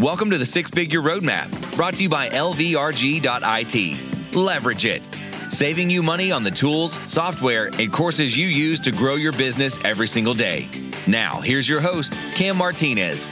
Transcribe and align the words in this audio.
Welcome 0.00 0.30
to 0.30 0.38
the 0.38 0.46
Six 0.46 0.70
Figure 0.70 1.00
Roadmap, 1.00 1.74
brought 1.74 1.94
to 1.94 2.02
you 2.04 2.08
by 2.08 2.28
LVRG.IT. 2.28 4.32
Leverage 4.32 4.86
it, 4.86 5.02
saving 5.50 5.90
you 5.90 6.04
money 6.04 6.30
on 6.30 6.44
the 6.44 6.52
tools, 6.52 6.92
software, 6.92 7.68
and 7.80 7.92
courses 7.92 8.36
you 8.36 8.46
use 8.46 8.78
to 8.78 8.92
grow 8.92 9.16
your 9.16 9.32
business 9.32 9.84
every 9.84 10.06
single 10.06 10.34
day. 10.34 10.68
Now, 11.08 11.40
here's 11.40 11.68
your 11.68 11.80
host, 11.80 12.12
Cam 12.36 12.56
Martinez. 12.56 13.26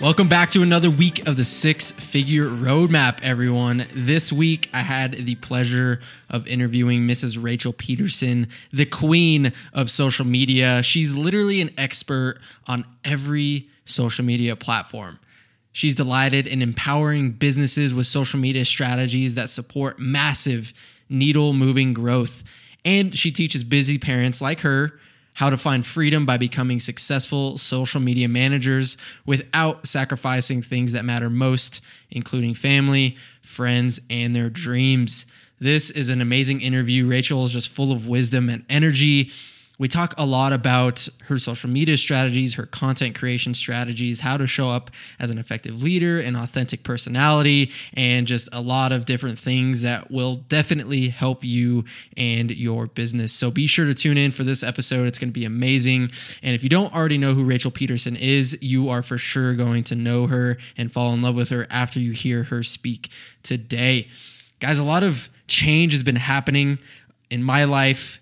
Welcome 0.00 0.28
back 0.28 0.50
to 0.50 0.62
another 0.62 0.90
week 0.90 1.26
of 1.26 1.36
the 1.36 1.44
Six 1.44 1.90
Figure 1.90 2.44
Roadmap, 2.44 3.18
everyone. 3.24 3.84
This 3.92 4.32
week, 4.32 4.70
I 4.72 4.82
had 4.82 5.14
the 5.14 5.34
pleasure 5.34 6.00
of 6.30 6.46
interviewing 6.46 7.00
Mrs. 7.00 7.36
Rachel 7.42 7.72
Pedersen, 7.72 8.46
the 8.70 8.84
queen 8.84 9.52
of 9.72 9.90
social 9.90 10.24
media. 10.24 10.84
She's 10.84 11.16
literally 11.16 11.60
an 11.60 11.70
expert 11.76 12.38
on 12.68 12.84
every 13.04 13.70
social 13.84 14.24
media 14.24 14.54
platform. 14.54 15.18
She's 15.72 15.96
delighted 15.96 16.46
in 16.46 16.62
empowering 16.62 17.32
businesses 17.32 17.92
with 17.92 18.06
social 18.06 18.38
media 18.38 18.64
strategies 18.64 19.34
that 19.34 19.50
support 19.50 19.98
massive 19.98 20.72
needle 21.08 21.52
moving 21.52 21.92
growth. 21.92 22.44
And 22.84 23.18
she 23.18 23.32
teaches 23.32 23.64
busy 23.64 23.98
parents 23.98 24.40
like 24.40 24.60
her 24.60 25.00
how 25.38 25.48
to 25.48 25.56
find 25.56 25.86
freedom 25.86 26.26
by 26.26 26.36
becoming 26.36 26.80
successful 26.80 27.56
social 27.56 28.00
media 28.00 28.28
managers 28.28 28.96
without 29.24 29.86
sacrificing 29.86 30.60
things 30.60 30.90
that 30.90 31.04
matter 31.04 31.30
most, 31.30 31.80
including 32.10 32.54
family, 32.54 33.16
friends, 33.40 34.00
and 34.10 34.34
their 34.34 34.50
dreams. 34.50 35.26
This 35.60 35.90
is 35.92 36.10
an 36.10 36.20
amazing 36.20 36.60
interview. 36.60 37.06
Rachel 37.06 37.44
is 37.44 37.52
just 37.52 37.68
full 37.68 37.92
of 37.92 38.08
wisdom 38.08 38.48
and 38.48 38.64
energy. 38.68 39.30
We 39.78 39.86
talk 39.86 40.12
a 40.18 40.26
lot 40.26 40.52
about 40.52 41.08
her 41.26 41.38
social 41.38 41.70
media 41.70 41.96
strategies, 41.96 42.54
her 42.54 42.66
content 42.66 43.16
creation 43.16 43.54
strategies, 43.54 44.20
how 44.20 44.36
to 44.36 44.46
show 44.46 44.70
up 44.70 44.90
as 45.20 45.30
an 45.30 45.38
effective 45.38 45.84
leader, 45.84 46.18
an 46.18 46.34
authentic 46.34 46.82
personality, 46.82 47.70
and 47.94 48.26
just 48.26 48.48
a 48.52 48.60
lot 48.60 48.90
of 48.90 49.04
different 49.04 49.38
things 49.38 49.82
that 49.82 50.10
will 50.10 50.34
definitely 50.34 51.10
help 51.10 51.44
you 51.44 51.84
and 52.16 52.50
your 52.50 52.88
business. 52.88 53.32
So 53.32 53.52
be 53.52 53.68
sure 53.68 53.86
to 53.86 53.94
tune 53.94 54.18
in 54.18 54.32
for 54.32 54.42
this 54.42 54.64
episode. 54.64 55.06
It's 55.06 55.18
going 55.18 55.30
to 55.30 55.38
be 55.38 55.44
amazing. 55.44 56.10
And 56.42 56.56
if 56.56 56.64
you 56.64 56.68
don't 56.68 56.92
already 56.92 57.18
know 57.18 57.34
who 57.34 57.44
Rachel 57.44 57.70
Pedersen 57.70 58.16
is, 58.16 58.58
you 58.60 58.88
are 58.88 59.02
for 59.02 59.16
sure 59.16 59.54
going 59.54 59.84
to 59.84 59.94
know 59.94 60.26
her 60.26 60.58
and 60.76 60.90
fall 60.90 61.14
in 61.14 61.22
love 61.22 61.36
with 61.36 61.50
her 61.50 61.68
after 61.70 62.00
you 62.00 62.10
hear 62.10 62.44
her 62.44 62.64
speak 62.64 63.10
today. 63.44 64.08
Guys, 64.58 64.80
a 64.80 64.84
lot 64.84 65.04
of 65.04 65.28
change 65.46 65.92
has 65.92 66.02
been 66.02 66.16
happening 66.16 66.80
in 67.30 67.44
my 67.44 67.62
life. 67.62 68.20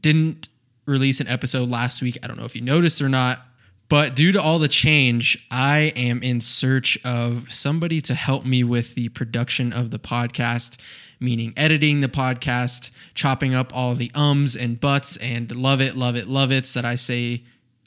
Didn't 0.00 0.48
release 0.86 1.20
an 1.20 1.28
episode 1.28 1.68
last 1.68 2.02
week. 2.02 2.18
I 2.22 2.26
don't 2.26 2.38
know 2.38 2.44
if 2.44 2.54
you 2.54 2.62
noticed 2.62 3.02
or 3.02 3.08
not, 3.08 3.40
but 3.88 4.16
due 4.16 4.32
to 4.32 4.42
all 4.42 4.58
the 4.58 4.68
change, 4.68 5.46
I 5.50 5.92
am 5.96 6.22
in 6.22 6.40
search 6.40 6.98
of 7.04 7.50
somebody 7.52 8.00
to 8.02 8.14
help 8.14 8.44
me 8.44 8.64
with 8.64 8.94
the 8.94 9.08
production 9.10 9.72
of 9.72 9.90
the 9.90 9.98
podcast, 9.98 10.80
meaning 11.20 11.52
editing 11.56 12.00
the 12.00 12.08
podcast, 12.08 12.90
chopping 13.14 13.54
up 13.54 13.76
all 13.76 13.94
the 13.94 14.10
ums 14.14 14.56
and 14.56 14.80
buts 14.80 15.16
and 15.18 15.54
love 15.54 15.80
it, 15.80 15.96
love 15.96 16.16
it, 16.16 16.28
love 16.28 16.50
it's 16.50 16.74
that 16.74 16.84
I 16.84 16.96
say 16.96 17.44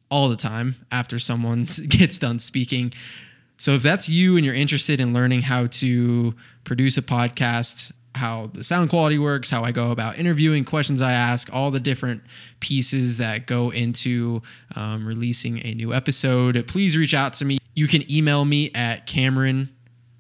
all 0.10 0.30
the 0.30 0.36
time 0.36 0.76
after 0.92 1.20
someone 1.20 1.68
gets 1.88 2.18
done 2.18 2.40
speaking. 2.40 2.94
So 3.58 3.74
if 3.74 3.82
that's 3.82 4.08
you 4.08 4.38
and 4.38 4.46
you're 4.46 4.56
interested 4.56 5.02
in 5.02 5.14
learning 5.14 5.42
how 5.42 5.68
to 5.68 6.34
produce 6.64 6.98
a 6.98 7.02
podcast, 7.02 7.92
how 8.16 8.48
the 8.54 8.64
sound 8.64 8.90
quality 8.90 9.18
works, 9.18 9.50
how 9.50 9.64
I 9.64 9.72
go 9.72 9.92
about 9.92 10.18
interviewing, 10.18 10.66
questions 10.66 11.02
I 11.02 11.14
ask, 11.14 11.54
all 11.54 11.72
the 11.72 11.80
different 11.80 12.24
pieces 12.60 13.18
that 13.18 13.46
go 13.46 13.70
into 13.70 14.42
um, 14.76 15.06
releasing 15.06 15.66
a 15.66 15.74
new 15.74 15.94
episode, 15.94 16.68
please 16.68 16.98
reach 16.98 17.14
out 17.14 17.34
to 17.34 17.46
me. 17.46 17.60
You 17.76 17.88
can 17.88 18.10
email 18.12 18.46
me 18.46 18.72
at 18.74 19.06
Cameron 19.06 19.70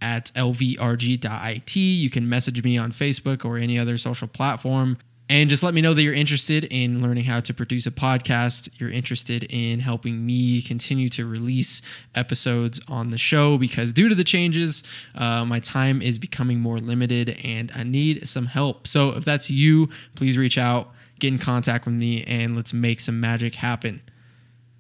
at 0.02 0.32
lvrg.it. 0.36 1.76
You 1.76 2.10
can 2.10 2.30
message 2.30 2.64
me 2.64 2.78
on 2.78 2.92
Facebook 2.92 3.44
or 3.44 3.58
any 3.58 3.78
other 3.78 3.98
social 3.98 4.28
platform. 4.28 4.98
And 5.32 5.48
just 5.48 5.62
let 5.62 5.76
me 5.76 5.82
know 5.82 5.94
that 5.94 6.02
you're 6.02 6.12
interested 6.12 6.64
in 6.64 7.04
learning 7.04 7.26
how 7.26 7.40
to 7.42 7.54
produce 7.54 7.86
a 7.86 7.92
podcast. 7.92 8.68
You're 8.80 8.90
interested 8.90 9.44
in 9.44 9.80
helping 9.80 10.26
me 10.26 10.60
continue 10.64 11.08
to 11.10 11.26
release 11.28 11.84
episodes 12.16 12.82
on 12.88 13.12
the 13.12 13.18
show 13.20 13.60
because, 13.60 13.94
due 13.94 14.10
to 14.10 14.16
the 14.16 14.24
changes, 14.24 14.82
uh, 15.14 15.46
my 15.46 15.60
time 15.60 16.02
is 16.02 16.18
becoming 16.18 16.60
more 16.60 16.80
limited 16.80 17.38
and 17.44 17.72
I 17.76 17.84
need 17.84 18.28
some 18.28 18.48
help. 18.48 18.88
So, 18.88 19.10
if 19.10 19.24
that's 19.24 19.52
you, 19.52 19.90
please 20.16 20.36
reach 20.36 20.58
out, 20.58 20.90
get 21.20 21.32
in 21.32 21.38
contact 21.38 21.86
with 21.86 21.94
me, 21.94 22.24
and 22.24 22.56
let's 22.56 22.74
make 22.74 23.00
some 23.00 23.20
magic 23.20 23.54
happen. 23.54 24.02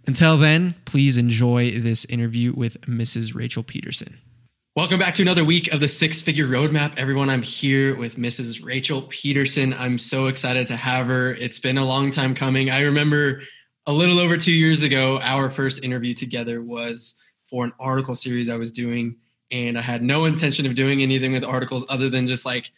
Until 0.07 0.35
then, 0.35 0.73
please 0.85 1.19
enjoy 1.19 1.79
this 1.79 2.05
interview 2.05 2.53
with 2.55 2.81
Mrs. 2.81 3.35
Rachel 3.35 3.61
Pedersen. 3.61 4.17
Welcome 4.79 4.99
back 4.99 5.13
to 5.15 5.21
another 5.21 5.43
week 5.43 5.73
of 5.73 5.81
the 5.81 5.89
Six 5.89 6.21
Figure 6.21 6.47
Roadmap. 6.47 6.93
Everyone, 6.95 7.29
I'm 7.29 7.41
here 7.41 7.97
with 7.97 8.15
Mrs. 8.15 8.63
Rachel 8.63 9.01
Pedersen. 9.01 9.73
I'm 9.73 9.99
so 9.99 10.27
excited 10.27 10.67
to 10.67 10.77
have 10.77 11.07
her. 11.07 11.31
It's 11.31 11.59
been 11.59 11.77
a 11.77 11.83
long 11.83 12.11
time 12.11 12.33
coming. 12.33 12.69
I 12.69 12.83
remember 12.83 13.41
a 13.87 13.91
little 13.91 14.19
over 14.19 14.37
two 14.37 14.53
years 14.53 14.81
ago, 14.81 15.19
our 15.21 15.49
first 15.49 15.83
interview 15.83 16.13
together 16.13 16.61
was 16.61 17.21
for 17.49 17.65
an 17.65 17.73
article 17.77 18.15
series 18.15 18.47
I 18.47 18.55
was 18.55 18.71
doing. 18.71 19.17
And 19.51 19.77
I 19.77 19.81
had 19.81 20.01
no 20.01 20.23
intention 20.23 20.65
of 20.65 20.75
doing 20.75 21.01
anything 21.01 21.33
with 21.33 21.43
articles 21.43 21.85
other 21.89 22.09
than 22.09 22.25
just 22.25 22.45
like 22.45 22.71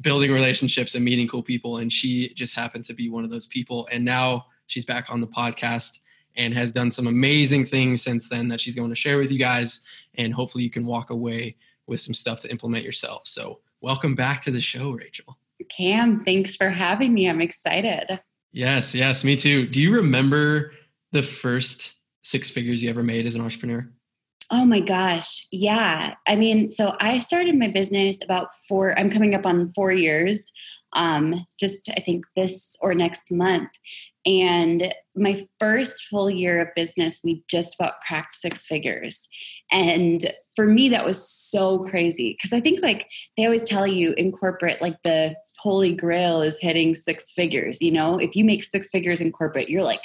building 0.00 0.32
relationships 0.32 0.96
and 0.96 1.04
meeting 1.04 1.28
cool 1.28 1.44
people. 1.44 1.76
And 1.76 1.92
she 1.92 2.34
just 2.34 2.56
happened 2.56 2.86
to 2.86 2.92
be 2.92 3.08
one 3.08 3.22
of 3.22 3.30
those 3.30 3.46
people. 3.46 3.88
And 3.92 4.04
now 4.04 4.46
she's 4.66 4.84
back 4.84 5.06
on 5.08 5.20
the 5.20 5.28
podcast 5.28 6.00
and 6.36 6.54
has 6.54 6.72
done 6.72 6.90
some 6.90 7.06
amazing 7.06 7.64
things 7.64 8.02
since 8.02 8.28
then 8.28 8.48
that 8.48 8.60
she's 8.60 8.74
going 8.74 8.90
to 8.90 8.94
share 8.94 9.18
with 9.18 9.30
you 9.30 9.38
guys. 9.38 9.84
And 10.14 10.32
hopefully 10.32 10.64
you 10.64 10.70
can 10.70 10.86
walk 10.86 11.10
away 11.10 11.56
with 11.86 12.00
some 12.00 12.14
stuff 12.14 12.40
to 12.40 12.50
implement 12.50 12.84
yourself. 12.84 13.26
So, 13.26 13.60
welcome 13.80 14.14
back 14.14 14.42
to 14.42 14.50
the 14.50 14.60
show, 14.60 14.92
Rachel. 14.92 15.38
Cam, 15.68 16.18
thanks 16.18 16.56
for 16.56 16.68
having 16.68 17.14
me. 17.14 17.28
I'm 17.28 17.40
excited. 17.40 18.20
Yes, 18.52 18.94
yes, 18.94 19.24
me 19.24 19.36
too. 19.36 19.66
Do 19.66 19.80
you 19.80 19.94
remember 19.94 20.72
the 21.12 21.22
first 21.22 21.94
six 22.22 22.50
figures 22.50 22.82
you 22.82 22.90
ever 22.90 23.02
made 23.02 23.26
as 23.26 23.34
an 23.34 23.42
entrepreneur? 23.42 23.88
Oh 24.52 24.64
my 24.64 24.80
gosh. 24.80 25.46
Yeah. 25.52 26.14
I 26.26 26.34
mean, 26.34 26.68
so 26.68 26.96
I 26.98 27.18
started 27.18 27.56
my 27.56 27.68
business 27.68 28.18
about 28.22 28.48
four, 28.68 28.98
I'm 28.98 29.08
coming 29.08 29.34
up 29.34 29.46
on 29.46 29.68
four 29.68 29.92
years, 29.92 30.50
um, 30.92 31.46
just 31.58 31.90
I 31.96 32.00
think 32.00 32.24
this 32.36 32.76
or 32.80 32.94
next 32.94 33.30
month. 33.30 33.70
And 34.26 34.94
my 35.16 35.46
first 35.58 36.04
full 36.04 36.28
year 36.28 36.60
of 36.60 36.74
business, 36.74 37.20
we 37.24 37.42
just 37.48 37.80
about 37.80 38.00
cracked 38.06 38.36
six 38.36 38.66
figures. 38.66 39.28
And 39.70 40.30
for 40.56 40.66
me, 40.66 40.88
that 40.90 41.04
was 41.04 41.26
so 41.26 41.78
crazy 41.78 42.36
because 42.36 42.52
I 42.52 42.60
think 42.60 42.82
like 42.82 43.08
they 43.36 43.44
always 43.44 43.68
tell 43.68 43.86
you 43.86 44.12
in 44.16 44.32
corporate, 44.32 44.82
like 44.82 45.02
the 45.04 45.34
holy 45.58 45.94
grail 45.94 46.42
is 46.42 46.58
hitting 46.60 46.94
six 46.94 47.32
figures. 47.32 47.80
You 47.80 47.92
know, 47.92 48.18
if 48.18 48.36
you 48.36 48.44
make 48.44 48.62
six 48.62 48.90
figures 48.90 49.20
in 49.20 49.32
corporate, 49.32 49.70
you're 49.70 49.84
like 49.84 50.02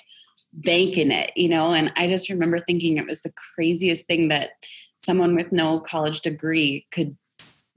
banking 0.53 1.11
it, 1.11 1.31
you 1.35 1.49
know? 1.49 1.73
And 1.73 1.91
I 1.97 2.07
just 2.07 2.29
remember 2.29 2.59
thinking 2.59 2.97
it 2.97 3.07
was 3.07 3.21
the 3.21 3.33
craziest 3.55 4.07
thing 4.07 4.29
that 4.29 4.51
someone 4.99 5.35
with 5.35 5.51
no 5.51 5.79
college 5.79 6.21
degree 6.21 6.87
could 6.91 7.17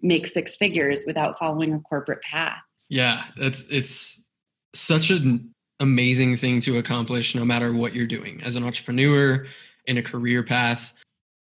make 0.03 0.27
six 0.27 0.57
figures 0.57 1.03
without 1.07 1.37
following 1.37 1.75
a 1.75 1.81
corporate 1.81 2.23
path. 2.23 2.61
Yeah, 2.89 3.25
it's 3.37 3.69
it's 3.71 4.25
such 4.75 5.11
an 5.11 5.55
amazing 5.81 6.37
thing 6.37 6.61
to 6.61 6.79
accomplish 6.79 7.35
no 7.35 7.45
matter 7.45 7.73
what 7.73 7.95
you're 7.95 8.07
doing. 8.07 8.41
As 8.43 8.57
an 8.57 8.65
entrepreneur 8.65 9.47
in 9.87 9.99
a 9.99 10.03
career 10.03 10.43
path 10.43 10.93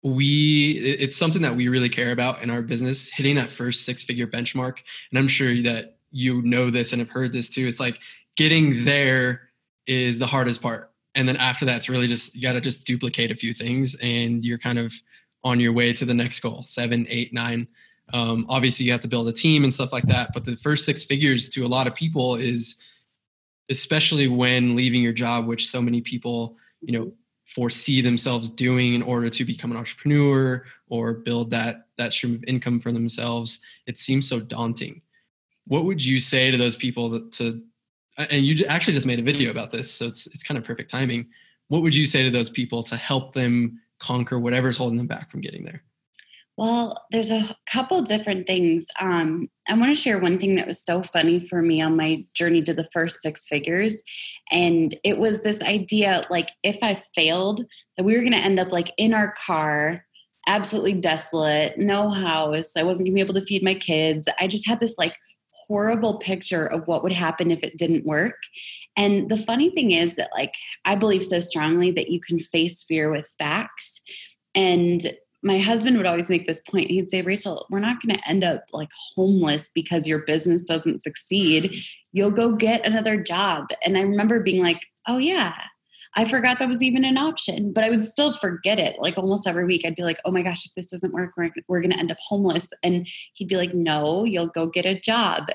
we 0.04 0.78
it's 0.78 1.16
something 1.16 1.42
that 1.42 1.56
we 1.56 1.68
really 1.68 1.90
care 1.90 2.12
about 2.12 2.42
in 2.42 2.50
our 2.50 2.62
business 2.62 3.10
hitting 3.10 3.36
that 3.36 3.50
first 3.50 3.86
six 3.86 4.04
figure 4.04 4.28
benchmark. 4.28 4.80
And 5.12 5.20
i'm 5.20 5.28
sure 5.28 5.62
that 5.64 5.98
you 6.12 6.42
know 6.44 6.70
this 6.70 6.94
and 6.94 7.00
have 7.00 7.10
heard 7.10 7.34
this 7.34 7.50
too. 7.50 7.68
It's 7.68 7.80
like 7.80 8.00
getting 8.36 8.86
there 8.86 9.50
is 9.88 10.20
the 10.20 10.28
hardest 10.28 10.62
part. 10.62 10.92
And 11.16 11.28
then 11.28 11.36
after 11.38 11.66
that 11.66 11.78
it's 11.78 11.90
really 11.90 12.08
just 12.08 12.36
you 12.36 12.42
got 12.42 12.54
to 12.54 12.62
just 12.62 12.86
duplicate 12.86 13.32
a 13.32 13.36
few 13.36 13.54
things 13.54 13.96
and 14.02 14.46
you're 14.46 14.58
kind 14.58 14.80
of 14.80 14.94
on 15.44 15.60
your 15.60 15.74
way 15.74 15.94
to 15.94 16.06
the 16.06 16.14
next 16.14 16.40
goal 16.40 16.64
seven 16.66 17.06
eight 17.10 17.34
nine 17.34 17.68
um, 18.14 18.46
obviously 18.50 18.86
you 18.86 18.92
have 18.92 19.02
to 19.02 19.08
build 19.08 19.28
a 19.28 19.34
team 19.34 19.64
and 19.64 19.74
stuff 19.74 19.92
like 19.92 20.06
that 20.06 20.32
but 20.34 20.46
the 20.46 20.56
first 20.58 20.86
six 20.86 21.04
figures 21.04 21.50
to 21.50 21.66
a 21.66 21.68
lot 21.68 21.88
of 21.88 21.96
people 21.96 22.36
is 22.36 22.82
especially 23.70 24.28
when 24.28 24.76
leaving 24.76 25.02
your 25.02 25.14
job, 25.14 25.46
which 25.46 25.70
so 25.70 25.82
many 25.82 26.02
people, 26.02 26.58
you 26.82 26.98
know, 26.98 27.12
foresee 27.46 28.02
themselves 28.02 28.50
doing 28.50 28.94
in 28.94 29.02
order 29.02 29.30
to 29.30 29.46
become 29.46 29.72
an 29.72 29.78
entrepreneur 29.78 30.66
or 30.90 31.14
build 31.14 31.50
that 31.50 31.88
that 31.98 32.14
stream 32.14 32.36
of 32.36 32.44
income 32.46 32.80
for 32.80 32.92
themselves. 32.92 33.62
It 33.86 33.98
seems 33.98 34.28
so 34.28 34.40
daunting. 34.40 35.02
What 35.66 35.86
would 35.86 36.04
you 36.04 36.20
say 36.20 36.52
to 36.52 36.58
those 36.58 36.76
people 36.76 37.10
that, 37.10 37.32
to 37.34 37.62
and 38.18 38.46
you 38.46 38.66
actually 38.66 38.94
just 38.94 39.08
made 39.08 39.20
a 39.20 39.24
video 39.24 39.52
about 39.52 39.72
this, 39.72 39.92
so 39.92 40.08
it's 40.08 40.28
it's 40.28 40.44
kind 40.44 40.58
of 40.58 40.64
perfect 40.64 40.90
timing. 40.90 41.28
What 41.68 41.82
would 41.82 41.96
you 41.96 42.06
say 42.06 42.24
to 42.24 42.30
those 42.30 42.50
people 42.50 42.84
to 42.84 42.96
help 42.96 43.34
them 43.34 43.82
conquer 44.00 44.40
whatever's 44.40 44.78
holding 44.78 44.98
them 44.98 45.08
back 45.08 45.30
from 45.30 45.42
getting 45.42 45.64
there? 45.64 45.84
Well, 46.58 47.06
there's 47.12 47.30
a 47.30 47.56
couple 47.72 48.02
different 48.02 48.48
things. 48.48 48.88
Um, 49.00 49.48
I 49.70 49.76
want 49.76 49.92
to 49.92 49.96
share 49.96 50.18
one 50.18 50.40
thing 50.40 50.56
that 50.56 50.66
was 50.66 50.84
so 50.84 51.04
funny 51.04 51.38
for 51.38 51.62
me 51.62 51.82
on 51.82 51.96
my 51.96 52.24
journey 52.34 52.64
to 52.64 52.74
the 52.74 52.90
first 52.92 53.22
six 53.22 53.46
figures. 53.46 54.02
And 54.52 54.96
it 55.04 55.20
was 55.20 55.44
this 55.44 55.62
idea 55.62 56.24
like, 56.32 56.50
if 56.64 56.82
I 56.82 56.96
failed, 56.96 57.64
that 57.96 58.04
we 58.04 58.16
were 58.16 58.22
going 58.22 58.32
to 58.32 58.40
end 58.40 58.60
up 58.60 58.72
like 58.72 58.92
in 58.98 59.14
our 59.14 59.36
car, 59.46 60.04
absolutely 60.48 60.94
desolate, 60.94 61.78
no 61.78 62.10
house. 62.10 62.76
I 62.76 62.82
wasn't 62.82 63.08
going 63.08 63.14
to 63.14 63.24
be 63.24 63.30
able 63.30 63.40
to 63.40 63.46
feed 63.46 63.64
my 63.64 63.76
kids. 63.76 64.28
I 64.40 64.48
just 64.48 64.68
had 64.68 64.80
this 64.80 64.98
like 64.98 65.16
horrible 65.68 66.18
picture 66.18 66.66
of 66.66 66.88
what 66.88 67.04
would 67.04 67.14
happen 67.14 67.52
if 67.52 67.64
it 67.64 67.78
didn't 67.78 68.06
work. 68.06 68.38
And 68.96 69.30
the 69.30 69.38
funny 69.38 69.70
thing 69.70 69.92
is 69.92 70.16
that, 70.16 70.30
like, 70.34 70.54
I 70.86 70.96
believe 70.96 71.24
so 71.24 71.40
strongly 71.40 71.92
that 71.92 72.10
you 72.10 72.20
can 72.20 72.40
face 72.40 72.84
fear 72.84 73.12
with 73.12 73.36
facts. 73.38 74.02
And 74.56 75.02
my 75.48 75.58
husband 75.60 75.98
would 75.98 76.06
always 76.06 76.30
make 76.30 76.46
this 76.46 76.62
point. 76.62 76.92
He'd 76.92 77.10
say, 77.10 77.22
Rachel, 77.22 77.66
we're 77.72 77.80
not 77.80 78.02
going 78.02 78.16
to 78.16 78.30
end 78.30 78.44
up 78.44 78.66
like 78.74 78.90
homeless 79.16 79.70
because 79.70 80.08
your 80.08 80.24
business 80.26 80.64
doesn't 80.64 81.02
succeed. 81.02 81.74
You'll 82.12 82.32
go 82.32 82.52
get 82.54 82.86
another 82.86 83.18
job. 83.22 83.70
And 83.84 83.98
I 83.98 84.02
remember 84.02 84.42
being 84.42 84.62
like, 84.62 84.82
oh, 85.08 85.18
yeah, 85.18 85.56
I 86.16 86.26
forgot 86.26 86.60
that 86.60 86.68
was 86.68 86.82
even 86.82 87.06
an 87.06 87.18
option, 87.18 87.72
but 87.72 87.84
I 87.84 87.90
would 87.90 88.02
still 88.02 88.34
forget 88.34 88.80
it. 88.80 88.96
Like 89.00 89.18
almost 89.18 89.48
every 89.48 89.66
week, 89.66 89.86
I'd 89.86 89.96
be 89.96 90.04
like, 90.04 90.20
oh 90.26 90.32
my 90.32 90.42
gosh, 90.42 90.66
if 90.66 90.74
this 90.74 90.88
doesn't 90.88 91.14
work, 91.14 91.34
we're, 91.38 91.52
we're 91.68 91.82
going 91.82 91.92
to 91.92 92.00
end 92.00 92.12
up 92.12 92.18
homeless. 92.20 92.74
And 92.84 93.08
he'd 93.34 93.48
be 93.48 93.56
like, 93.56 93.74
no, 93.74 94.24
you'll 94.24 94.48
go 94.48 94.66
get 94.66 94.86
a 94.86 95.00
job. 95.00 95.46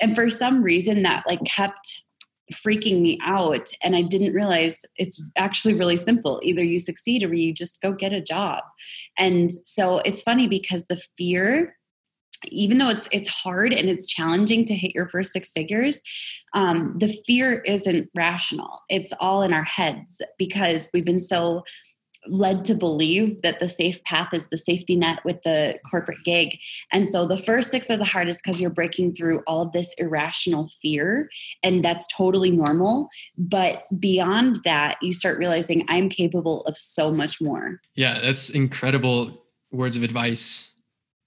And 0.00 0.14
for 0.14 0.30
some 0.30 0.62
reason, 0.62 1.02
that 1.02 1.24
like 1.28 1.44
kept 1.44 2.03
freaking 2.52 3.00
me 3.00 3.18
out 3.22 3.72
and 3.82 3.96
i 3.96 4.02
didn't 4.02 4.34
realize 4.34 4.84
it's 4.96 5.22
actually 5.36 5.74
really 5.74 5.96
simple. 5.96 6.40
Either 6.42 6.62
you 6.62 6.78
succeed 6.78 7.22
or 7.22 7.34
you 7.34 7.52
just 7.52 7.80
go 7.82 7.92
get 7.92 8.12
a 8.12 8.20
job. 8.20 8.62
And 9.18 9.50
so 9.50 9.98
it's 10.00 10.22
funny 10.22 10.46
because 10.46 10.86
the 10.86 11.00
fear 11.16 11.76
even 12.48 12.76
though 12.76 12.90
it's 12.90 13.08
it's 13.10 13.28
hard 13.28 13.72
and 13.72 13.88
it's 13.88 14.06
challenging 14.06 14.66
to 14.66 14.74
hit 14.74 14.94
your 14.94 15.08
first 15.08 15.32
six 15.32 15.50
figures 15.52 16.02
um, 16.54 16.94
the 16.98 17.08
fear 17.26 17.62
isn't 17.62 18.10
rational. 18.14 18.82
It's 18.90 19.14
all 19.18 19.42
in 19.42 19.54
our 19.54 19.64
heads 19.64 20.20
because 20.38 20.90
we've 20.92 21.04
been 21.04 21.20
so 21.20 21.64
led 22.26 22.64
to 22.64 22.74
believe 22.74 23.42
that 23.42 23.58
the 23.58 23.68
safe 23.68 24.02
path 24.04 24.32
is 24.32 24.48
the 24.48 24.56
safety 24.56 24.96
net 24.96 25.20
with 25.24 25.42
the 25.42 25.78
corporate 25.90 26.22
gig. 26.24 26.58
And 26.92 27.08
so 27.08 27.26
the 27.26 27.36
first 27.36 27.70
six 27.70 27.90
are 27.90 27.96
the 27.96 28.04
hardest 28.04 28.42
because 28.42 28.60
you're 28.60 28.70
breaking 28.70 29.14
through 29.14 29.42
all 29.46 29.62
of 29.62 29.72
this 29.72 29.94
irrational 29.98 30.68
fear, 30.80 31.28
and 31.62 31.84
that's 31.84 32.06
totally 32.14 32.50
normal. 32.50 33.08
But 33.38 33.84
beyond 33.98 34.58
that, 34.64 34.98
you 35.02 35.12
start 35.12 35.38
realizing 35.38 35.84
I'm 35.88 36.08
capable 36.08 36.62
of 36.62 36.76
so 36.76 37.10
much 37.10 37.40
more. 37.40 37.80
Yeah, 37.94 38.18
that's 38.20 38.50
incredible 38.50 39.44
words 39.70 39.96
of 39.96 40.02
advice. 40.02 40.74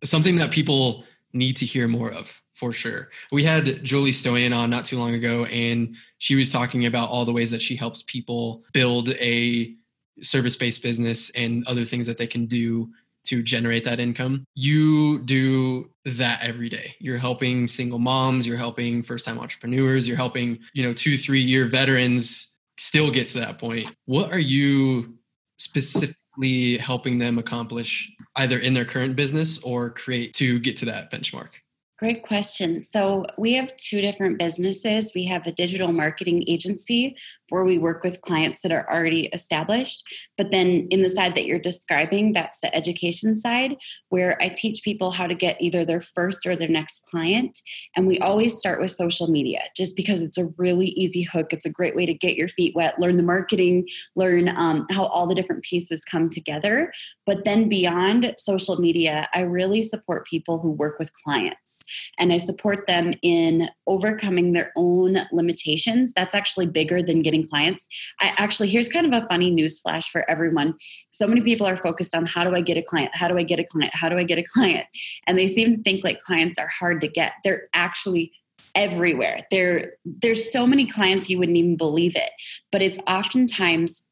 Something 0.04 0.38
that 0.38 0.52
people 0.52 1.04
need 1.34 1.58
to 1.58 1.66
hear 1.66 1.88
more 1.88 2.12
of 2.12 2.42
for 2.54 2.74
sure. 2.74 3.10
We 3.32 3.44
had 3.44 3.84
Julie 3.84 4.12
Stoian 4.12 4.56
on 4.56 4.70
not 4.70 4.86
too 4.86 4.98
long 4.98 5.14
ago, 5.14 5.46
and 5.46 5.96
she 6.18 6.36
was 6.36 6.52
talking 6.52 6.88
about 6.88 7.10
all 7.10 7.24
the 7.24 7.32
ways 7.32 7.52
that 7.52 7.62
she 7.62 7.76
helps 7.76 8.02
people 8.04 8.64
build 8.74 9.12
a 9.12 9.76
service 10.22 10.56
based 10.56 10.82
business 10.84 11.30
and 11.32 11.66
other 11.68 11.86
things 11.86 12.08
that 12.08 12.18
they 12.18 12.28
can 12.28 12.46
do 12.46 12.90
to 13.26 13.44
generate 13.44 13.84
that 13.84 14.00
income. 14.00 14.46
You 14.56 15.20
do 15.20 15.90
that 16.06 16.42
every 16.42 16.70
day. 16.70 16.96
You're 17.00 17.18
helping 17.18 17.68
single 17.68 18.00
moms, 18.00 18.48
you're 18.48 18.58
helping 18.58 19.04
first 19.04 19.26
time 19.26 19.38
entrepreneurs, 19.38 20.08
you're 20.08 20.18
helping, 20.18 20.60
you 20.74 20.84
know, 20.84 20.94
2 20.94 21.18
3 21.18 21.42
year 21.42 21.66
veterans 21.66 22.56
still 22.78 23.12
get 23.12 23.28
to 23.28 23.40
that 23.40 23.58
point. 23.58 23.94
What 24.06 24.32
are 24.32 24.40
you 24.40 25.18
specifically 25.58 26.78
helping 26.78 27.18
them 27.18 27.38
accomplish 27.38 28.12
either 28.38 28.60
in 28.60 28.74
their 28.74 28.86
current 28.86 29.16
business 29.16 29.62
or 29.64 29.90
create 29.90 30.34
to 30.36 30.60
get 30.60 30.78
to 30.78 30.86
that 30.86 31.12
benchmark? 31.12 31.50
Great 31.98 32.22
question. 32.22 32.80
So, 32.80 33.26
we 33.40 33.54
have 33.54 33.76
two 33.78 34.02
different 34.02 34.38
businesses. 34.38 35.14
We 35.16 35.26
have 35.26 35.48
a 35.48 35.52
digital 35.52 35.92
marketing 35.92 36.44
agency 36.48 37.18
where 37.50 37.66
we 37.66 37.80
work 37.80 38.04
with 38.04 38.22
clients 38.22 38.62
that 38.62 38.72
are 38.72 38.88
already 38.88 39.28
established. 39.28 40.04
But 40.38 40.52
then, 40.52 40.88
in 40.92 41.02
the 41.02 41.10
side 41.10 41.34
that 41.34 41.48
you're 41.48 41.58
describing, 41.58 42.34
that's 42.34 42.60
the 42.60 42.74
education 42.76 43.36
side 43.36 43.78
where 44.10 44.40
I 44.40 44.50
teach 44.50 44.84
people 44.84 45.10
how 45.10 45.26
to 45.26 45.34
get 45.34 45.58
either 45.60 45.84
their 45.86 46.00
first 46.00 46.46
or 46.46 46.56
their 46.56 46.68
next 46.68 47.10
client. 47.10 47.60
And 47.96 48.06
we 48.06 48.20
always 48.20 48.56
start 48.56 48.80
with 48.80 48.92
social 48.92 49.28
media 49.28 49.64
just 49.76 49.96
because 49.96 50.22
it's 50.22 50.38
a 50.38 50.50
really 50.58 50.90
easy 50.90 51.24
hook. 51.24 51.52
It's 51.52 51.66
a 51.66 51.72
great 51.72 51.96
way 51.96 52.06
to 52.06 52.14
get 52.14 52.36
your 52.36 52.48
feet 52.48 52.76
wet, 52.76 53.00
learn 53.00 53.18
the 53.18 53.24
marketing, 53.24 53.88
learn 54.16 54.50
um, 54.50 54.86
how 54.92 55.06
all 55.06 55.26
the 55.26 55.34
different 55.34 55.64
pieces 55.64 56.06
come 56.06 56.30
together. 56.30 56.94
But 57.26 57.44
then, 57.44 57.68
beyond 57.68 58.36
social 58.38 58.80
media, 58.80 59.28
I 59.34 59.42
really 59.42 59.82
support 59.82 60.28
people 60.28 60.60
who 60.60 60.70
work 60.70 61.00
with 61.00 61.12
clients 61.24 61.87
and 62.18 62.32
I 62.32 62.38
support 62.38 62.88
them 62.88 63.14
in 63.22 63.70
overcoming 63.86 64.54
their 64.54 64.72
own 64.76 65.18
limitations. 65.32 66.14
That's 66.14 66.36
actually 66.36 66.68
bigger 66.68 67.02
than 67.02 67.22
getting 67.22 67.48
clients. 67.48 67.88
I 68.20 68.34
actually, 68.38 68.70
here's 68.70 68.90
kind 68.90 69.12
of 69.12 69.24
a 69.24 69.28
funny 69.28 69.52
news 69.52 69.80
flash 69.80 70.10
for 70.10 70.30
everyone. 70.30 70.76
So 71.12 71.28
many 71.28 71.42
people 71.42 71.68
are 71.68 71.76
focused 71.76 72.16
on 72.16 72.26
how 72.26 72.44
do 72.44 72.56
I 72.56 72.62
get 72.62 72.78
a 72.78 72.82
client? 72.82 73.12
How 73.14 73.28
do 73.28 73.38
I 73.38 73.44
get 73.44 73.60
a 73.60 73.64
client? 73.64 73.94
How 73.94 74.10
do 74.10 74.18
I 74.18 74.24
get 74.24 74.38
a 74.38 74.44
client? 74.54 74.86
And 75.26 75.38
they 75.38 75.48
seem 75.48 75.76
to 75.76 75.82
think 75.82 76.04
like 76.04 76.20
clients 76.20 76.58
are 76.58 76.70
hard 76.80 77.02
to 77.02 77.08
get. 77.08 77.34
They're 77.44 77.68
actually 77.74 78.34
everywhere. 78.76 79.46
There, 79.50 79.94
there's 80.06 80.52
so 80.52 80.68
many 80.68 80.86
clients 80.86 81.30
you 81.30 81.40
wouldn't 81.40 81.58
even 81.58 81.78
believe 81.78 82.16
it. 82.16 82.30
But 82.72 82.82
it's 82.82 83.00
oftentimes 83.08 84.08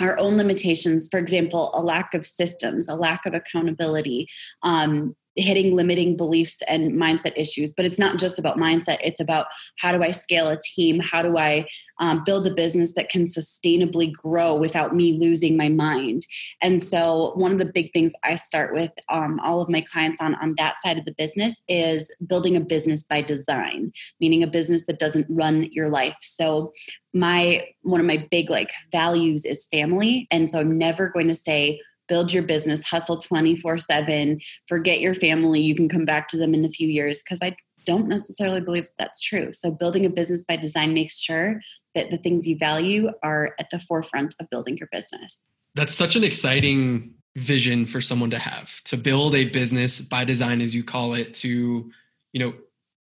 our 0.00 0.18
own 0.18 0.36
limitations 0.36 1.08
for 1.10 1.18
example 1.18 1.70
a 1.74 1.82
lack 1.82 2.14
of 2.14 2.26
systems 2.26 2.88
a 2.88 2.94
lack 2.94 3.24
of 3.26 3.34
accountability 3.34 4.28
um, 4.62 5.16
hitting 5.36 5.74
limiting 5.74 6.16
beliefs 6.16 6.62
and 6.68 6.92
mindset 6.92 7.32
issues 7.36 7.72
but 7.76 7.84
it's 7.84 7.98
not 7.98 8.18
just 8.18 8.38
about 8.38 8.56
mindset. 8.56 8.98
It's 9.02 9.20
about 9.20 9.46
how 9.78 9.92
do 9.92 10.02
i 10.02 10.10
scale 10.10 10.48
a 10.48 10.58
team? 10.60 11.00
How 11.00 11.22
do 11.22 11.36
i 11.36 11.66
um, 12.00 12.22
build 12.24 12.46
a 12.46 12.54
business 12.54 12.94
that 12.94 13.08
can 13.08 13.24
sustainably 13.24 14.12
grow 14.12 14.54
without 14.54 14.94
me 14.94 15.18
losing 15.18 15.56
my 15.56 15.68
mind? 15.68 16.22
And 16.62 16.82
so 16.82 17.32
one 17.36 17.52
of 17.52 17.58
the 17.58 17.70
big 17.72 17.92
things 17.92 18.12
i 18.24 18.34
start 18.34 18.74
with 18.74 18.92
um, 19.10 19.40
all 19.40 19.60
of 19.60 19.68
my 19.68 19.80
clients 19.80 20.20
on 20.20 20.34
on 20.36 20.54
that 20.56 20.78
side 20.78 20.98
of 20.98 21.04
the 21.04 21.14
business 21.16 21.62
is 21.68 22.12
building 22.26 22.56
a 22.56 22.60
business 22.60 23.04
by 23.04 23.22
design 23.22 23.92
meaning 24.20 24.42
a 24.42 24.46
business 24.46 24.86
that 24.86 24.98
doesn't 24.98 25.26
run 25.28 25.68
your 25.72 25.88
life. 25.88 26.16
So 26.20 26.72
my 27.14 27.66
one 27.82 28.00
of 28.00 28.06
my 28.06 28.26
big 28.30 28.50
like 28.50 28.70
values 28.92 29.44
is 29.44 29.66
family. 29.66 30.26
And 30.30 30.50
so 30.50 30.60
i'm 30.60 30.76
never 30.76 31.08
going 31.08 31.28
to 31.28 31.34
say 31.34 31.80
build 32.08 32.32
your 32.32 32.42
business, 32.42 32.84
hustle 32.84 33.16
24 33.16 33.78
7, 33.78 34.40
forget 34.68 35.00
your 35.00 35.14
family. 35.14 35.60
You 35.60 35.74
can 35.74 35.88
come 35.88 36.04
back 36.04 36.28
to 36.28 36.36
them 36.36 36.54
in 36.54 36.64
a 36.64 36.70
few 36.70 36.88
years 36.88 37.22
because 37.22 37.40
I 37.42 37.56
don't 37.84 38.08
necessarily 38.08 38.60
believe 38.60 38.84
that 38.84 38.94
that's 38.98 39.22
true. 39.22 39.52
So, 39.52 39.70
building 39.70 40.04
a 40.04 40.10
business 40.10 40.44
by 40.44 40.56
design 40.56 40.92
makes 40.92 41.20
sure 41.20 41.60
that 41.94 42.10
the 42.10 42.18
things 42.18 42.46
you 42.46 42.58
value 42.58 43.10
are 43.22 43.54
at 43.58 43.68
the 43.70 43.78
forefront 43.78 44.34
of 44.40 44.50
building 44.50 44.76
your 44.76 44.88
business. 44.92 45.48
That's 45.74 45.94
such 45.94 46.16
an 46.16 46.24
exciting 46.24 47.14
vision 47.36 47.86
for 47.86 48.00
someone 48.00 48.30
to 48.30 48.38
have 48.38 48.82
to 48.84 48.96
build 48.96 49.34
a 49.34 49.46
business 49.46 50.00
by 50.00 50.24
design, 50.24 50.60
as 50.60 50.74
you 50.74 50.82
call 50.82 51.14
it, 51.14 51.34
to, 51.34 51.90
you 52.32 52.40
know, 52.40 52.54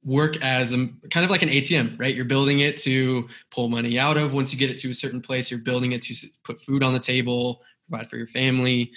work 0.04 0.42
as 0.44 0.72
a 0.72 0.88
kind 1.10 1.24
of 1.24 1.32
like 1.32 1.42
an 1.42 1.50
ATM, 1.50 2.00
right? 2.00 2.14
You're 2.14 2.26
building 2.26 2.60
it 2.60 2.78
to 2.80 3.28
pull 3.50 3.70
money 3.70 3.98
out 3.98 4.18
of 4.18 4.34
once 4.34 4.54
you 4.54 4.60
get 4.60 4.70
it 4.70 4.78
to 4.80 4.90
a 4.92 4.94
certain 4.94 5.22
place. 5.22 5.50
You're 5.50 5.62
building 5.62 5.94
it 5.94 6.04
to 6.04 6.28
put 6.44 6.62
food 6.62 6.84
on 6.84 6.94
the 6.94 7.00
table, 7.00 7.64
provide 7.90 8.10
for 8.10 8.18
your 8.18 8.28
family. 8.28 8.92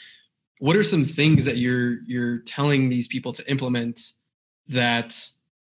What 0.60 0.76
are 0.76 0.82
some 0.82 1.04
things 1.04 1.44
that 1.44 1.56
you're 1.56 2.02
you're 2.06 2.38
telling 2.38 2.88
these 2.88 3.06
people 3.06 3.32
to 3.32 3.50
implement 3.50 4.00
that 4.68 5.18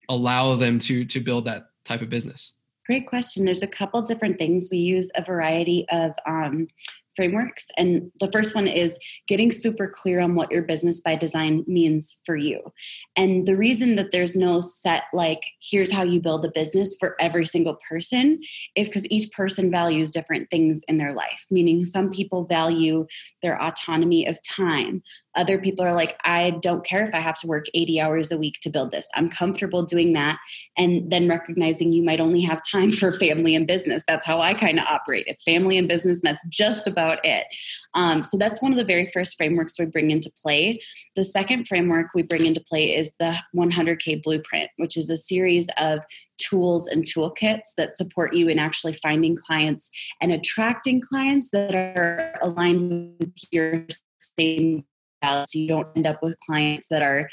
allow 0.09 0.55
them 0.55 0.79
to 0.79 1.05
to 1.05 1.19
build 1.19 1.45
that 1.45 1.65
type 1.83 2.01
of 2.01 2.09
business? 2.09 2.55
Great 2.87 3.07
question. 3.07 3.45
There's 3.45 3.61
a 3.61 3.67
couple 3.67 4.01
different 4.01 4.37
things. 4.37 4.69
We 4.71 4.79
use 4.79 5.11
a 5.15 5.23
variety 5.23 5.85
of 5.91 6.13
um, 6.25 6.67
frameworks. 7.15 7.67
And 7.77 8.11
the 8.19 8.31
first 8.31 8.55
one 8.55 8.67
is 8.67 8.99
getting 9.27 9.51
super 9.51 9.87
clear 9.87 10.19
on 10.19 10.35
what 10.35 10.51
your 10.51 10.63
business 10.63 11.01
by 11.01 11.15
design 11.15 11.63
means 11.67 12.21
for 12.25 12.35
you. 12.35 12.61
And 13.15 13.45
the 13.45 13.57
reason 13.57 13.95
that 13.95 14.11
there's 14.11 14.35
no 14.35 14.59
set, 14.59 15.03
like, 15.13 15.41
here's 15.61 15.91
how 15.91 16.03
you 16.03 16.21
build 16.21 16.45
a 16.45 16.51
business 16.51 16.95
for 16.99 17.15
every 17.19 17.45
single 17.45 17.77
person 17.89 18.39
is 18.75 18.89
because 18.89 19.09
each 19.11 19.31
person 19.31 19.71
values 19.71 20.11
different 20.11 20.49
things 20.49 20.83
in 20.87 20.97
their 20.97 21.13
life, 21.13 21.45
meaning 21.51 21.85
some 21.85 22.09
people 22.09 22.45
value 22.45 23.05
their 23.41 23.61
autonomy 23.61 24.25
of 24.25 24.41
time. 24.43 25.03
Other 25.35 25.59
people 25.59 25.85
are 25.85 25.93
like, 25.93 26.17
I 26.23 26.51
don't 26.61 26.85
care 26.85 27.03
if 27.03 27.13
I 27.13 27.19
have 27.19 27.39
to 27.39 27.47
work 27.47 27.65
80 27.73 28.01
hours 28.01 28.31
a 28.31 28.37
week 28.37 28.59
to 28.61 28.69
build 28.69 28.91
this. 28.91 29.09
I'm 29.15 29.29
comfortable 29.29 29.83
doing 29.83 30.13
that. 30.13 30.39
And 30.77 31.09
then 31.11 31.29
recognizing 31.29 31.91
you 31.91 32.03
might 32.03 32.19
only 32.19 32.41
have 32.41 32.59
time 32.69 32.91
for 32.91 33.11
family 33.11 33.55
and 33.55 33.65
business. 33.67 34.03
That's 34.07 34.25
how 34.25 34.39
I 34.39 34.53
kind 34.53 34.79
of 34.79 34.85
operate. 34.85 35.25
It's 35.27 35.43
family 35.43 35.77
and 35.77 35.87
business, 35.87 36.21
and 36.21 36.29
that's 36.29 36.45
just 36.47 36.87
about 36.87 37.19
it. 37.23 37.45
Um, 37.93 38.23
so 38.23 38.37
that's 38.37 38.61
one 38.61 38.71
of 38.71 38.77
the 38.77 38.83
very 38.83 39.07
first 39.07 39.37
frameworks 39.37 39.79
we 39.79 39.85
bring 39.85 40.11
into 40.11 40.31
play. 40.41 40.79
The 41.15 41.23
second 41.23 41.67
framework 41.67 42.07
we 42.13 42.23
bring 42.23 42.45
into 42.45 42.61
play 42.61 42.95
is 42.95 43.15
the 43.19 43.35
100K 43.55 44.21
Blueprint, 44.23 44.69
which 44.77 44.97
is 44.97 45.09
a 45.09 45.17
series 45.17 45.69
of 45.77 46.03
tools 46.37 46.87
and 46.87 47.05
toolkits 47.05 47.75
that 47.77 47.95
support 47.95 48.33
you 48.33 48.47
in 48.47 48.59
actually 48.59 48.93
finding 48.93 49.35
clients 49.35 49.89
and 50.19 50.31
attracting 50.31 51.01
clients 51.01 51.51
that 51.51 51.75
are 51.75 52.33
aligned 52.41 53.15
with 53.19 53.35
your 53.51 53.85
same 54.37 54.83
so 55.23 55.59
you 55.59 55.67
don't 55.67 55.87
end 55.95 56.07
up 56.07 56.21
with 56.21 56.37
clients 56.45 56.87
that 56.89 57.01
are 57.01 57.29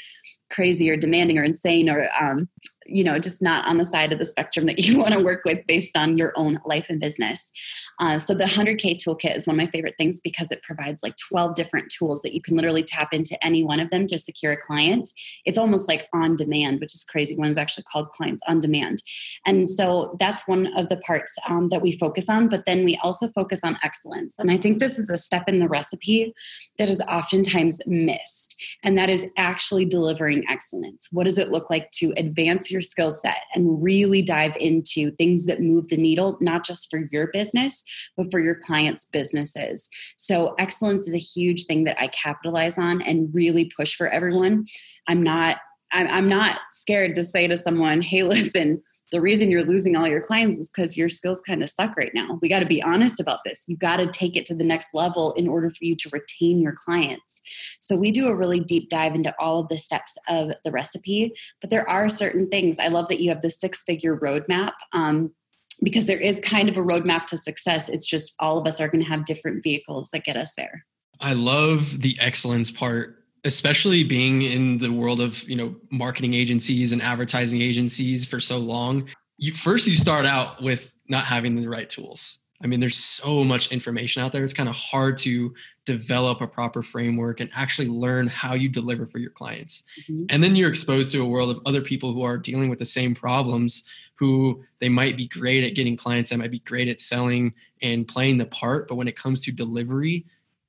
crazy 0.49 0.89
or 0.89 0.97
demanding 0.97 1.37
or 1.37 1.43
insane 1.43 1.89
or 1.89 2.09
um, 2.19 2.47
you 2.91 3.03
know 3.03 3.19
just 3.19 3.41
not 3.41 3.65
on 3.67 3.77
the 3.77 3.85
side 3.85 4.11
of 4.11 4.17
the 4.17 4.25
spectrum 4.25 4.65
that 4.65 4.79
you 4.79 4.97
want 4.99 5.13
to 5.13 5.23
work 5.23 5.41
with 5.45 5.65
based 5.67 5.95
on 5.95 6.17
your 6.17 6.33
own 6.35 6.59
life 6.65 6.87
and 6.89 6.99
business. 6.99 7.51
Uh, 7.99 8.17
so 8.17 8.33
the 8.33 8.45
100k 8.45 8.95
toolkit 8.95 9.35
is 9.35 9.45
one 9.45 9.55
of 9.55 9.57
my 9.57 9.69
favorite 9.69 9.95
things 9.97 10.19
because 10.23 10.51
it 10.51 10.61
provides 10.63 11.03
like 11.03 11.15
12 11.29 11.53
different 11.55 11.91
tools 11.95 12.21
that 12.21 12.33
you 12.33 12.41
can 12.41 12.55
literally 12.55 12.83
tap 12.83 13.13
into 13.13 13.37
any 13.45 13.63
one 13.63 13.79
of 13.79 13.89
them 13.89 14.05
to 14.07 14.17
secure 14.17 14.53
a 14.53 14.57
client. 14.57 15.09
It's 15.45 15.57
almost 15.57 15.87
like 15.87 16.07
on 16.13 16.35
demand 16.35 16.79
which 16.79 16.93
is 16.95 17.05
crazy. 17.09 17.35
One 17.35 17.47
is 17.47 17.57
actually 17.57 17.85
called 17.91 18.09
clients 18.09 18.41
on 18.47 18.59
demand. 18.59 19.03
And 19.45 19.69
so 19.69 20.15
that's 20.19 20.47
one 20.47 20.67
of 20.75 20.89
the 20.89 20.97
parts 20.97 21.35
um, 21.47 21.67
that 21.67 21.81
we 21.81 21.91
focus 21.91 22.29
on 22.29 22.47
but 22.49 22.65
then 22.65 22.85
we 22.85 22.97
also 23.03 23.27
focus 23.29 23.61
on 23.63 23.77
excellence. 23.83 24.39
And 24.39 24.49
i 24.49 24.57
think 24.57 24.79
this 24.79 24.97
is 24.97 25.09
a 25.09 25.17
step 25.17 25.47
in 25.47 25.59
the 25.59 25.67
recipe 25.67 26.33
that 26.77 26.89
is 26.89 27.01
oftentimes 27.01 27.78
missed 27.85 28.77
and 28.83 28.97
that 28.97 29.09
is 29.09 29.27
actually 29.37 29.85
delivering 29.85 30.43
excellence? 30.49 31.07
What 31.11 31.25
does 31.25 31.37
it 31.37 31.51
look 31.51 31.69
like 31.69 31.91
to 31.91 32.13
advance 32.17 32.71
your 32.71 32.81
skill 32.81 33.11
set 33.11 33.39
and 33.53 33.81
really 33.81 34.21
dive 34.21 34.55
into 34.57 35.11
things 35.11 35.45
that 35.45 35.61
move 35.61 35.87
the 35.87 35.97
needle, 35.97 36.37
not 36.41 36.65
just 36.65 36.89
for 36.89 37.01
your 37.11 37.27
business, 37.31 37.83
but 38.15 38.29
for 38.31 38.39
your 38.39 38.55
clients' 38.55 39.05
businesses? 39.05 39.89
So, 40.17 40.55
excellence 40.59 41.07
is 41.07 41.15
a 41.15 41.17
huge 41.17 41.65
thing 41.65 41.83
that 41.85 41.99
I 41.99 42.07
capitalize 42.07 42.77
on 42.77 43.01
and 43.01 43.33
really 43.33 43.71
push 43.75 43.95
for 43.95 44.09
everyone. 44.09 44.65
I'm 45.07 45.23
not 45.23 45.59
I'm 45.91 46.27
not 46.27 46.59
scared 46.71 47.15
to 47.15 47.23
say 47.23 47.47
to 47.47 47.57
someone, 47.57 48.01
hey, 48.01 48.23
listen, 48.23 48.81
the 49.11 49.21
reason 49.21 49.49
you're 49.49 49.65
losing 49.65 49.95
all 49.95 50.07
your 50.07 50.21
clients 50.21 50.59
is 50.59 50.69
because 50.69 50.97
your 50.97 51.09
skills 51.09 51.41
kind 51.41 51.63
of 51.63 51.69
suck 51.69 51.97
right 51.97 52.13
now. 52.13 52.37
We 52.41 52.49
got 52.49 52.59
to 52.59 52.65
be 52.65 52.81
honest 52.83 53.19
about 53.19 53.39
this. 53.43 53.65
You 53.67 53.75
got 53.75 53.97
to 53.97 54.07
take 54.07 54.35
it 54.35 54.45
to 54.47 54.55
the 54.55 54.63
next 54.63 54.93
level 54.93 55.33
in 55.33 55.47
order 55.47 55.69
for 55.69 55.83
you 55.83 55.95
to 55.95 56.09
retain 56.11 56.59
your 56.59 56.73
clients. 56.73 57.41
So 57.79 57.95
we 57.95 58.11
do 58.11 58.27
a 58.27 58.35
really 58.35 58.59
deep 58.59 58.89
dive 58.89 59.15
into 59.15 59.33
all 59.39 59.61
of 59.61 59.69
the 59.69 59.77
steps 59.77 60.17
of 60.27 60.51
the 60.63 60.71
recipe, 60.71 61.33
but 61.59 61.69
there 61.69 61.89
are 61.89 62.07
certain 62.09 62.49
things. 62.49 62.77
I 62.79 62.89
love 62.89 63.07
that 63.07 63.19
you 63.19 63.29
have 63.29 63.41
the 63.41 63.49
six 63.49 63.81
figure 63.83 64.17
roadmap. 64.17 64.73
Um, 64.93 65.33
because 65.81 66.07
there 66.07 66.19
is 66.19 66.41
kind 66.41 66.67
of 66.67 66.75
a 66.75 66.81
roadmap 66.81 67.23
to 67.25 67.37
success. 67.37 67.87
It's 67.87 68.05
just 68.05 68.35
all 68.41 68.57
of 68.57 68.67
us 68.67 68.81
are 68.81 68.89
going 68.89 69.01
to 69.01 69.09
have 69.09 69.23
different 69.23 69.63
vehicles 69.63 70.09
that 70.11 70.25
get 70.25 70.35
us 70.35 70.55
there. 70.55 70.85
I 71.21 71.33
love 71.33 72.01
the 72.01 72.17
excellence 72.19 72.69
part 72.69 73.18
especially 73.45 74.03
being 74.03 74.41
in 74.41 74.77
the 74.77 74.91
world 74.91 75.21
of 75.21 75.47
you 75.49 75.55
know 75.55 75.75
marketing 75.91 76.33
agencies 76.33 76.91
and 76.91 77.01
advertising 77.01 77.61
agencies 77.61 78.25
for 78.25 78.39
so 78.39 78.57
long 78.57 79.07
you 79.39 79.53
first 79.53 79.87
you 79.87 79.95
start 79.95 80.25
out 80.25 80.61
with 80.61 80.93
not 81.07 81.23
having 81.25 81.55
the 81.55 81.67
right 81.67 81.89
tools. 81.89 82.39
I 82.61 82.67
mean 82.67 82.81
there's 82.81 82.97
so 82.97 83.45
much 83.45 83.71
information 83.71 84.21
out 84.21 84.33
there. 84.33 84.43
It's 84.43 84.53
kind 84.53 84.67
of 84.67 84.75
hard 84.75 85.17
to 85.19 85.53
develop 85.85 86.41
a 86.41 86.47
proper 86.47 86.83
framework 86.83 87.39
and 87.39 87.49
actually 87.55 87.87
learn 87.87 88.27
how 88.27 88.53
you 88.53 88.67
deliver 88.67 89.07
for 89.07 89.17
your 89.17 89.31
clients. 89.31 89.83
Mm-hmm. 90.01 90.25
and 90.29 90.43
then 90.43 90.55
you're 90.55 90.69
exposed 90.69 91.11
to 91.11 91.23
a 91.23 91.25
world 91.25 91.49
of 91.49 91.61
other 91.65 91.81
people 91.81 92.13
who 92.13 92.21
are 92.21 92.37
dealing 92.37 92.69
with 92.69 92.79
the 92.79 92.85
same 92.85 93.15
problems 93.15 93.85
who 94.15 94.61
they 94.79 94.89
might 94.89 95.15
be 95.15 95.27
great 95.29 95.63
at 95.63 95.73
getting 95.73 95.95
clients 95.95 96.29
they 96.29 96.35
might 96.35 96.51
be 96.51 96.59
great 96.59 96.89
at 96.89 96.99
selling 96.99 97.53
and 97.81 98.07
playing 98.07 98.37
the 98.37 98.45
part 98.45 98.87
but 98.89 98.95
when 98.95 99.07
it 99.07 99.15
comes 99.15 99.41
to 99.41 99.51
delivery 99.51 100.25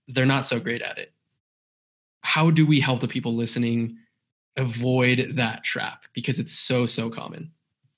they're 0.09 0.25
not 0.25 0.47
so 0.47 0.61
great 0.61 0.81
at 0.81 0.97
it 0.97 1.12
how 2.23 2.50
do 2.50 2.67
we 2.67 2.81
help 2.81 3.00
the 3.00 3.09
people 3.09 3.35
listening 3.35 3.97
avoid 4.57 5.33
that 5.35 5.65
trap 5.65 6.05
because 6.12 6.39
it's 6.39 6.53
so 6.53 6.87
so 6.87 7.09
common 7.09 7.53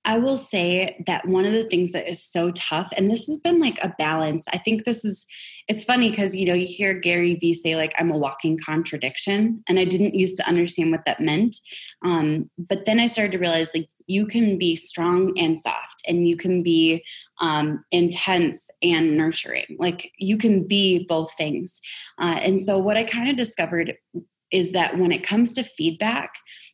I 0.04 0.18
will 0.18 0.36
say 0.36 1.02
that 1.06 1.26
one 1.28 1.44
of 1.44 1.52
the 1.52 1.64
things 1.64 1.92
that 1.92 2.08
is 2.08 2.22
so 2.22 2.50
tough, 2.50 2.92
and 2.96 3.10
this 3.10 3.26
has 3.28 3.38
been 3.38 3.60
like 3.60 3.78
a 3.82 3.94
balance. 3.98 4.46
I 4.52 4.58
think 4.58 4.84
this 4.84 5.04
is, 5.04 5.26
it's 5.68 5.84
funny 5.84 6.10
because, 6.10 6.34
you 6.34 6.46
know, 6.46 6.54
you 6.54 6.66
hear 6.66 6.94
Gary 6.94 7.34
Vee 7.34 7.54
say, 7.54 7.76
like, 7.76 7.94
I'm 7.98 8.10
a 8.10 8.18
walking 8.18 8.58
contradiction. 8.58 9.62
And 9.68 9.78
I 9.78 9.84
didn't 9.84 10.14
used 10.14 10.36
to 10.38 10.48
understand 10.48 10.90
what 10.90 11.04
that 11.04 11.20
meant. 11.20 11.56
Um, 12.04 12.50
but 12.58 12.84
then 12.84 13.00
I 13.00 13.06
started 13.06 13.32
to 13.32 13.38
realize, 13.38 13.74
like, 13.74 13.88
you 14.06 14.26
can 14.26 14.58
be 14.58 14.74
strong 14.76 15.32
and 15.38 15.58
soft, 15.58 16.02
and 16.06 16.26
you 16.26 16.36
can 16.36 16.62
be 16.62 17.04
um, 17.40 17.84
intense 17.92 18.70
and 18.82 19.16
nurturing. 19.16 19.76
Like, 19.78 20.10
you 20.18 20.36
can 20.36 20.66
be 20.66 21.06
both 21.08 21.32
things. 21.34 21.80
Uh, 22.18 22.38
and 22.42 22.60
so, 22.60 22.78
what 22.78 22.96
I 22.96 23.04
kind 23.04 23.30
of 23.30 23.36
discovered 23.36 23.94
is 24.50 24.72
that 24.72 24.98
when 24.98 25.12
it 25.12 25.22
comes 25.22 25.52
to 25.52 25.62
feedback, 25.62 26.30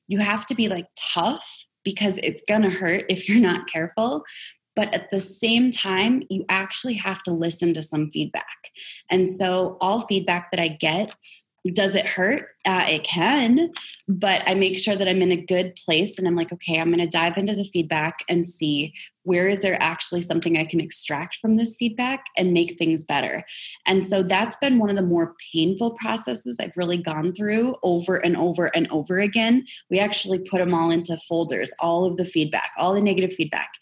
you 0.09 0.19
have 0.19 0.45
to 0.47 0.55
be 0.55 0.69
like 0.69 0.87
tough 0.97 1.65
because 1.85 2.19
it's 2.19 2.43
going 2.47 2.63
to 2.63 2.71
hurt 2.71 3.05
if 3.09 3.29
you're 3.29 3.41
not 3.41 3.69
careful. 3.69 4.25
But 4.79 4.95
at 4.95 5.11
the 5.11 5.19
same 5.19 5.73
time, 5.73 6.23
you 6.31 6.45
actually 6.49 6.95
have 6.95 7.25
to 7.25 7.33
listen 7.33 7.75
to 7.75 7.83
some 7.83 8.13
feedback. 8.13 8.71
And 9.11 9.29
so, 9.29 9.77
all 9.81 10.03
feedback 10.03 10.53
that 10.53 10.61
I 10.61 10.69
get 10.69 11.17
does 11.73 11.97
it 11.97 12.07
hurt? 12.07 12.51
Uh, 12.65 12.85
it 12.89 13.03
can, 13.03 13.73
but 14.07 14.43
I 14.47 14.55
make 14.55 14.79
sure 14.79 14.95
that 14.95 15.09
I'm 15.09 15.23
in 15.23 15.33
a 15.33 15.41
good 15.41 15.75
place 15.85 16.19
and 16.19 16.29
I'm 16.29 16.37
like, 16.37 16.53
okay, 16.53 16.79
I'm 16.79 16.93
going 16.93 16.99
to 16.99 17.07
dive 17.07 17.37
into 17.37 17.55
the 17.55 17.65
feedback 17.65 18.19
and 18.29 18.47
see 18.47 18.95
where 19.23 19.49
is 19.49 19.61
there 19.61 19.81
actually 19.83 20.21
something 20.21 20.57
I 20.57 20.65
can 20.65 20.81
extract 20.81 21.37
from 21.37 21.57
this 21.57 21.77
feedback 21.77 22.27
and 22.37 22.53
make 22.53 22.79
things 22.79 23.05
better. 23.05 23.45
And 23.87 24.07
so 24.07 24.23
that's 24.23 24.57
been 24.57 24.79
one 24.79 24.91
of 24.91 24.97
the 24.97 25.03
more 25.03 25.35
painful 25.53 25.93
processes 25.93 26.59
I've 26.61 26.77
really 26.77 26.99
gone 26.99 27.33
through 27.33 27.75
over 27.83 28.17
and 28.17 28.37
over 28.37 28.67
and 28.67 28.87
over 28.91 29.19
again. 29.19 29.65
We 29.91 29.99
actually 29.99 30.39
put 30.41 30.59
them 30.59 30.75
all 30.75 30.91
into 30.91 31.17
folders, 31.17 31.73
all 31.81 32.05
of 32.05 32.17
the 32.17 32.25
feedback, 32.25 32.73
all 32.77 32.95
the 32.95 33.01
negative 33.01 33.33
feedback. 33.33 33.73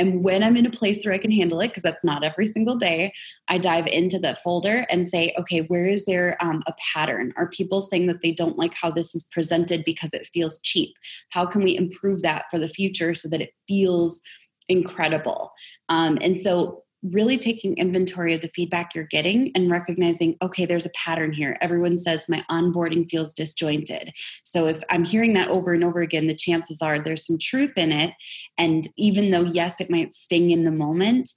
And 0.00 0.24
when 0.24 0.42
I'm 0.42 0.56
in 0.56 0.64
a 0.64 0.70
place 0.70 1.04
where 1.04 1.12
I 1.12 1.18
can 1.18 1.30
handle 1.30 1.60
it, 1.60 1.68
because 1.68 1.82
that's 1.82 2.04
not 2.04 2.24
every 2.24 2.46
single 2.46 2.74
day, 2.74 3.12
I 3.48 3.58
dive 3.58 3.86
into 3.86 4.18
the 4.18 4.34
folder 4.34 4.86
and 4.88 5.06
say, 5.06 5.34
okay, 5.38 5.60
where 5.68 5.86
is 5.86 6.06
there 6.06 6.38
um, 6.40 6.62
a 6.66 6.72
pattern? 6.92 7.34
Are 7.36 7.50
people 7.50 7.82
saying 7.82 8.06
that 8.06 8.22
they 8.22 8.32
don't 8.32 8.58
like 8.58 8.72
how 8.72 8.90
this 8.90 9.14
is 9.14 9.24
presented 9.24 9.84
because 9.84 10.14
it 10.14 10.26
feels 10.32 10.58
cheap? 10.62 10.94
How 11.28 11.44
can 11.44 11.62
we 11.62 11.76
improve 11.76 12.22
that 12.22 12.46
for 12.50 12.58
the 12.58 12.66
future 12.66 13.12
so 13.12 13.28
that 13.28 13.42
it 13.42 13.52
feels 13.68 14.22
incredible? 14.70 15.52
Um, 15.90 16.16
and 16.22 16.40
so 16.40 16.82
really 17.02 17.38
taking 17.38 17.76
inventory 17.76 18.34
of 18.34 18.42
the 18.42 18.48
feedback 18.48 18.94
you're 18.94 19.04
getting 19.04 19.50
and 19.54 19.70
recognizing, 19.70 20.36
okay, 20.42 20.66
there's 20.66 20.86
a 20.86 20.90
pattern 20.94 21.32
here. 21.32 21.56
Everyone 21.60 21.96
says 21.96 22.28
my 22.28 22.42
onboarding 22.50 23.08
feels 23.08 23.32
disjointed. 23.32 24.12
So 24.44 24.66
if 24.66 24.82
I'm 24.90 25.04
hearing 25.04 25.32
that 25.34 25.48
over 25.48 25.72
and 25.72 25.82
over 25.82 26.00
again, 26.00 26.26
the 26.26 26.34
chances 26.34 26.82
are 26.82 26.98
there's 26.98 27.26
some 27.26 27.38
truth 27.38 27.76
in 27.76 27.92
it. 27.92 28.12
And 28.58 28.84
even 28.98 29.30
though, 29.30 29.44
yes, 29.44 29.80
it 29.80 29.90
might 29.90 30.12
sting 30.12 30.50
in 30.50 30.64
the 30.64 30.72
moment, 30.72 31.30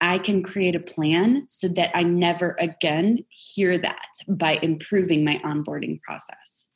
I 0.00 0.18
can 0.18 0.42
create 0.42 0.74
a 0.74 0.80
plan 0.80 1.44
so 1.48 1.68
that 1.68 1.90
I 1.94 2.02
never 2.02 2.56
again 2.58 3.24
hear 3.30 3.78
that 3.78 4.08
by 4.28 4.58
improving 4.60 5.24
my 5.24 5.36
onboarding 5.36 6.00
process. 6.00 6.70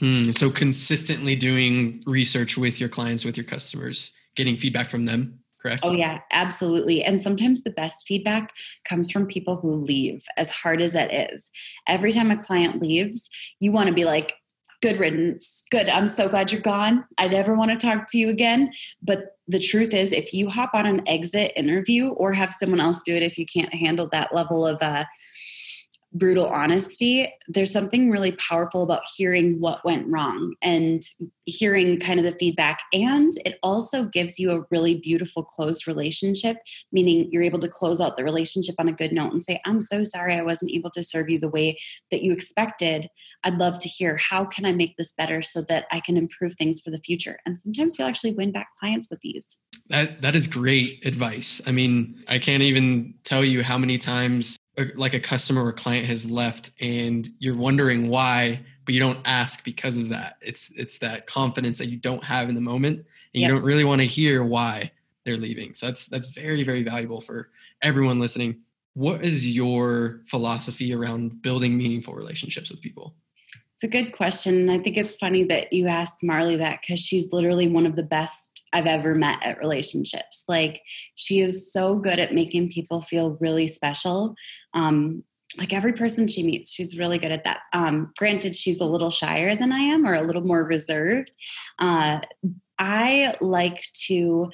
Hmm. 0.00 0.30
So 0.32 0.50
consistently 0.50 1.34
doing 1.34 2.02
research 2.06 2.58
with 2.58 2.78
your 2.78 2.88
clients, 2.88 3.24
with 3.24 3.36
your 3.36 3.44
customers, 3.44 4.12
getting 4.36 4.56
feedback 4.56 4.88
from 4.88 5.06
them 5.06 5.40
correct? 5.60 5.80
Oh, 5.84 5.92
yeah, 5.92 6.20
absolutely. 6.32 7.02
And 7.02 7.20
sometimes 7.20 7.62
the 7.62 7.70
best 7.70 8.06
feedback 8.06 8.52
comes 8.84 9.10
from 9.10 9.26
people 9.26 9.56
who 9.56 9.70
leave, 9.70 10.24
as 10.36 10.50
hard 10.50 10.80
as 10.80 10.92
that 10.92 11.12
is. 11.32 11.50
Every 11.86 12.12
time 12.12 12.30
a 12.30 12.36
client 12.36 12.80
leaves, 12.80 13.28
you 13.60 13.72
want 13.72 13.88
to 13.88 13.94
be 13.94 14.04
like, 14.04 14.34
good 14.80 14.98
riddance. 14.98 15.64
Good. 15.70 15.88
I'm 15.88 16.06
so 16.06 16.28
glad 16.28 16.52
you're 16.52 16.60
gone. 16.60 17.04
I 17.18 17.26
never 17.28 17.54
want 17.54 17.70
to 17.72 17.76
talk 17.76 18.06
to 18.10 18.18
you 18.18 18.30
again. 18.30 18.72
But 19.02 19.36
the 19.48 19.58
truth 19.58 19.92
is, 19.92 20.12
if 20.12 20.32
you 20.32 20.48
hop 20.48 20.70
on 20.74 20.86
an 20.86 21.02
exit 21.08 21.52
interview 21.56 22.10
or 22.10 22.32
have 22.32 22.52
someone 22.52 22.80
else 22.80 23.02
do 23.02 23.14
it, 23.14 23.22
if 23.22 23.38
you 23.38 23.46
can't 23.46 23.74
handle 23.74 24.08
that 24.12 24.34
level 24.34 24.66
of, 24.66 24.80
uh, 24.80 25.04
brutal 26.12 26.46
honesty, 26.46 27.32
there's 27.48 27.72
something 27.72 28.10
really 28.10 28.32
powerful 28.32 28.82
about 28.82 29.02
hearing 29.16 29.60
what 29.60 29.84
went 29.84 30.06
wrong 30.06 30.54
and 30.62 31.02
hearing 31.44 31.98
kind 31.98 32.18
of 32.18 32.24
the 32.24 32.38
feedback. 32.38 32.80
And 32.92 33.32
it 33.44 33.58
also 33.62 34.04
gives 34.04 34.38
you 34.38 34.50
a 34.50 34.64
really 34.70 34.96
beautiful 34.96 35.42
closed 35.42 35.86
relationship, 35.86 36.58
meaning 36.92 37.28
you're 37.30 37.42
able 37.42 37.58
to 37.60 37.68
close 37.68 38.00
out 38.00 38.16
the 38.16 38.24
relationship 38.24 38.74
on 38.78 38.88
a 38.88 38.92
good 38.92 39.12
note 39.12 39.32
and 39.32 39.42
say, 39.42 39.60
I'm 39.66 39.80
so 39.80 40.04
sorry 40.04 40.34
I 40.34 40.42
wasn't 40.42 40.72
able 40.72 40.90
to 40.90 41.02
serve 41.02 41.28
you 41.28 41.38
the 41.38 41.48
way 41.48 41.76
that 42.10 42.22
you 42.22 42.32
expected. 42.32 43.08
I'd 43.44 43.58
love 43.58 43.78
to 43.78 43.88
hear 43.88 44.18
how 44.18 44.44
can 44.44 44.64
I 44.64 44.72
make 44.72 44.96
this 44.96 45.12
better 45.12 45.42
so 45.42 45.62
that 45.68 45.86
I 45.92 46.00
can 46.00 46.16
improve 46.16 46.54
things 46.54 46.80
for 46.80 46.90
the 46.90 46.98
future. 46.98 47.38
And 47.44 47.58
sometimes 47.58 47.98
you'll 47.98 48.08
actually 48.08 48.32
win 48.32 48.52
back 48.52 48.68
clients 48.78 49.10
with 49.10 49.20
these. 49.20 49.58
That 49.88 50.20
that 50.22 50.34
is 50.34 50.46
great 50.46 51.04
advice. 51.06 51.62
I 51.66 51.72
mean, 51.72 52.22
I 52.28 52.38
can't 52.38 52.62
even 52.62 53.14
tell 53.24 53.44
you 53.44 53.62
how 53.62 53.78
many 53.78 53.96
times 53.96 54.58
like 54.94 55.14
a 55.14 55.20
customer 55.20 55.64
or 55.64 55.72
client 55.72 56.06
has 56.06 56.30
left 56.30 56.70
and 56.80 57.30
you're 57.38 57.56
wondering 57.56 58.08
why 58.08 58.60
but 58.88 58.94
you 58.94 59.00
don't 59.00 59.20
ask 59.26 59.64
because 59.64 59.98
of 59.98 60.08
that. 60.08 60.38
It's 60.40 60.72
it's 60.74 60.98
that 61.00 61.26
confidence 61.26 61.76
that 61.76 61.90
you 61.90 61.98
don't 61.98 62.24
have 62.24 62.48
in 62.48 62.54
the 62.54 62.62
moment 62.62 63.00
and 63.34 63.42
yep. 63.42 63.48
you 63.50 63.54
don't 63.54 63.62
really 63.62 63.84
want 63.84 64.00
to 64.00 64.06
hear 64.06 64.42
why 64.42 64.90
they're 65.26 65.36
leaving. 65.36 65.74
So 65.74 65.88
that's 65.88 66.06
that's 66.06 66.28
very 66.28 66.64
very 66.64 66.82
valuable 66.82 67.20
for 67.20 67.50
everyone 67.82 68.18
listening. 68.18 68.62
What 68.94 69.22
is 69.22 69.46
your 69.46 70.22
philosophy 70.24 70.94
around 70.94 71.42
building 71.42 71.76
meaningful 71.76 72.14
relationships 72.14 72.70
with 72.70 72.80
people 72.80 73.14
it's 73.78 73.84
a 73.84 74.02
good 74.02 74.10
question. 74.10 74.68
I 74.70 74.78
think 74.78 74.96
it's 74.96 75.14
funny 75.14 75.44
that 75.44 75.72
you 75.72 75.86
asked 75.86 76.24
Marley 76.24 76.56
that 76.56 76.80
because 76.80 76.98
she's 76.98 77.32
literally 77.32 77.68
one 77.68 77.86
of 77.86 77.94
the 77.94 78.02
best 78.02 78.66
I've 78.72 78.86
ever 78.86 79.14
met 79.14 79.38
at 79.40 79.60
relationships. 79.60 80.46
Like, 80.48 80.82
she 81.14 81.38
is 81.38 81.72
so 81.72 81.94
good 81.94 82.18
at 82.18 82.34
making 82.34 82.70
people 82.70 83.00
feel 83.00 83.38
really 83.40 83.68
special. 83.68 84.34
Um, 84.74 85.22
like 85.58 85.72
every 85.72 85.92
person 85.92 86.26
she 86.26 86.42
meets, 86.42 86.74
she's 86.74 86.98
really 86.98 87.18
good 87.18 87.30
at 87.30 87.44
that. 87.44 87.60
Um, 87.72 88.12
granted, 88.18 88.56
she's 88.56 88.80
a 88.80 88.84
little 88.84 89.10
shyer 89.10 89.54
than 89.54 89.70
I 89.70 89.78
am 89.78 90.04
or 90.04 90.14
a 90.14 90.22
little 90.22 90.42
more 90.42 90.64
reserved. 90.64 91.30
Uh, 91.78 92.18
I 92.80 93.34
like 93.40 93.80
to 94.06 94.50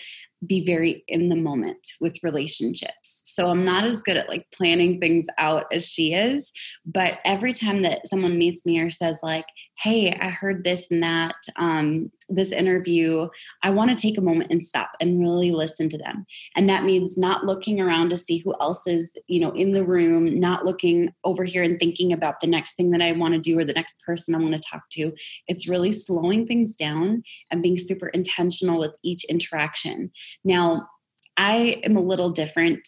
be 0.46 0.64
very 0.64 1.04
in 1.08 1.28
the 1.28 1.36
moment 1.36 1.92
with 2.00 2.22
relationships. 2.22 3.22
So 3.24 3.50
I'm 3.50 3.64
not 3.64 3.84
as 3.84 4.02
good 4.02 4.16
at 4.16 4.28
like 4.28 4.46
planning 4.52 5.00
things 5.00 5.26
out 5.38 5.64
as 5.72 5.86
she 5.86 6.14
is, 6.14 6.52
but 6.84 7.18
every 7.24 7.52
time 7.52 7.82
that 7.82 8.06
someone 8.06 8.38
meets 8.38 8.66
me 8.66 8.80
or 8.80 8.90
says 8.90 9.20
like, 9.22 9.46
"Hey, 9.78 10.12
I 10.12 10.30
heard 10.30 10.64
this 10.64 10.90
and 10.90 11.02
that 11.02 11.36
um, 11.58 12.10
this 12.28 12.52
interview," 12.52 13.28
I 13.62 13.70
want 13.70 13.90
to 13.90 13.96
take 13.96 14.18
a 14.18 14.22
moment 14.22 14.50
and 14.50 14.62
stop 14.62 14.90
and 15.00 15.20
really 15.20 15.52
listen 15.52 15.88
to 15.90 15.98
them. 15.98 16.26
And 16.56 16.68
that 16.68 16.84
means 16.84 17.16
not 17.16 17.44
looking 17.44 17.80
around 17.80 18.10
to 18.10 18.16
see 18.16 18.38
who 18.38 18.54
else 18.60 18.86
is, 18.86 19.16
you 19.26 19.40
know, 19.40 19.50
in 19.52 19.72
the 19.72 19.84
room, 19.84 20.38
not 20.38 20.64
looking 20.64 21.12
over 21.24 21.44
here 21.44 21.62
and 21.62 21.78
thinking 21.78 22.12
about 22.12 22.40
the 22.40 22.46
next 22.46 22.74
thing 22.74 22.90
that 22.90 23.02
I 23.02 23.12
want 23.12 23.34
to 23.34 23.40
do 23.40 23.58
or 23.58 23.64
the 23.64 23.72
next 23.72 24.02
person 24.04 24.34
I 24.34 24.38
want 24.38 24.54
to 24.54 24.60
talk 24.60 24.88
to. 24.92 25.12
It's 25.48 25.68
really 25.68 25.92
slowing 25.92 26.46
things 26.46 26.76
down 26.76 27.22
and 27.50 27.62
being 27.62 27.76
super 27.76 28.08
intentional 28.08 28.78
with 28.78 28.96
each 29.02 29.24
interaction 29.24 30.10
now, 30.42 30.88
I 31.36 31.80
am 31.84 31.96
a 31.96 32.02
little 32.02 32.30
different 32.30 32.86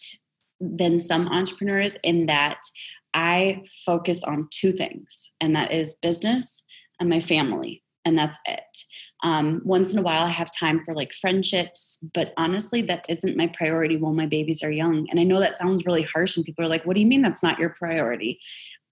than 0.61 1.01
some 1.01 1.29
entrepreneurs 1.29 1.97
in 2.03 2.27
that 2.27 2.59
I 3.15 3.63
focus 3.85 4.23
on 4.25 4.49
two 4.51 4.73
things, 4.73 5.33
and 5.41 5.55
that 5.57 5.73
is 5.73 5.97
business 6.03 6.63
and 7.01 7.09
my 7.09 7.21
family. 7.21 7.83
And 8.05 8.17
that's 8.17 8.39
it. 8.47 8.63
Um, 9.25 9.63
once 9.65 9.93
in 9.93 9.99
a 9.99 10.03
while, 10.03 10.25
I 10.25 10.29
have 10.29 10.51
time 10.57 10.81
for 10.85 10.95
like 10.95 11.13
friendships, 11.13 12.05
but 12.15 12.33
honestly, 12.37 12.81
that 12.83 13.05
isn't 13.09 13.37
my 13.37 13.49
priority 13.49 13.97
while 13.97 14.13
my 14.13 14.27
babies 14.27 14.63
are 14.63 14.71
young. 14.71 15.09
And 15.11 15.19
I 15.19 15.25
know 15.25 15.41
that 15.41 15.59
sounds 15.59 15.85
really 15.87 16.03
harsh, 16.03 16.37
and 16.37 16.45
people 16.45 16.65
are 16.65 16.69
like, 16.69 16.87
"What 16.87 16.95
do 16.95 17.01
you 17.01 17.07
mean 17.07 17.23
that's 17.23 17.43
not 17.43 17.59
your 17.59 17.71
priority?" 17.71 18.39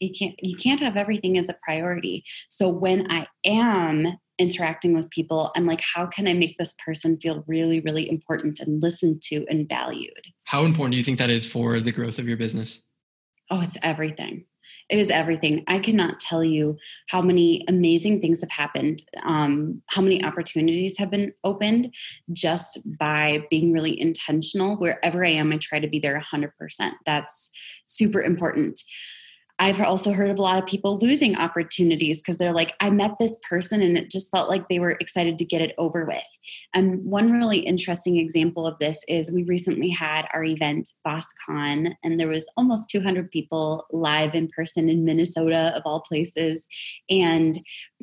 You 0.00 0.11
can't 0.11 0.34
you 0.42 0.56
can't 0.56 0.80
have 0.80 0.96
everything 0.96 1.38
as 1.38 1.49
a 1.49 1.56
priority. 1.64 2.25
So 2.49 2.68
when 2.68 3.11
I 3.11 3.28
am 3.44 4.18
interacting 4.38 4.95
with 4.95 5.11
people, 5.11 5.50
I'm 5.57 5.67
like, 5.67 5.83
how 5.95 6.07
can 6.07 6.26
I 6.26 6.35
make 6.35 6.59
this 6.59 6.75
person 6.85 7.19
feel 7.21 7.45
really, 7.47 7.81
really 7.81 8.09
important 8.09 8.61
and 8.61 8.83
listened 8.83 9.23
to 9.23 9.47
and 9.49 9.69
valued? 9.69 10.33
How 10.45 10.64
important 10.64 10.93
do 10.93 10.99
you 10.99 11.05
think 11.05 11.19
that 11.19 11.31
is 11.31 11.49
for 11.49 11.81
the 11.81 11.93
growth 11.93 12.19
of 12.19 12.26
your 12.26 12.37
business? 12.37 12.85
Oh, 13.50 13.61
it's 13.61 13.79
everything. 13.83 14.47
It 14.91 14.99
is 14.99 15.11
everything. 15.11 15.64
I 15.67 15.79
cannot 15.79 16.21
tell 16.21 16.45
you 16.45 16.76
how 17.09 17.23
many 17.23 17.64
amazing 17.69 18.21
things 18.21 18.41
have 18.41 18.50
happened, 18.50 19.00
um, 19.23 19.83
how 19.88 20.03
many 20.03 20.23
opportunities 20.23 20.99
have 20.99 21.11
been 21.11 21.33
opened 21.43 21.95
just 22.33 22.87
by 22.99 23.47
being 23.50 23.73
really 23.73 23.99
intentional. 23.99 24.76
Wherever 24.76 25.25
I 25.25 25.31
am, 25.31 25.53
I 25.53 25.59
try 25.59 25.81
to 25.81 25.88
be 25.88 25.99
there 25.99 26.21
100%. 26.21 26.50
That's 27.07 27.50
super 27.87 28.23
important. 28.23 28.81
I've 29.61 29.80
also 29.80 30.12
heard 30.12 30.30
of 30.30 30.38
a 30.38 30.42
lot 30.42 30.58
of 30.58 30.66
people 30.66 30.99
losing 30.99 31.37
opportunities 31.37 32.20
because 32.20 32.38
they're 32.38 32.52
like, 32.52 32.75
I 32.80 32.90
met 32.90 33.12
this 33.18 33.38
person 33.49 33.82
and 33.82 33.96
it 33.96 34.11
just 34.11 34.30
felt 34.32 34.50
like 34.50 34.66
they 34.66 34.80
were 34.80 34.96
excited 35.00 35.38
to 35.38 35.44
get 35.44 35.61
it 35.61 35.75
over 35.78 36.04
with. 36.04 36.26
And 36.75 36.99
one 37.04 37.32
really 37.32 37.58
interesting 37.58 38.18
example 38.18 38.66
of 38.66 38.78
this 38.80 39.04
is 39.06 39.30
we 39.30 39.44
recently 39.44 39.90
had 39.90 40.26
our 40.34 40.42
event, 40.42 40.88
BossCon, 41.06 41.94
and 42.02 42.18
there 42.18 42.28
was 42.28 42.50
almost 42.56 42.90
200 42.90 43.30
people 43.30 43.87
live 43.92 44.34
in 44.34 44.49
person 44.49 44.88
in 44.88 45.04
Minnesota, 45.04 45.73
of 45.76 45.82
all 45.84 46.00
places. 46.00 46.66
And 47.08 47.54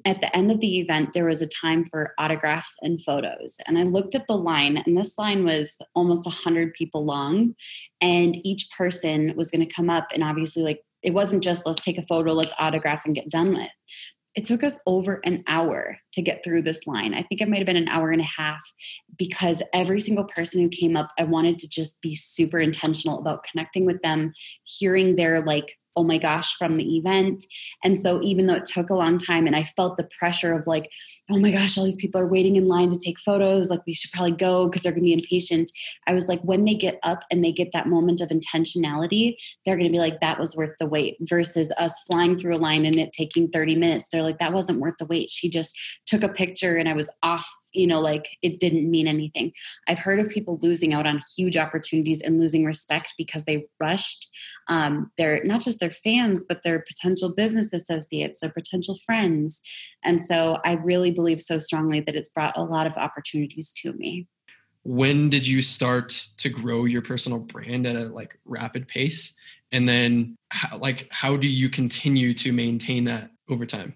at 0.05 0.21
the 0.21 0.33
end 0.35 0.51
of 0.51 0.61
the 0.61 0.79
event, 0.79 1.09
there 1.13 1.25
was 1.25 1.41
a 1.41 1.47
time 1.47 1.85
for 1.85 2.13
autographs 2.17 2.77
and 2.81 3.03
photos. 3.03 3.57
And 3.67 3.77
I 3.77 3.83
looked 3.83 4.15
at 4.15 4.27
the 4.27 4.37
line, 4.37 4.77
and 4.77 4.97
this 4.97 5.17
line 5.17 5.43
was 5.43 5.81
almost 5.95 6.25
100 6.25 6.73
people 6.73 7.05
long. 7.05 7.55
And 7.99 8.37
each 8.45 8.69
person 8.75 9.33
was 9.35 9.51
going 9.51 9.67
to 9.67 9.73
come 9.73 9.89
up 9.89 10.07
and 10.13 10.23
obviously, 10.23 10.63
like, 10.63 10.81
it 11.03 11.13
wasn't 11.13 11.43
just 11.43 11.65
let's 11.65 11.83
take 11.83 11.97
a 11.97 12.03
photo, 12.03 12.33
let's 12.33 12.53
autograph 12.59 13.05
and 13.05 13.15
get 13.15 13.29
done 13.29 13.53
with. 13.53 13.69
It 14.35 14.45
took 14.45 14.63
us 14.63 14.79
over 14.85 15.19
an 15.25 15.43
hour 15.47 15.97
to 16.13 16.21
get 16.21 16.43
through 16.43 16.61
this 16.61 16.85
line. 16.87 17.13
I 17.13 17.23
think 17.23 17.41
it 17.41 17.49
might 17.49 17.57
have 17.57 17.65
been 17.65 17.77
an 17.77 17.89
hour 17.89 18.09
and 18.11 18.21
a 18.21 18.25
half 18.25 18.61
because 19.17 19.63
every 19.73 19.99
single 19.99 20.25
person 20.25 20.61
who 20.61 20.69
came 20.69 20.95
up, 20.97 21.09
I 21.17 21.23
wanted 21.23 21.59
to 21.59 21.69
just 21.69 22.01
be 22.01 22.15
super 22.15 22.59
intentional 22.59 23.19
about 23.19 23.43
connecting 23.43 23.85
with 23.85 24.01
them, 24.01 24.33
hearing 24.63 25.15
their 25.15 25.41
like 25.41 25.77
oh 25.95 26.03
my 26.03 26.17
gosh 26.17 26.55
from 26.55 26.77
the 26.77 26.97
event. 26.97 27.43
And 27.83 27.99
so 27.99 28.21
even 28.21 28.45
though 28.45 28.55
it 28.55 28.65
took 28.65 28.89
a 28.89 28.95
long 28.95 29.17
time 29.17 29.45
and 29.45 29.55
I 29.55 29.63
felt 29.63 29.97
the 29.97 30.09
pressure 30.17 30.53
of 30.53 30.67
like, 30.67 30.89
oh 31.29 31.39
my 31.39 31.51
gosh, 31.51 31.77
all 31.77 31.83
these 31.83 31.97
people 31.97 32.21
are 32.21 32.27
waiting 32.27 32.55
in 32.55 32.65
line 32.65 32.89
to 32.89 32.99
take 32.99 33.19
photos, 33.19 33.69
like 33.69 33.81
we 33.85 33.93
should 33.93 34.11
probably 34.11 34.31
go 34.31 34.67
because 34.67 34.83
they're 34.83 34.93
to 34.93 35.01
be 35.01 35.13
impatient. 35.13 35.69
I 36.07 36.13
was 36.13 36.29
like, 36.29 36.41
when 36.41 36.65
they 36.65 36.75
get 36.75 36.99
up 37.03 37.23
and 37.29 37.43
they 37.43 37.51
get 37.51 37.71
that 37.73 37.87
moment 37.87 38.21
of 38.21 38.29
intentionality, 38.29 39.35
they're 39.65 39.77
to 39.77 39.89
be 39.89 39.99
like, 39.99 40.21
that 40.21 40.39
was 40.39 40.55
worth 40.55 40.75
the 40.79 40.87
wait 40.87 41.17
versus 41.21 41.71
us 41.77 42.01
flying 42.09 42.37
through 42.37 42.55
a 42.55 42.57
line 42.57 42.85
and 42.85 42.95
it 42.95 43.11
taking 43.11 43.49
30 43.49 43.75
minutes. 43.75 44.07
They're 44.09 44.23
like, 44.23 44.39
that 44.39 44.53
wasn't 44.53 44.79
worth 44.79 44.95
the 44.97 45.05
wait. 45.05 45.29
She 45.29 45.49
just 45.49 45.77
took 46.11 46.23
a 46.23 46.29
picture 46.29 46.75
and 46.75 46.89
I 46.89 46.93
was 46.93 47.09
off 47.23 47.47
you 47.73 47.87
know, 47.87 47.99
like 47.99 48.37
it 48.41 48.59
didn't 48.59 48.89
mean 48.89 49.07
anything. 49.07 49.53
I've 49.87 49.99
heard 49.99 50.19
of 50.19 50.29
people 50.29 50.59
losing 50.61 50.93
out 50.93 51.07
on 51.07 51.21
huge 51.35 51.57
opportunities 51.57 52.21
and 52.21 52.39
losing 52.39 52.65
respect 52.65 53.13
because 53.17 53.45
they 53.45 53.65
rushed. 53.79 54.29
Um, 54.67 55.11
they're 55.17 55.43
not 55.43 55.61
just 55.61 55.79
their 55.79 55.91
fans, 55.91 56.45
but 56.47 56.63
their 56.63 56.83
potential 56.87 57.33
business 57.33 57.73
associates, 57.73 58.41
their 58.41 58.51
potential 58.51 58.97
friends. 59.05 59.61
And 60.03 60.23
so 60.23 60.57
I 60.65 60.73
really 60.73 61.11
believe 61.11 61.39
so 61.39 61.57
strongly 61.57 62.01
that 62.01 62.15
it's 62.15 62.29
brought 62.29 62.57
a 62.57 62.63
lot 62.63 62.87
of 62.87 62.97
opportunities 62.97 63.71
to 63.81 63.93
me. 63.93 64.27
When 64.83 65.29
did 65.29 65.45
you 65.45 65.61
start 65.61 66.27
to 66.37 66.49
grow 66.49 66.85
your 66.85 67.01
personal 67.01 67.39
brand 67.39 67.85
at 67.85 67.95
a 67.95 68.05
like 68.05 68.37
rapid 68.45 68.87
pace? 68.87 69.37
And 69.71 69.87
then 69.87 70.35
how, 70.49 70.77
like 70.77 71.07
how 71.11 71.37
do 71.37 71.47
you 71.47 71.69
continue 71.69 72.33
to 72.35 72.51
maintain 72.51 73.05
that 73.05 73.29
over 73.47 73.65
time? 73.65 73.95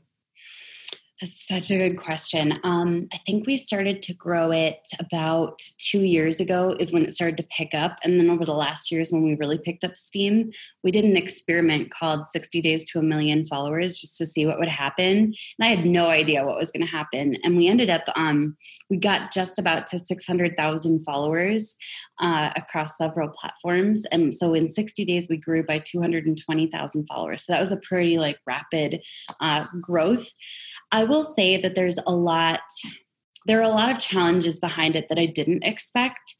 That's 1.22 1.48
such 1.48 1.72
a 1.72 1.78
good 1.78 1.96
question. 1.96 2.60
Um, 2.66 3.08
I 3.14 3.18
think 3.26 3.48
we 3.48 3.56
started 3.56 4.04
to 4.04 4.14
grow 4.14 4.52
it 4.52 4.86
about 5.00 5.62
two 5.78 6.04
years 6.04 6.42
ago, 6.42 6.76
is 6.78 6.92
when 6.92 7.06
it 7.06 7.14
started 7.14 7.38
to 7.38 7.48
pick 7.56 7.74
up. 7.74 8.00
And 8.04 8.20
then 8.20 8.30
over 8.30 8.44
the 8.44 8.54
last 8.54 8.92
years, 8.92 9.12
when 9.12 9.24
we 9.24 9.36
really 9.36 9.58
picked 9.58 9.86
up 9.86 9.96
steam, 9.96 10.52
we 10.84 10.92
did 10.92 11.06
an 11.06 11.16
experiment 11.16 11.90
called 11.90 12.26
60 12.26 12.62
Days 12.62 12.84
to 12.92 13.00
a 13.00 13.02
Million 13.02 13.46
Followers 13.46 14.02
just 14.02 14.18
to 14.18 14.26
see 14.26 14.46
what 14.46 14.60
would 14.60 14.68
happen. 14.68 15.08
And 15.08 15.34
I 15.62 15.68
had 15.68 15.86
no 15.86 16.08
idea 16.08 16.46
what 16.46 16.58
was 16.58 16.74
going 16.74 16.86
to 16.86 16.92
happen. 16.92 17.38
And 17.46 17.56
we 17.56 17.70
ended 17.70 17.90
up, 17.90 18.04
um, 18.18 18.58
we 18.90 18.98
got 18.98 19.32
just 19.32 19.58
about 19.58 19.88
to 19.88 19.98
600,000 19.98 21.00
followers 21.06 21.78
uh, 22.20 22.52
across 22.58 22.98
several 22.98 23.30
platforms. 23.30 24.06
And 24.12 24.36
so 24.36 24.54
in 24.54 24.68
60 24.68 25.06
days, 25.06 25.30
we 25.30 25.38
grew 25.38 25.64
by 25.66 25.80
220,000 25.80 27.08
followers. 27.08 27.46
So 27.46 27.54
that 27.54 27.62
was 27.62 27.72
a 27.72 27.78
pretty 27.78 28.20
like 28.20 28.40
rapid 28.46 29.02
uh, 29.40 29.66
growth. 29.82 30.30
I 30.92 31.04
will 31.04 31.24
say 31.24 31.58
that 31.58 31.76
there's 31.76 32.00
a 32.06 32.16
lot 32.16 32.62
there 33.48 33.60
are 33.60 33.64
a 33.64 33.70
lot 33.70 33.92
of 33.92 34.00
challenges 34.00 34.60
behind 34.60 34.96
it 34.96 35.08
that 35.08 35.20
I 35.20 35.28
didn't 35.28 35.64
expect. 35.64 36.34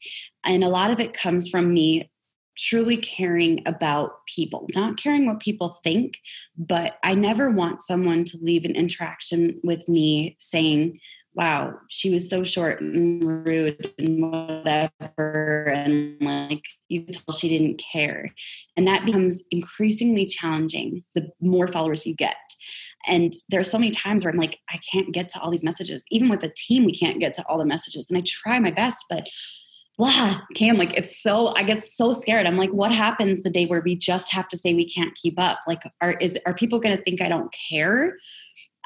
And 0.44 0.64
a 0.64 0.68
lot 0.68 0.90
of 0.90 0.98
it 0.98 1.12
comes 1.12 1.48
from 1.48 1.72
me 1.72 2.10
truly 2.56 2.96
caring 2.96 3.62
about 3.66 4.26
people, 4.26 4.66
not 4.74 4.96
caring 4.96 5.26
what 5.26 5.40
people 5.40 5.76
think, 5.84 6.18
but 6.56 6.96
I 7.04 7.14
never 7.14 7.50
want 7.50 7.82
someone 7.82 8.24
to 8.24 8.38
leave 8.40 8.64
an 8.64 8.74
interaction 8.74 9.60
with 9.62 9.88
me 9.88 10.36
saying, 10.40 10.98
wow, 11.34 11.74
she 11.88 12.10
was 12.10 12.30
so 12.30 12.42
short 12.42 12.80
and 12.80 13.46
rude 13.46 13.92
and 13.98 14.22
whatever. 14.22 15.70
And 15.70 16.16
like 16.22 16.64
you 16.88 17.04
can 17.04 17.12
tell 17.12 17.34
she 17.34 17.50
didn't 17.50 17.82
care. 17.92 18.32
And 18.74 18.88
that 18.88 19.04
becomes 19.04 19.44
increasingly 19.50 20.24
challenging 20.24 21.04
the 21.14 21.28
more 21.42 21.68
followers 21.68 22.06
you 22.06 22.16
get. 22.16 22.36
And 23.06 23.32
there 23.50 23.60
are 23.60 23.64
so 23.64 23.78
many 23.78 23.90
times 23.90 24.24
where 24.24 24.32
I'm 24.32 24.38
like, 24.38 24.58
I 24.70 24.78
can't 24.92 25.12
get 25.12 25.28
to 25.30 25.40
all 25.40 25.50
these 25.50 25.64
messages. 25.64 26.04
Even 26.10 26.28
with 26.28 26.42
a 26.42 26.52
team, 26.56 26.84
we 26.84 26.92
can't 26.92 27.20
get 27.20 27.32
to 27.34 27.44
all 27.48 27.58
the 27.58 27.64
messages. 27.64 28.10
And 28.10 28.18
I 28.18 28.22
try 28.26 28.58
my 28.58 28.70
best, 28.70 29.04
but 29.08 29.28
blah, 29.98 30.40
Cam, 30.54 30.76
like 30.76 30.94
it's 30.94 31.22
so 31.22 31.48
I 31.56 31.62
get 31.62 31.84
so 31.84 32.12
scared. 32.12 32.46
I'm 32.46 32.56
like, 32.56 32.72
what 32.72 32.92
happens 32.92 33.42
the 33.42 33.50
day 33.50 33.66
where 33.66 33.80
we 33.80 33.96
just 33.96 34.32
have 34.32 34.48
to 34.48 34.56
say 34.56 34.74
we 34.74 34.88
can't 34.88 35.14
keep 35.14 35.38
up? 35.38 35.60
Like, 35.66 35.82
are 36.00 36.12
is 36.12 36.38
are 36.46 36.54
people 36.54 36.78
gonna 36.78 36.96
think 36.96 37.20
I 37.20 37.28
don't 37.28 37.54
care? 37.68 38.16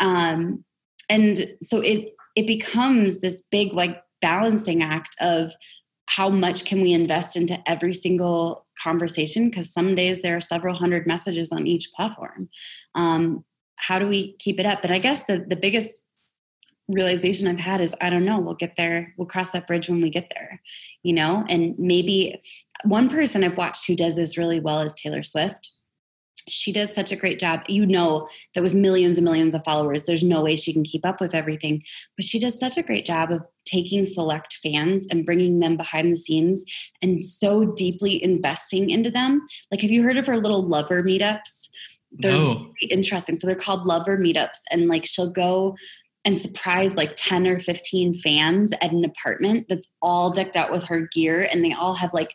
Um, 0.01 0.65
and 1.09 1.39
so 1.63 1.81
it 1.81 2.15
it 2.37 2.47
becomes 2.47 3.21
this 3.21 3.43
big 3.51 3.73
like 3.73 4.03
balancing 4.21 4.83
act 4.83 5.17
of 5.21 5.51
how 6.07 6.29
much 6.29 6.65
can 6.65 6.81
we 6.81 6.93
invest 6.93 7.37
into 7.37 7.59
every 7.71 7.95
single 7.95 8.67
conversation 8.83 9.49
because 9.49 9.73
some 9.73 9.95
days 9.95 10.23
there 10.23 10.37
are 10.37 10.41
several 10.41 10.75
hundred 10.75 11.07
messages 11.07 11.53
on 11.53 11.67
each 11.67 11.93
platform 11.95 12.49
um, 12.95 13.45
how 13.81 13.99
do 13.99 14.07
we 14.07 14.35
keep 14.39 14.61
it 14.61 14.67
up? 14.67 14.83
But 14.83 14.91
I 14.91 14.99
guess 14.99 15.25
the, 15.25 15.45
the 15.47 15.57
biggest 15.57 16.07
realization 16.89 17.49
I've 17.49 17.59
had 17.59 17.81
is 17.81 17.95
I 18.01 18.11
don't 18.11 18.25
know, 18.25 18.39
we'll 18.39 18.55
get 18.55 18.77
there, 18.77 19.15
we'll 19.17 19.29
cross 19.29 19.53
that 19.53 19.67
bridge 19.67 19.89
when 19.89 20.01
we 20.01 20.11
get 20.11 20.31
there, 20.35 20.61
you 21.03 21.13
know? 21.13 21.45
And 21.49 21.79
maybe 21.79 22.41
one 22.85 23.09
person 23.09 23.45
I've 23.45 23.57
watched 23.57 23.87
who 23.87 23.97
does 23.97 24.17
this 24.17 24.37
really 24.37 24.61
well 24.61 24.81
is 24.81 24.95
Taylor 24.95 25.23
Swift. 25.23 25.71
She 26.49 26.73
does 26.73 26.93
such 26.93 27.13
a 27.13 27.17
great 27.17 27.39
job. 27.39 27.61
You 27.69 27.87
know 27.87 28.27
that 28.55 28.63
with 28.63 28.75
millions 28.75 29.19
and 29.19 29.25
millions 29.25 29.55
of 29.55 29.63
followers, 29.63 30.05
there's 30.05 30.25
no 30.25 30.43
way 30.43 30.57
she 30.57 30.73
can 30.73 30.83
keep 30.83 31.07
up 31.07 31.21
with 31.21 31.35
everything. 31.35 31.83
But 32.17 32.25
she 32.25 32.41
does 32.41 32.59
such 32.59 32.77
a 32.77 32.83
great 32.83 33.07
job 33.07 33.31
of 33.31 33.45
taking 33.65 34.05
select 34.05 34.55
fans 34.55 35.07
and 35.09 35.25
bringing 35.25 35.61
them 35.61 35.77
behind 35.77 36.11
the 36.11 36.17
scenes 36.17 36.65
and 37.03 37.23
so 37.23 37.67
deeply 37.67 38.23
investing 38.23 38.91
into 38.91 39.11
them. 39.11 39.43
Like, 39.71 39.83
have 39.83 39.91
you 39.91 40.03
heard 40.03 40.17
of 40.17 40.27
her 40.27 40.39
little 40.39 40.63
lover 40.63 41.05
meetups? 41.05 41.69
They're 42.13 42.35
oh. 42.35 42.53
no. 42.55 42.73
interesting. 42.91 43.37
So 43.37 43.47
they're 43.47 43.57
called 43.57 43.87
lover 43.87 44.17
meetups. 44.17 44.61
And 44.71 44.89
like 44.89 45.07
she'll 45.07 45.33
go 45.33 45.77
and 46.25 46.37
surprise 46.37 46.97
like 46.97 47.15
10 47.17 47.47
or 47.47 47.59
15 47.59 48.15
fans 48.15 48.73
at 48.81 48.93
an 48.93 49.05
apartment 49.05 49.67
that's 49.69 49.95
all 50.03 50.31
decked 50.31 50.57
out 50.57 50.71
with 50.71 50.85
her 50.85 51.09
gear. 51.13 51.49
And 51.51 51.65
they 51.65 51.73
all 51.73 51.95
have 51.95 52.13
like 52.13 52.35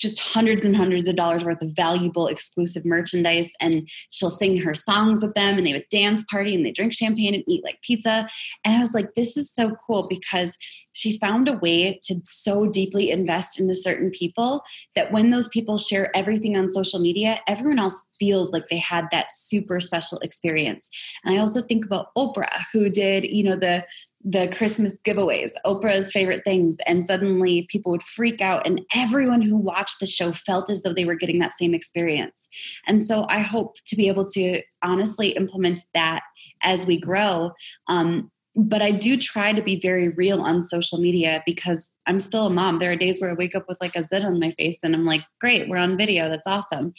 just 0.00 0.18
hundreds 0.18 0.64
and 0.64 0.76
hundreds 0.76 1.06
of 1.06 1.16
dollars 1.16 1.44
worth 1.44 1.62
of 1.62 1.70
valuable 1.76 2.26
exclusive 2.26 2.84
merchandise. 2.86 3.52
And 3.60 3.88
she'll 4.10 4.30
sing 4.30 4.56
her 4.58 4.74
songs 4.74 5.22
with 5.22 5.34
them 5.34 5.58
and 5.58 5.66
they 5.66 5.72
would 5.72 5.88
dance 5.90 6.24
party 6.24 6.54
and 6.54 6.64
they 6.64 6.72
drink 6.72 6.92
champagne 6.92 7.34
and 7.34 7.44
eat 7.46 7.62
like 7.62 7.80
pizza. 7.82 8.28
And 8.64 8.74
i 8.74 8.80
was 8.80 8.94
like 8.94 9.14
this 9.14 9.36
is 9.36 9.52
so 9.52 9.76
cool 9.86 10.06
because 10.08 10.56
she 10.92 11.18
found 11.18 11.48
a 11.48 11.58
way 11.58 11.98
to 12.02 12.14
so 12.24 12.66
deeply 12.66 13.10
invest 13.10 13.60
into 13.60 13.74
certain 13.74 14.10
people 14.10 14.62
that 14.94 15.12
when 15.12 15.30
those 15.30 15.48
people 15.48 15.78
share 15.78 16.14
everything 16.16 16.56
on 16.56 16.70
social 16.70 17.00
media 17.00 17.40
everyone 17.46 17.78
else 17.78 18.06
feels 18.18 18.52
like 18.52 18.68
they 18.68 18.78
had 18.78 19.06
that 19.10 19.30
super 19.30 19.80
special 19.80 20.18
experience. 20.18 20.88
And 21.24 21.34
i 21.34 21.38
also 21.38 21.60
think 21.62 21.84
about 21.84 22.14
oprah 22.16 22.60
who 22.72 22.88
did 22.88 23.24
you 23.24 23.44
know 23.44 23.56
the 23.56 23.84
the 24.22 24.48
Christmas 24.56 24.98
giveaways, 25.00 25.52
Oprah's 25.64 26.12
favorite 26.12 26.42
things, 26.44 26.76
and 26.86 27.04
suddenly 27.04 27.66
people 27.70 27.90
would 27.90 28.02
freak 28.02 28.40
out, 28.40 28.66
and 28.66 28.80
everyone 28.94 29.40
who 29.40 29.56
watched 29.56 30.00
the 30.00 30.06
show 30.06 30.32
felt 30.32 30.68
as 30.68 30.82
though 30.82 30.92
they 30.92 31.06
were 31.06 31.14
getting 31.14 31.38
that 31.38 31.54
same 31.54 31.74
experience. 31.74 32.48
And 32.86 33.02
so 33.02 33.26
I 33.28 33.38
hope 33.38 33.76
to 33.86 33.96
be 33.96 34.08
able 34.08 34.26
to 34.32 34.62
honestly 34.82 35.28
implement 35.30 35.80
that 35.94 36.22
as 36.62 36.86
we 36.86 37.00
grow. 37.00 37.52
Um, 37.88 38.30
but 38.56 38.82
I 38.82 38.90
do 38.90 39.16
try 39.16 39.52
to 39.52 39.62
be 39.62 39.78
very 39.78 40.08
real 40.08 40.42
on 40.42 40.60
social 40.60 40.98
media 40.98 41.42
because 41.46 41.90
I'm 42.06 42.20
still 42.20 42.46
a 42.46 42.50
mom. 42.50 42.78
There 42.78 42.90
are 42.90 42.96
days 42.96 43.20
where 43.20 43.30
I 43.30 43.34
wake 43.34 43.54
up 43.54 43.66
with 43.68 43.80
like 43.80 43.94
a 43.94 44.02
zit 44.02 44.24
on 44.24 44.40
my 44.40 44.50
face 44.50 44.82
and 44.82 44.94
I'm 44.94 45.04
like, 45.04 45.22
great, 45.40 45.68
we're 45.68 45.76
on 45.76 45.96
video. 45.96 46.28
That's 46.28 46.48
awesome. 46.48 46.92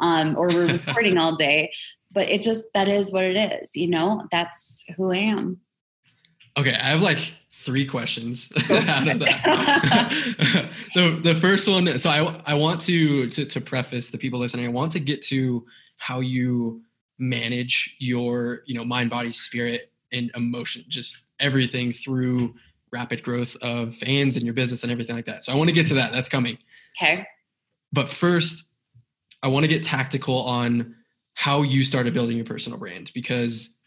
Um, 0.00 0.36
or 0.36 0.48
we're 0.48 0.66
recording 0.66 1.16
all 1.16 1.34
day. 1.34 1.72
But 2.12 2.28
it 2.28 2.42
just, 2.42 2.68
that 2.74 2.88
is 2.88 3.10
what 3.10 3.24
it 3.24 3.36
is. 3.36 3.74
You 3.74 3.88
know, 3.88 4.28
that's 4.30 4.84
who 4.96 5.10
I 5.10 5.16
am. 5.16 5.60
Okay, 6.58 6.74
I 6.74 6.88
have 6.88 7.02
like 7.02 7.34
three 7.52 7.86
questions 7.86 8.52
oh, 8.70 8.76
out 8.76 9.06
of 9.06 9.20
that. 9.20 10.70
so 10.90 11.12
the 11.12 11.36
first 11.36 11.68
one, 11.68 11.98
so 11.98 12.10
I 12.10 12.42
I 12.46 12.54
want 12.54 12.80
to, 12.82 13.28
to 13.30 13.44
to 13.44 13.60
preface 13.60 14.10
the 14.10 14.18
people 14.18 14.40
listening. 14.40 14.66
I 14.66 14.70
want 14.70 14.92
to 14.92 15.00
get 15.00 15.22
to 15.24 15.64
how 15.98 16.20
you 16.20 16.82
manage 17.18 17.96
your 18.00 18.62
you 18.66 18.74
know 18.74 18.84
mind, 18.84 19.10
body, 19.10 19.30
spirit, 19.30 19.92
and 20.12 20.32
emotion, 20.34 20.84
just 20.88 21.28
everything 21.38 21.92
through 21.92 22.54
rapid 22.92 23.22
growth 23.22 23.56
of 23.62 23.94
fans 23.94 24.36
and 24.36 24.44
your 24.44 24.54
business 24.54 24.82
and 24.82 24.90
everything 24.90 25.14
like 25.14 25.26
that. 25.26 25.44
So 25.44 25.52
I 25.52 25.56
want 25.56 25.68
to 25.68 25.74
get 25.74 25.86
to 25.88 25.94
that. 25.94 26.12
That's 26.12 26.28
coming. 26.28 26.58
Okay. 27.00 27.26
But 27.92 28.08
first, 28.08 28.72
I 29.42 29.48
want 29.48 29.64
to 29.64 29.68
get 29.68 29.82
tactical 29.84 30.42
on 30.42 30.96
how 31.34 31.62
you 31.62 31.84
started 31.84 32.14
building 32.14 32.36
your 32.36 32.46
personal 32.46 32.78
brand 32.78 33.12
because 33.14 33.77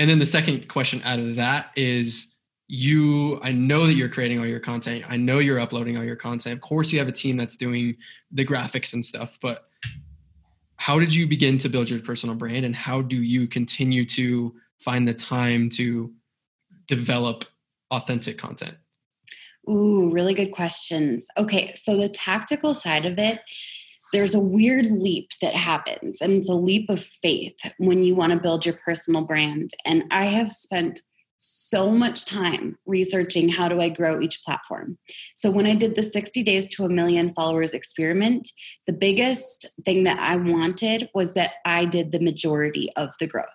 and 0.00 0.08
then 0.08 0.18
the 0.18 0.24
second 0.24 0.66
question 0.66 1.02
out 1.04 1.18
of 1.18 1.36
that 1.36 1.72
is 1.76 2.34
you 2.68 3.38
i 3.42 3.52
know 3.52 3.86
that 3.86 3.94
you're 3.94 4.08
creating 4.08 4.38
all 4.38 4.46
your 4.46 4.58
content. 4.58 5.04
I 5.08 5.18
know 5.18 5.40
you're 5.40 5.60
uploading 5.60 5.98
all 5.98 6.04
your 6.04 6.16
content. 6.16 6.54
Of 6.54 6.62
course 6.62 6.90
you 6.90 6.98
have 6.98 7.08
a 7.08 7.12
team 7.12 7.36
that's 7.36 7.58
doing 7.58 7.96
the 8.32 8.44
graphics 8.44 8.94
and 8.94 9.04
stuff 9.04 9.38
but 9.42 9.68
how 10.76 10.98
did 10.98 11.14
you 11.14 11.28
begin 11.28 11.58
to 11.58 11.68
build 11.68 11.90
your 11.90 12.00
personal 12.00 12.34
brand 12.34 12.64
and 12.64 12.74
how 12.74 13.02
do 13.02 13.22
you 13.22 13.46
continue 13.46 14.06
to 14.06 14.54
find 14.78 15.06
the 15.06 15.12
time 15.12 15.68
to 15.68 16.10
develop 16.88 17.44
authentic 17.90 18.38
content? 18.38 18.76
Ooh 19.68 20.10
really 20.10 20.32
good 20.32 20.50
questions. 20.50 21.28
Okay 21.36 21.74
so 21.74 21.98
the 21.98 22.08
tactical 22.08 22.72
side 22.72 23.04
of 23.04 23.18
it 23.18 23.40
there's 24.12 24.34
a 24.34 24.40
weird 24.40 24.86
leap 24.86 25.30
that 25.40 25.54
happens, 25.54 26.20
and 26.20 26.32
it's 26.32 26.48
a 26.48 26.54
leap 26.54 26.90
of 26.90 27.00
faith 27.00 27.56
when 27.78 28.02
you 28.02 28.14
want 28.14 28.32
to 28.32 28.38
build 28.38 28.66
your 28.66 28.76
personal 28.84 29.24
brand. 29.24 29.70
And 29.86 30.04
I 30.10 30.26
have 30.26 30.52
spent 30.52 31.00
so 31.42 31.90
much 31.90 32.26
time 32.26 32.76
researching 32.84 33.48
how 33.48 33.66
do 33.68 33.80
I 33.80 33.88
grow 33.88 34.20
each 34.20 34.42
platform. 34.44 34.98
So 35.36 35.50
when 35.50 35.66
I 35.66 35.74
did 35.74 35.94
the 35.94 36.02
60 36.02 36.42
days 36.42 36.68
to 36.74 36.84
a 36.84 36.90
million 36.90 37.30
followers 37.30 37.72
experiment, 37.72 38.48
the 38.86 38.92
biggest 38.92 39.66
thing 39.84 40.04
that 40.04 40.18
I 40.20 40.36
wanted 40.36 41.08
was 41.14 41.34
that 41.34 41.54
I 41.64 41.86
did 41.86 42.12
the 42.12 42.20
majority 42.20 42.90
of 42.96 43.10
the 43.18 43.26
growth. 43.26 43.46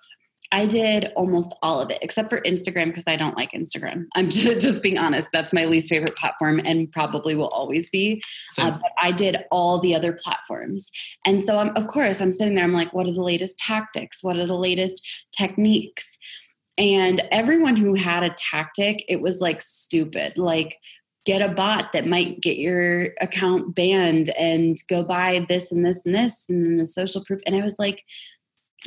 I 0.55 0.65
did 0.65 1.11
almost 1.17 1.53
all 1.61 1.81
of 1.81 1.89
it 1.89 1.99
except 2.01 2.29
for 2.29 2.39
Instagram 2.43 2.85
because 2.85 3.03
I 3.07 3.17
don't 3.17 3.35
like 3.35 3.51
Instagram. 3.51 4.05
I'm 4.15 4.29
just, 4.29 4.61
just, 4.61 4.81
being 4.81 4.97
honest. 4.97 5.27
That's 5.33 5.51
my 5.51 5.65
least 5.65 5.89
favorite 5.89 6.15
platform 6.15 6.61
and 6.63 6.89
probably 6.93 7.35
will 7.35 7.49
always 7.49 7.89
be. 7.89 8.23
Uh, 8.57 8.71
but 8.71 8.91
I 8.97 9.11
did 9.11 9.43
all 9.51 9.79
the 9.79 9.93
other 9.93 10.13
platforms. 10.13 10.89
And 11.25 11.43
so, 11.43 11.59
I'm, 11.59 11.75
of 11.75 11.87
course, 11.87 12.21
I'm 12.21 12.31
sitting 12.31 12.55
there, 12.55 12.63
I'm 12.63 12.71
like, 12.71 12.93
what 12.93 13.05
are 13.05 13.13
the 13.13 13.21
latest 13.21 13.59
tactics? 13.59 14.23
What 14.23 14.37
are 14.37 14.45
the 14.45 14.57
latest 14.57 15.05
techniques? 15.37 16.17
And 16.77 17.21
everyone 17.31 17.75
who 17.75 17.93
had 17.95 18.23
a 18.23 18.33
tactic, 18.37 19.03
it 19.09 19.19
was 19.19 19.41
like 19.41 19.61
stupid. 19.61 20.37
Like, 20.37 20.77
get 21.25 21.41
a 21.41 21.53
bot 21.53 21.91
that 21.91 22.07
might 22.07 22.39
get 22.39 22.57
your 22.57 23.09
account 23.19 23.75
banned 23.75 24.29
and 24.39 24.77
go 24.89 25.03
buy 25.03 25.45
this 25.49 25.73
and 25.73 25.85
this 25.85 26.05
and 26.05 26.15
this 26.15 26.45
and 26.47 26.65
then 26.65 26.75
the 26.77 26.85
social 26.85 27.25
proof. 27.25 27.41
And 27.45 27.57
I 27.57 27.63
was 27.63 27.77
like, 27.77 28.05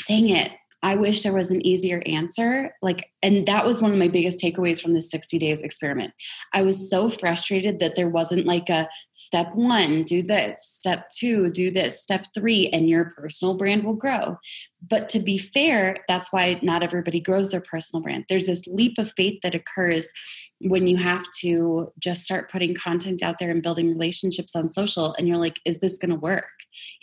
dang 0.07 0.31
it 0.31 0.53
I 0.83 0.95
wish 0.95 1.23
there 1.23 1.35
was 1.35 1.51
an 1.51 1.65
easier 1.67 2.03
answer. 2.07 2.75
Like, 2.83 3.11
and 3.23 3.47
that 3.47 3.65
was 3.65 3.83
one 3.83 3.91
of 3.91 3.99
my 3.99 4.09
biggest 4.09 4.43
takeaways 4.43 4.81
from 4.81 4.95
the 4.95 5.01
60 5.01 5.39
days 5.39 5.63
experiment. 5.63 6.13
I 6.53 6.63
was 6.63 6.89
so 6.89 7.09
frustrated 7.09 7.81
that 7.81 7.97
there 7.97 8.09
wasn't 8.09 8.47
like 8.47 8.69
a 8.69 8.89
step 9.13 9.51
one, 9.55 10.03
do 10.03 10.23
this, 10.23 10.65
step 10.65 11.09
two, 11.17 11.51
do 11.51 11.71
this, 11.71 12.01
step 12.01 12.27
three, 12.33 12.69
and 12.69 12.89
your 12.89 13.13
personal 13.17 13.55
brand 13.55 13.83
will 13.83 13.97
grow. 13.97 14.37
But 14.87 15.09
to 15.11 15.19
be 15.19 15.37
fair, 15.37 15.99
that's 16.07 16.33
why 16.33 16.61
not 16.63 16.85
everybody 16.85 17.21
grows 17.21 17.51
their 17.51 17.61
personal 17.61 18.03
brand. 18.03 18.27
There's 18.29 18.47
this 18.47 18.67
leap 18.69 18.99
of 18.99 19.13
faith 19.17 19.41
that 19.43 19.57
occurs 19.57 20.13
when 20.63 20.87
you 20.87 20.97
have 20.97 21.25
to 21.41 21.93
just 21.99 22.25
start 22.25 22.51
putting 22.51 22.75
content 22.75 23.23
out 23.23 23.39
there 23.39 23.51
and 23.51 23.63
building 23.63 23.89
relationships 23.89 24.57
on 24.57 24.71
social, 24.71 25.15
and 25.17 25.29
you're 25.29 25.37
like, 25.37 25.61
is 25.65 25.79
this 25.79 25.99
going 25.99 26.11
to 26.11 26.19
work? 26.19 26.45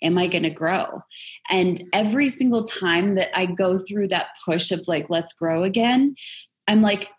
Am 0.02 0.18
I 0.18 0.28
going 0.28 0.44
to 0.44 0.50
grow? 0.50 1.04
And 1.50 1.80
every 1.94 2.30
single 2.30 2.64
time 2.64 3.14
that 3.14 3.30
I 3.38 3.46
go 3.46 3.78
through 3.78 4.10
that 4.10 4.28
push 4.46 4.72
of 4.72 4.88
like, 4.88 5.10
let's 5.10 5.34
grow 5.34 5.64
again, 5.64 6.16
I'm 6.68 6.82
like, 6.82 7.10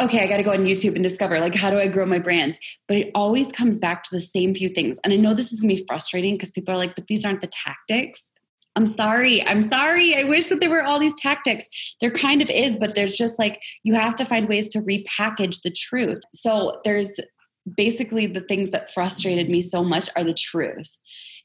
okay, 0.00 0.24
I 0.24 0.26
got 0.26 0.38
to 0.38 0.42
go 0.42 0.52
on 0.52 0.64
YouTube 0.64 0.94
and 0.94 1.04
discover 1.04 1.38
like 1.38 1.54
how 1.54 1.70
do 1.70 1.78
I 1.78 1.86
grow 1.86 2.04
my 2.04 2.18
brand? 2.18 2.58
But 2.88 2.96
it 2.96 3.10
always 3.14 3.52
comes 3.52 3.78
back 3.78 4.02
to 4.04 4.14
the 4.14 4.20
same 4.20 4.54
few 4.54 4.68
things. 4.68 4.98
And 5.04 5.12
I 5.12 5.16
know 5.16 5.34
this 5.34 5.52
is 5.52 5.60
going 5.60 5.74
to 5.74 5.80
be 5.80 5.86
frustrating 5.86 6.34
because 6.34 6.50
people 6.50 6.74
are 6.74 6.78
like, 6.78 6.96
but 6.96 7.06
these 7.06 7.24
aren't 7.24 7.40
the 7.40 7.46
tactics. 7.46 8.32
I'm 8.76 8.86
sorry. 8.86 9.46
I'm 9.46 9.62
sorry. 9.62 10.16
I 10.16 10.24
wish 10.24 10.46
that 10.46 10.60
there 10.60 10.70
were 10.70 10.82
all 10.82 10.98
these 10.98 11.14
tactics. 11.14 11.68
There 12.00 12.10
kind 12.10 12.42
of 12.42 12.50
is, 12.50 12.76
but 12.76 12.94
there's 12.94 13.16
just 13.16 13.38
like 13.38 13.62
you 13.84 13.94
have 13.94 14.16
to 14.16 14.24
find 14.24 14.48
ways 14.48 14.68
to 14.70 14.80
repackage 14.80 15.62
the 15.62 15.70
truth. 15.70 16.20
So 16.34 16.80
there's 16.84 17.20
basically 17.76 18.26
the 18.26 18.40
things 18.40 18.70
that 18.70 18.92
frustrated 18.92 19.48
me 19.48 19.60
so 19.60 19.84
much 19.84 20.08
are 20.16 20.24
the 20.24 20.34
truth. 20.34 20.98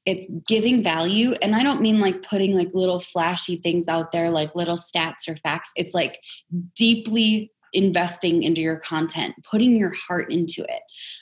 It's 0.06 0.28
giving 0.48 0.82
value. 0.82 1.34
And 1.42 1.56
I 1.56 1.62
don't 1.62 1.82
mean 1.82 2.00
like 2.00 2.24
putting 2.24 2.56
like 2.58 2.74
little 2.74 3.00
flashy 3.00 3.58
things 3.58 3.88
out 3.88 4.12
there, 4.12 4.32
like 4.32 4.56
little 4.56 4.76
stats 4.76 5.28
or 5.28 5.36
facts. 5.36 5.72
It's 5.76 5.94
like 5.94 6.20
deeply 6.76 7.52
investing 7.74 8.44
into 8.44 8.62
your 8.62 8.78
content, 8.78 9.36
putting 9.50 9.78
your 9.78 9.94
heart 10.08 10.32
into 10.32 10.62
it, 10.64 10.82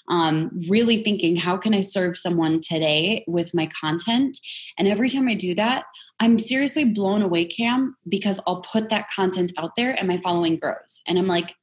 um, 0.09 0.51
really 0.69 1.03
thinking, 1.03 1.35
how 1.35 1.57
can 1.57 1.73
I 1.73 1.81
serve 1.81 2.17
someone 2.17 2.59
today 2.61 3.23
with 3.27 3.53
my 3.53 3.69
content? 3.79 4.37
And 4.77 4.87
every 4.87 5.09
time 5.09 5.27
I 5.27 5.33
do 5.33 5.53
that, 5.55 5.85
I'm 6.19 6.39
seriously 6.39 6.85
blown 6.85 7.21
away, 7.21 7.45
Cam, 7.45 7.95
because 8.07 8.39
I'll 8.47 8.61
put 8.61 8.89
that 8.89 9.07
content 9.15 9.51
out 9.57 9.71
there 9.75 9.91
and 9.91 10.07
my 10.07 10.17
following 10.17 10.57
grows. 10.57 11.01
And 11.07 11.19
I'm 11.19 11.27
like, 11.27 11.53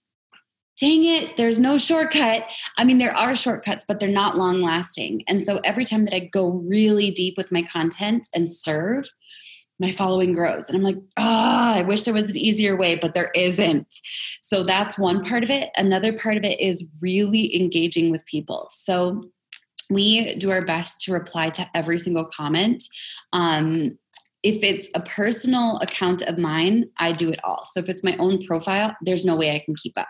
dang 0.80 1.04
it, 1.04 1.36
there's 1.36 1.60
no 1.60 1.78
shortcut. 1.78 2.44
I 2.76 2.84
mean, 2.84 2.98
there 2.98 3.16
are 3.16 3.34
shortcuts, 3.34 3.84
but 3.86 4.00
they're 4.00 4.08
not 4.08 4.36
long 4.36 4.60
lasting. 4.60 5.22
And 5.28 5.42
so 5.42 5.60
every 5.64 5.84
time 5.84 6.04
that 6.04 6.14
I 6.14 6.20
go 6.32 6.50
really 6.50 7.10
deep 7.10 7.36
with 7.36 7.52
my 7.52 7.62
content 7.62 8.28
and 8.34 8.50
serve, 8.50 9.08
my 9.80 9.90
following 9.90 10.32
grows. 10.32 10.68
And 10.68 10.76
I'm 10.76 10.84
like, 10.84 10.98
ah, 11.16 11.74
oh, 11.74 11.78
I 11.78 11.82
wish 11.82 12.04
there 12.04 12.14
was 12.14 12.30
an 12.30 12.36
easier 12.36 12.76
way, 12.76 12.94
but 12.94 13.14
there 13.14 13.30
isn't. 13.34 13.92
So 14.40 14.62
that's 14.62 14.98
one 14.98 15.20
part 15.20 15.42
of 15.42 15.50
it. 15.50 15.70
Another 15.76 16.12
part 16.12 16.36
of 16.36 16.44
it 16.44 16.60
is 16.60 16.88
really 17.00 17.54
engaging 17.56 18.10
with 18.10 18.24
people. 18.26 18.66
So 18.70 19.22
we 19.90 20.36
do 20.36 20.50
our 20.50 20.64
best 20.64 21.02
to 21.02 21.12
reply 21.12 21.50
to 21.50 21.66
every 21.74 21.98
single 21.98 22.24
comment. 22.24 22.84
Um, 23.32 23.98
if 24.44 24.62
it's 24.62 24.90
a 24.94 25.00
personal 25.00 25.78
account 25.78 26.20
of 26.20 26.38
mine, 26.38 26.84
I 26.98 27.12
do 27.12 27.32
it 27.32 27.42
all. 27.42 27.64
So 27.64 27.80
if 27.80 27.88
it's 27.88 28.04
my 28.04 28.14
own 28.18 28.44
profile, 28.44 28.94
there's 29.00 29.24
no 29.24 29.34
way 29.34 29.56
I 29.56 29.58
can 29.58 29.74
keep 29.74 29.96
up 29.96 30.06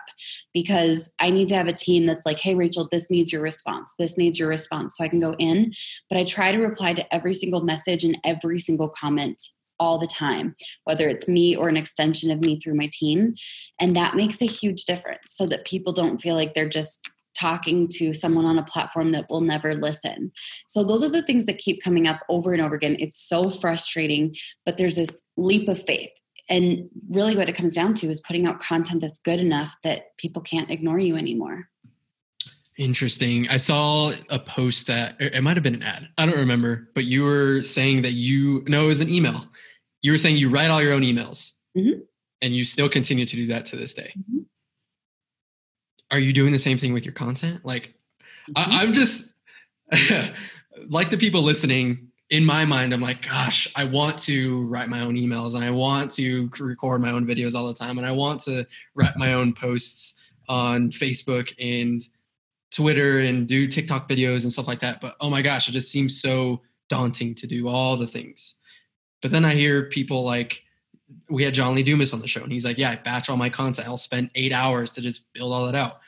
because 0.53 1.13
I 1.21 1.29
need 1.29 1.47
to 1.47 1.55
have 1.55 1.69
a 1.69 1.73
team 1.73 2.05
that's 2.05 2.25
like, 2.25 2.39
hey, 2.39 2.53
Rachel, 2.53 2.89
this 2.91 3.09
needs 3.09 3.31
your 3.31 3.41
response. 3.41 3.95
This 3.97 4.17
needs 4.17 4.37
your 4.37 4.49
response. 4.49 4.97
So 4.97 5.05
I 5.05 5.07
can 5.07 5.19
go 5.19 5.35
in, 5.39 5.71
but 6.09 6.19
I 6.19 6.25
try 6.25 6.51
to 6.51 6.59
reply 6.59 6.93
to 6.93 7.15
every 7.15 7.33
single 7.33 7.63
message 7.63 8.03
and 8.03 8.17
every 8.25 8.59
single 8.59 8.89
comment 8.89 9.41
all 9.79 9.97
the 9.97 10.07
time, 10.07 10.55
whether 10.83 11.07
it's 11.07 11.27
me 11.27 11.55
or 11.55 11.69
an 11.69 11.77
extension 11.77 12.29
of 12.29 12.41
me 12.41 12.59
through 12.59 12.75
my 12.75 12.89
team. 12.91 13.35
And 13.79 13.95
that 13.95 14.15
makes 14.15 14.41
a 14.41 14.45
huge 14.45 14.83
difference 14.83 15.33
so 15.33 15.47
that 15.47 15.65
people 15.65 15.93
don't 15.93 16.17
feel 16.17 16.35
like 16.35 16.53
they're 16.53 16.67
just 16.67 17.09
talking 17.37 17.87
to 17.87 18.13
someone 18.13 18.45
on 18.45 18.57
a 18.57 18.63
platform 18.63 19.11
that 19.11 19.25
will 19.29 19.41
never 19.41 19.73
listen. 19.73 20.31
So 20.65 20.83
those 20.83 21.03
are 21.03 21.09
the 21.09 21.21
things 21.21 21.45
that 21.45 21.57
keep 21.57 21.83
coming 21.83 22.07
up 22.07 22.19
over 22.29 22.53
and 22.53 22.61
over 22.61 22.75
again. 22.75 22.95
It's 22.99 23.21
so 23.21 23.49
frustrating, 23.49 24.33
but 24.65 24.77
there's 24.77 24.95
this 24.95 25.25
leap 25.37 25.67
of 25.67 25.81
faith. 25.81 26.11
And 26.49 26.89
really, 27.09 27.35
what 27.35 27.49
it 27.49 27.55
comes 27.55 27.73
down 27.73 27.95
to 27.95 28.07
is 28.07 28.21
putting 28.21 28.45
out 28.45 28.59
content 28.59 29.01
that's 29.01 29.19
good 29.19 29.39
enough 29.39 29.75
that 29.83 30.15
people 30.17 30.41
can't 30.41 30.69
ignore 30.69 30.99
you 30.99 31.15
anymore. 31.15 31.69
Interesting. 32.77 33.49
I 33.49 33.57
saw 33.57 34.11
a 34.29 34.37
post 34.37 34.87
that 34.87 35.15
it 35.19 35.41
might 35.41 35.55
have 35.55 35.63
been 35.63 35.75
an 35.75 35.83
ad. 35.83 36.09
I 36.17 36.25
don't 36.25 36.37
remember, 36.37 36.89
but 36.93 37.05
you 37.05 37.23
were 37.23 37.63
saying 37.63 38.01
that 38.01 38.11
you, 38.11 38.63
no, 38.67 38.83
it 38.83 38.87
was 38.87 39.01
an 39.01 39.09
email. 39.09 39.45
You 40.01 40.11
were 40.11 40.17
saying 40.17 40.37
you 40.37 40.49
write 40.49 40.69
all 40.69 40.81
your 40.81 40.93
own 40.93 41.01
emails 41.01 41.53
mm-hmm. 41.75 42.01
and 42.41 42.55
you 42.55 42.65
still 42.65 42.89
continue 42.89 43.25
to 43.25 43.35
do 43.35 43.47
that 43.47 43.65
to 43.67 43.77
this 43.77 43.93
day. 43.93 44.13
Mm-hmm. 44.19 44.39
Are 46.11 46.19
you 46.19 46.33
doing 46.33 46.51
the 46.51 46.59
same 46.59 46.77
thing 46.77 46.93
with 46.93 47.05
your 47.05 47.13
content? 47.13 47.65
Like, 47.65 47.93
mm-hmm. 48.49 48.71
I, 48.71 48.83
I'm 48.83 48.93
just 48.93 49.33
like 50.87 51.09
the 51.09 51.17
people 51.17 51.41
listening. 51.41 52.09
In 52.31 52.43
my 52.43 52.65
mind, 52.65 52.91
I'm 52.91 53.01
like, 53.01 53.21
gosh, 53.21 53.67
I 53.75 53.83
want 53.83 54.17
to 54.21 54.65
write 54.65 54.89
my 54.89 55.01
own 55.01 55.15
emails 55.15 55.53
and 55.53 55.63
I 55.63 55.69
want 55.69 56.09
to 56.13 56.49
record 56.59 56.99
my 56.99 57.11
own 57.11 57.27
videos 57.27 57.53
all 57.53 57.67
the 57.67 57.73
time 57.73 57.99
and 57.99 58.07
I 58.07 58.11
want 58.11 58.41
to 58.41 58.65
write 58.95 59.15
my 59.15 59.33
own 59.33 59.53
posts 59.53 60.19
on 60.49 60.89
Facebook 60.89 61.53
and 61.59 62.01
Twitter 62.71 63.19
and 63.19 63.47
do 63.47 63.67
TikTok 63.67 64.09
videos 64.09 64.41
and 64.41 64.51
stuff 64.51 64.67
like 64.67 64.79
that. 64.79 65.01
But 65.01 65.15
oh 65.21 65.29
my 65.29 65.43
gosh, 65.43 65.69
it 65.69 65.73
just 65.73 65.91
seems 65.91 66.19
so 66.19 66.61
daunting 66.89 67.35
to 67.35 67.47
do 67.47 67.67
all 67.67 67.95
the 67.95 68.07
things. 68.07 68.55
But 69.21 69.31
then 69.31 69.45
I 69.45 69.53
hear 69.53 69.83
people 69.89 70.23
like, 70.23 70.63
we 71.29 71.43
had 71.43 71.53
John 71.53 71.75
Lee 71.75 71.83
Dumas 71.83 72.13
on 72.13 72.19
the 72.19 72.27
show, 72.27 72.43
and 72.43 72.51
he's 72.51 72.65
like, 72.65 72.77
Yeah, 72.77 72.91
I 72.91 72.95
batch 72.95 73.29
all 73.29 73.37
my 73.37 73.49
content. 73.49 73.87
I'll 73.87 73.97
spend 73.97 74.29
eight 74.35 74.53
hours 74.53 74.91
to 74.93 75.01
just 75.01 75.31
build 75.33 75.53
all 75.53 75.65
that 75.65 75.75
out. 75.75 75.99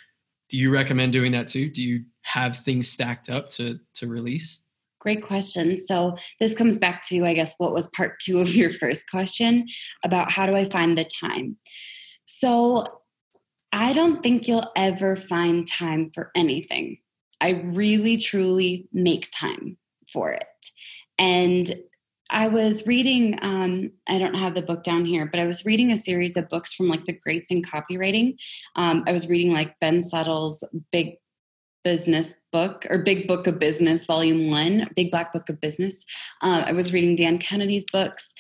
Do 0.50 0.58
you 0.58 0.72
recommend 0.72 1.14
doing 1.14 1.32
that 1.34 1.48
too? 1.48 1.70
Do 1.70 1.82
you 1.82 2.06
have 2.22 2.58
things 2.58 2.88
stacked 2.88 3.30
up 3.30 3.50
to 3.52 3.80
to 3.96 4.08
release? 4.08 4.62
Great 5.00 5.22
question. 5.22 5.78
So 5.78 6.18
this 6.40 6.56
comes 6.56 6.78
back 6.78 7.04
to, 7.04 7.24
I 7.24 7.34
guess, 7.34 7.56
what 7.60 7.74
was 7.74 7.88
part 7.96 8.20
two 8.20 8.40
of 8.40 8.56
your 8.56 8.74
first 8.74 9.10
question 9.10 9.68
about 10.04 10.32
how 10.32 10.48
do 10.48 10.58
I 10.58 10.66
find 10.66 10.98
the 10.98 11.06
time? 11.06 11.58
So 12.26 12.84
I 13.72 13.94
don't 13.94 14.24
think 14.24 14.48
you'll 14.48 14.72
ever 14.76 15.16
find 15.16 15.68
time 15.68 16.10
for 16.10 16.32
anything. 16.36 16.98
I 17.40 17.62
really, 17.66 18.18
truly 18.18 18.88
make 18.92 19.30
time 19.32 19.78
for 20.12 20.32
it. 20.32 20.48
And 21.20 21.70
I 22.30 22.48
was 22.48 22.86
reading, 22.86 23.38
um, 23.42 23.92
I 24.08 24.18
don't 24.20 24.36
have 24.36 24.56
the 24.56 24.62
book 24.62 24.84
down 24.84 25.06
here, 25.06 25.26
but 25.26 25.40
I 25.40 25.46
was 25.46 25.66
reading 25.66 25.92
a 25.92 25.98
series 25.98 26.36
of 26.36 26.50
books 26.50 26.74
from 26.74 26.88
like 26.88 27.06
the 27.06 27.14
greats 27.14 27.52
in 27.52 27.62
copywriting. 27.62 28.38
Um, 28.76 29.04
I 29.08 29.12
was 29.12 29.30
reading 29.30 29.54
like 29.54 29.80
Ben 29.80 30.04
Settle's 30.04 30.64
Big 30.92 31.18
Business 31.84 32.36
book 32.52 32.86
or 32.90 32.98
Big 32.98 33.28
Book 33.28 33.48
of 33.48 33.60
Business, 33.60 34.06
Volume 34.06 34.50
One, 34.50 34.90
Big 34.96 35.10
Black 35.10 35.32
Book 35.32 35.48
of 35.48 35.62
Business. 35.62 36.06
Uh, 36.42 36.64
I 36.66 36.74
was 36.74 36.92
reading 36.92 37.16
Dan 37.16 37.38
Kennedy's 37.38 37.86
books 37.92 38.34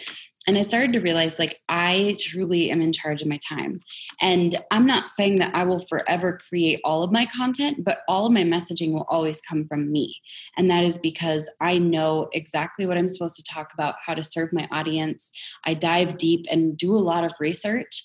and 0.48 0.58
I 0.58 0.62
started 0.62 0.94
to 0.94 1.02
realize 1.02 1.40
like 1.40 1.62
I 1.68 2.16
truly 2.20 2.72
am 2.72 2.82
in 2.82 2.94
charge 2.94 3.22
of 3.22 3.28
my 3.28 3.38
time. 3.38 3.82
And 4.22 4.56
I'm 4.72 4.86
not 4.86 5.10
saying 5.10 5.36
that 5.40 5.54
I 5.54 5.66
will 5.66 5.80
forever 5.80 6.40
create 6.50 6.80
all 6.86 7.04
of 7.04 7.12
my 7.12 7.26
content, 7.26 7.84
but 7.84 8.00
all 8.08 8.26
of 8.26 8.32
my 8.32 8.44
messaging 8.44 8.94
will 8.94 9.06
always 9.10 9.42
come 9.42 9.66
from 9.66 9.92
me. 9.92 10.16
And 10.58 10.72
that 10.72 10.86
is 10.86 10.98
because 10.98 11.54
I 11.60 11.78
know 11.78 12.30
exactly 12.32 12.86
what 12.86 12.98
I'm 12.98 13.08
supposed 13.08 13.36
to 13.36 13.44
talk 13.44 13.74
about, 13.74 13.96
how 14.06 14.14
to 14.14 14.24
serve 14.24 14.54
my 14.54 14.70
audience. 14.72 15.32
I 15.66 15.74
dive 15.74 16.18
deep 16.18 16.46
and 16.50 16.78
do 16.78 16.96
a 16.96 16.98
lot 16.98 17.26
of 17.26 17.34
research 17.42 18.04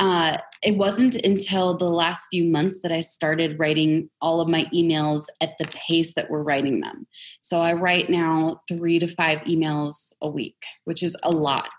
uh, 0.00 0.38
it 0.62 0.76
wasn't 0.76 1.14
until 1.16 1.76
the 1.76 1.88
last 1.88 2.26
few 2.30 2.44
months 2.44 2.80
that 2.80 2.90
I 2.90 3.00
started 3.00 3.58
writing 3.58 4.10
all 4.20 4.40
of 4.40 4.48
my 4.48 4.64
emails 4.74 5.26
at 5.40 5.56
the 5.58 5.66
pace 5.66 6.14
that 6.14 6.30
we're 6.30 6.42
writing 6.42 6.80
them. 6.80 7.06
So 7.40 7.60
I 7.60 7.74
write 7.74 8.10
now 8.10 8.60
three 8.68 8.98
to 8.98 9.06
five 9.06 9.38
emails 9.40 10.12
a 10.20 10.28
week, 10.28 10.60
which 10.84 11.02
is 11.02 11.16
a 11.22 11.30
lot. 11.30 11.70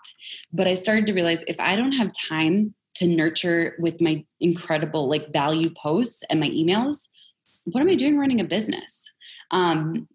But 0.52 0.66
I 0.66 0.74
started 0.74 1.06
to 1.06 1.12
realize 1.12 1.44
if 1.44 1.60
I 1.60 1.76
don't 1.76 1.92
have 1.92 2.10
time 2.12 2.74
to 2.96 3.06
nurture 3.06 3.76
with 3.78 4.00
my 4.00 4.24
incredible 4.40 5.08
like 5.08 5.32
value 5.32 5.68
posts 5.70 6.24
and 6.30 6.40
my 6.40 6.48
emails, 6.48 7.08
what 7.64 7.82
am 7.82 7.90
I 7.90 7.94
doing 7.94 8.18
running 8.18 8.40
a 8.40 8.44
business? 8.44 9.12
Um, 9.50 10.08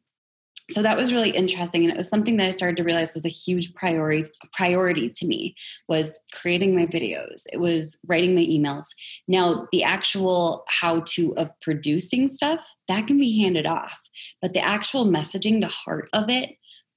so 0.74 0.82
that 0.82 0.98
was 0.98 1.14
really 1.14 1.32
interesting 1.32 1.84
and 1.84 1.92
it 1.92 1.98
was 1.98 2.10
something 2.10 2.38
that 2.38 2.48
i 2.48 2.52
started 2.52 2.78
to 2.78 2.84
realize 2.84 3.14
was 3.14 3.26
a 3.26 3.30
huge 3.30 3.74
priority 3.74 4.30
priority 4.54 5.10
to 5.10 5.28
me 5.28 5.56
was 5.88 6.20
creating 6.34 6.76
my 6.76 6.86
videos. 6.86 7.44
It 7.52 7.60
was 7.60 8.00
writing 8.08 8.36
my 8.36 8.42
emails. 8.42 8.88
Now 9.28 9.68
the 9.72 9.84
actual 9.84 10.64
how 10.68 11.04
to 11.08 11.34
of 11.38 11.52
producing 11.62 12.28
stuff 12.28 12.76
that 12.88 13.08
can 13.08 13.18
be 13.18 13.42
handed 13.42 13.68
off 13.68 14.00
but 14.42 14.54
the 14.54 14.66
actual 14.66 15.06
messaging 15.06 15.62
the 15.62 15.68
heart 15.68 16.10
of 16.14 16.30
it 16.30 16.52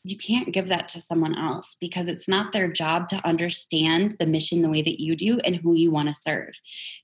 you 0.07 0.19
can't 0.19 0.53
give 0.53 0.69
that 0.69 0.87
to 0.89 1.01
someone 1.01 1.37
else 1.37 1.77
because 1.81 2.09
it's 2.09 2.29
not 2.29 2.53
their 2.53 2.69
job 2.71 3.09
to 3.09 3.27
understand 3.27 4.15
the 4.21 4.27
mission 4.27 4.61
the 4.61 4.69
way 4.69 4.83
that 4.83 5.03
you 5.03 5.17
do 5.17 5.39
and 5.47 5.57
who 5.57 5.75
you 5.75 5.91
want 5.91 6.09
to 6.09 6.15
serve. 6.15 6.51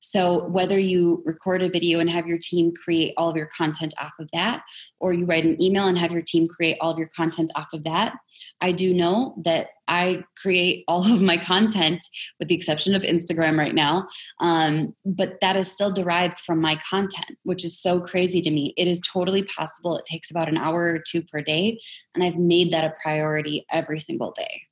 So, 0.00 0.44
whether 0.48 0.78
you 0.78 1.22
record 1.24 1.62
a 1.62 1.70
video 1.70 1.98
and 1.98 2.10
have 2.10 2.26
your 2.26 2.38
team 2.38 2.72
create 2.84 3.14
all 3.16 3.30
of 3.30 3.36
your 3.36 3.48
content 3.56 3.94
off 3.98 4.12
of 4.20 4.28
that, 4.34 4.62
or 5.00 5.14
you 5.14 5.24
write 5.24 5.46
an 5.46 5.60
email 5.62 5.86
and 5.86 5.96
have 5.96 6.12
your 6.12 6.20
team 6.20 6.46
create 6.46 6.76
all 6.80 6.90
of 6.90 6.98
your 6.98 7.08
content 7.16 7.50
off 7.56 7.68
of 7.72 7.84
that, 7.84 8.14
I 8.60 8.72
do 8.72 8.92
know 8.92 9.34
that 9.44 9.68
I 9.88 10.22
create 10.40 10.84
all 10.86 11.10
of 11.12 11.22
my 11.22 11.36
content 11.36 12.04
with 12.38 12.48
the 12.48 12.54
exception 12.54 12.94
of 12.94 13.02
Instagram 13.02 13.58
right 13.58 13.74
now. 13.74 14.06
Um, 14.40 14.94
but 15.04 15.40
that 15.40 15.56
is 15.56 15.70
still 15.70 15.90
derived 15.92 16.38
from 16.38 16.60
my 16.60 16.76
content, 16.76 17.38
which 17.42 17.64
is 17.64 17.78
so 17.78 18.00
crazy 18.00 18.40
to 18.42 18.50
me. 18.50 18.72
It 18.76 18.86
is 18.86 19.00
totally 19.00 19.42
possible. 19.42 19.96
It 19.96 20.04
takes 20.04 20.30
about 20.30 20.48
an 20.48 20.58
hour 20.58 20.84
or 20.92 20.98
two 21.04 21.22
per 21.22 21.42
day. 21.42 21.80
And 22.14 22.22
I've 22.22 22.38
made 22.38 22.70
that 22.70 22.89
a 22.90 23.00
priority 23.02 23.66
every 23.70 24.00
single 24.00 24.32
day. 24.32 24.62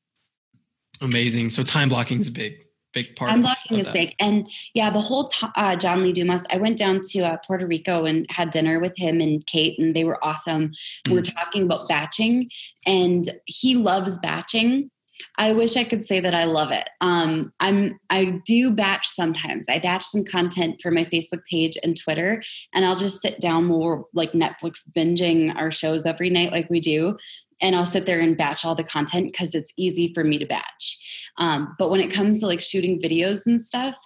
Amazing. 1.00 1.50
So 1.50 1.62
time 1.62 1.88
blocking 1.88 2.20
is 2.20 2.31
big 2.31 2.64
big 2.92 3.16
part. 3.16 3.31
Time 3.31 3.42
blocking 3.42 3.78
is 3.78 3.87
that. 3.87 3.92
big, 3.92 4.14
and 4.18 4.48
yeah, 4.74 4.90
the 4.90 5.00
whole 5.00 5.28
t- 5.28 5.46
uh, 5.57 5.76
John 5.76 6.02
Lee 6.02 6.12
Dumas. 6.12 6.46
I 6.50 6.59
went 6.59 6.78
down 6.78 7.00
to 7.11 7.20
uh, 7.20 7.37
Puerto 7.46 7.66
Rico 7.66 8.04
and 8.04 8.26
had 8.31 8.50
dinner 8.50 8.81
with 8.81 8.96
him 8.96 9.20
and 9.20 9.44
Kate, 9.46 9.78
and 9.78 9.94
they 9.94 10.04
were 10.04 10.22
awesome. 10.24 10.72
Mm. 11.07 11.12
We 11.12 11.18
are 11.18 11.22
talking 11.22 11.62
about 11.62 11.88
batching, 11.88 12.48
and 12.87 13.28
he 13.46 13.76
loves 13.76 14.18
batching. 14.18 14.90
I 15.37 15.52
wish 15.52 15.76
I 15.76 15.85
could 15.85 16.04
say 16.04 16.20
that 16.20 16.35
I 16.35 16.44
love 16.44 16.70
it. 16.70 16.88
Um, 17.00 17.50
I'm 17.61 17.98
I 18.11 18.40
do 18.44 18.70
batch 18.70 19.07
sometimes. 19.07 19.68
I 19.68 19.78
batch 19.78 20.04
some 20.04 20.24
content 20.24 20.81
for 20.83 20.90
my 20.90 21.04
Facebook 21.04 21.44
page 21.50 21.76
and 21.83 21.96
Twitter, 21.98 22.42
and 22.74 22.85
I'll 22.85 22.96
just 22.96 23.20
sit 23.20 23.40
down 23.40 23.68
we're 23.68 24.02
like 24.14 24.33
Netflix 24.33 24.81
binging 24.96 25.54
our 25.57 25.70
shows 25.70 26.07
every 26.07 26.31
night, 26.31 26.52
like 26.52 26.70
we 26.70 26.81
do, 26.81 27.16
and 27.61 27.76
I'll 27.76 27.85
sit 27.85 28.07
there 28.07 28.20
and 28.20 28.37
batch 28.37 28.64
all 28.64 28.74
the 28.74 28.85
content 28.85 29.33
because 29.33 29.54
it's 29.54 29.72
easy 29.76 30.12
for 30.14 30.24
me 30.24 30.38
to 30.38 30.46
batch. 30.46 31.31
Um, 31.38 31.74
but 31.78 31.90
when 31.90 32.00
it 32.00 32.12
comes 32.12 32.40
to 32.40 32.46
like 32.46 32.61
shooting 32.61 33.00
videos 33.00 33.46
and 33.46 33.61
stuff, 33.61 33.96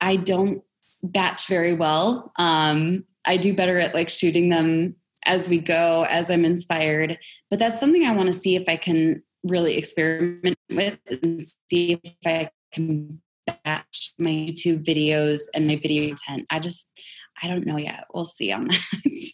I 0.00 0.16
don't 0.16 0.62
batch 1.02 1.46
very 1.46 1.74
well. 1.74 2.32
Um, 2.36 3.04
I 3.26 3.36
do 3.36 3.54
better 3.54 3.78
at 3.78 3.94
like 3.94 4.08
shooting 4.08 4.48
them 4.48 4.96
as 5.26 5.48
we 5.48 5.60
go, 5.60 6.06
as 6.08 6.30
I'm 6.30 6.44
inspired. 6.44 7.18
But 7.50 7.58
that's 7.58 7.80
something 7.80 8.04
I 8.04 8.14
want 8.14 8.26
to 8.26 8.32
see 8.32 8.56
if 8.56 8.68
I 8.68 8.76
can 8.76 9.22
really 9.44 9.76
experiment 9.76 10.58
with 10.70 10.98
and 11.06 11.42
see 11.70 12.00
if 12.02 12.16
I 12.26 12.50
can 12.72 13.20
batch 13.46 14.12
my 14.18 14.30
YouTube 14.30 14.84
videos 14.84 15.42
and 15.54 15.66
my 15.66 15.76
video 15.76 16.08
content. 16.08 16.46
I 16.50 16.58
just 16.58 17.00
I 17.42 17.48
don't 17.48 17.66
know 17.66 17.76
yet. 17.76 18.06
We'll 18.12 18.24
see 18.24 18.52
on 18.52 18.68
that. 18.68 19.32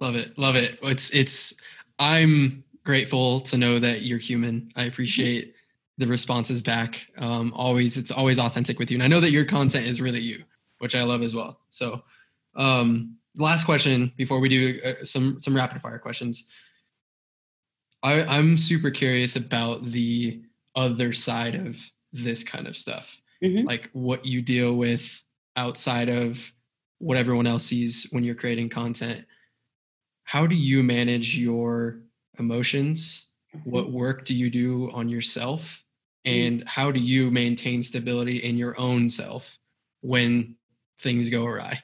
love 0.00 0.16
it. 0.16 0.36
Love 0.38 0.56
it. 0.56 0.78
It's 0.82 1.10
it's 1.14 1.54
I'm 1.98 2.64
grateful 2.84 3.40
to 3.40 3.56
know 3.56 3.78
that 3.78 4.02
you're 4.02 4.18
human. 4.18 4.70
I 4.76 4.84
appreciate 4.84 5.54
the 5.96 6.06
responses 6.06 6.60
back. 6.60 7.06
Um, 7.18 7.52
always 7.54 7.96
it's 7.96 8.10
always 8.10 8.38
authentic 8.38 8.78
with 8.78 8.90
you. 8.90 8.96
And 8.96 9.02
I 9.02 9.08
know 9.08 9.20
that 9.20 9.30
your 9.30 9.44
content 9.44 9.86
is 9.86 10.00
really 10.00 10.20
you, 10.20 10.44
which 10.78 10.94
I 10.94 11.02
love 11.02 11.22
as 11.22 11.34
well. 11.34 11.60
So 11.70 12.02
um 12.56 13.16
last 13.36 13.64
question 13.64 14.12
before 14.16 14.38
we 14.38 14.48
do 14.48 14.80
uh, 14.84 15.04
some 15.04 15.40
some 15.40 15.56
rapid 15.56 15.80
fire 15.80 15.98
questions. 15.98 16.48
I, 18.04 18.24
I'm 18.24 18.58
super 18.58 18.90
curious 18.90 19.34
about 19.34 19.84
the 19.84 20.42
other 20.76 21.12
side 21.12 21.54
of 21.54 21.78
this 22.12 22.44
kind 22.44 22.66
of 22.66 22.76
stuff, 22.76 23.18
mm-hmm. 23.42 23.66
like 23.66 23.88
what 23.92 24.26
you 24.26 24.42
deal 24.42 24.76
with 24.76 25.22
outside 25.56 26.10
of 26.10 26.52
what 26.98 27.16
everyone 27.16 27.46
else 27.46 27.64
sees 27.64 28.08
when 28.10 28.22
you're 28.22 28.34
creating 28.34 28.68
content. 28.68 29.24
How 30.24 30.46
do 30.46 30.54
you 30.54 30.82
manage 30.82 31.36
your 31.36 32.00
emotions? 32.38 33.32
Mm-hmm. 33.56 33.70
What 33.70 33.90
work 33.90 34.26
do 34.26 34.34
you 34.34 34.50
do 34.50 34.90
on 34.92 35.08
yourself? 35.08 35.82
Mm-hmm. 36.26 36.46
And 36.46 36.68
how 36.68 36.92
do 36.92 37.00
you 37.00 37.30
maintain 37.30 37.82
stability 37.82 38.36
in 38.36 38.58
your 38.58 38.78
own 38.78 39.08
self 39.08 39.58
when 40.02 40.56
things 40.98 41.30
go 41.30 41.46
awry? 41.46 41.82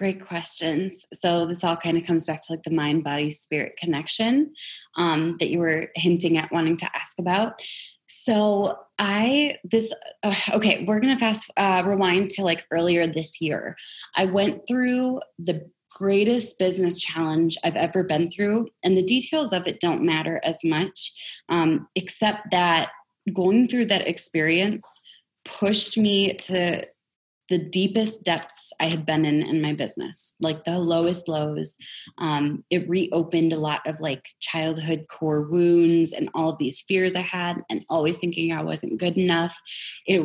Great 0.00 0.24
questions. 0.24 1.04
So 1.12 1.44
this 1.44 1.62
all 1.62 1.76
kind 1.76 1.98
of 1.98 2.06
comes 2.06 2.26
back 2.26 2.40
to 2.40 2.54
like 2.54 2.62
the 2.62 2.70
mind, 2.70 3.04
body, 3.04 3.28
spirit 3.28 3.76
connection 3.76 4.54
um, 4.96 5.36
that 5.40 5.50
you 5.50 5.58
were 5.58 5.90
hinting 5.94 6.38
at 6.38 6.50
wanting 6.50 6.78
to 6.78 6.96
ask 6.96 7.18
about. 7.18 7.60
So 8.06 8.78
I 8.98 9.56
this 9.62 9.92
uh, 10.22 10.34
okay, 10.54 10.86
we're 10.86 11.00
gonna 11.00 11.18
fast 11.18 11.50
uh, 11.58 11.82
rewind 11.84 12.30
to 12.30 12.44
like 12.44 12.64
earlier 12.70 13.06
this 13.06 13.42
year. 13.42 13.76
I 14.16 14.24
went 14.24 14.62
through 14.66 15.20
the 15.38 15.70
greatest 15.90 16.58
business 16.58 16.98
challenge 16.98 17.58
I've 17.62 17.76
ever 17.76 18.02
been 18.02 18.30
through. 18.30 18.68
And 18.82 18.96
the 18.96 19.04
details 19.04 19.52
of 19.52 19.66
it 19.66 19.80
don't 19.80 20.02
matter 20.02 20.40
as 20.42 20.64
much, 20.64 21.12
um, 21.50 21.88
except 21.94 22.52
that 22.52 22.88
going 23.34 23.68
through 23.68 23.84
that 23.86 24.08
experience 24.08 25.02
pushed 25.44 25.98
me 25.98 26.32
to 26.34 26.86
the 27.50 27.58
deepest 27.58 28.24
depths 28.24 28.72
I 28.80 28.86
had 28.86 29.04
been 29.04 29.24
in 29.24 29.42
in 29.42 29.60
my 29.60 29.74
business, 29.74 30.36
like 30.40 30.64
the 30.64 30.78
lowest 30.78 31.28
lows. 31.28 31.76
Um, 32.16 32.64
it 32.70 32.88
reopened 32.88 33.52
a 33.52 33.58
lot 33.58 33.86
of 33.86 34.00
like 34.00 34.28
childhood 34.38 35.06
core 35.10 35.42
wounds 35.42 36.12
and 36.12 36.30
all 36.32 36.50
of 36.50 36.58
these 36.58 36.80
fears 36.80 37.16
I 37.16 37.22
had, 37.22 37.62
and 37.68 37.84
always 37.90 38.18
thinking 38.18 38.52
I 38.52 38.62
wasn't 38.62 39.00
good 39.00 39.18
enough. 39.18 39.60
It 40.06 40.22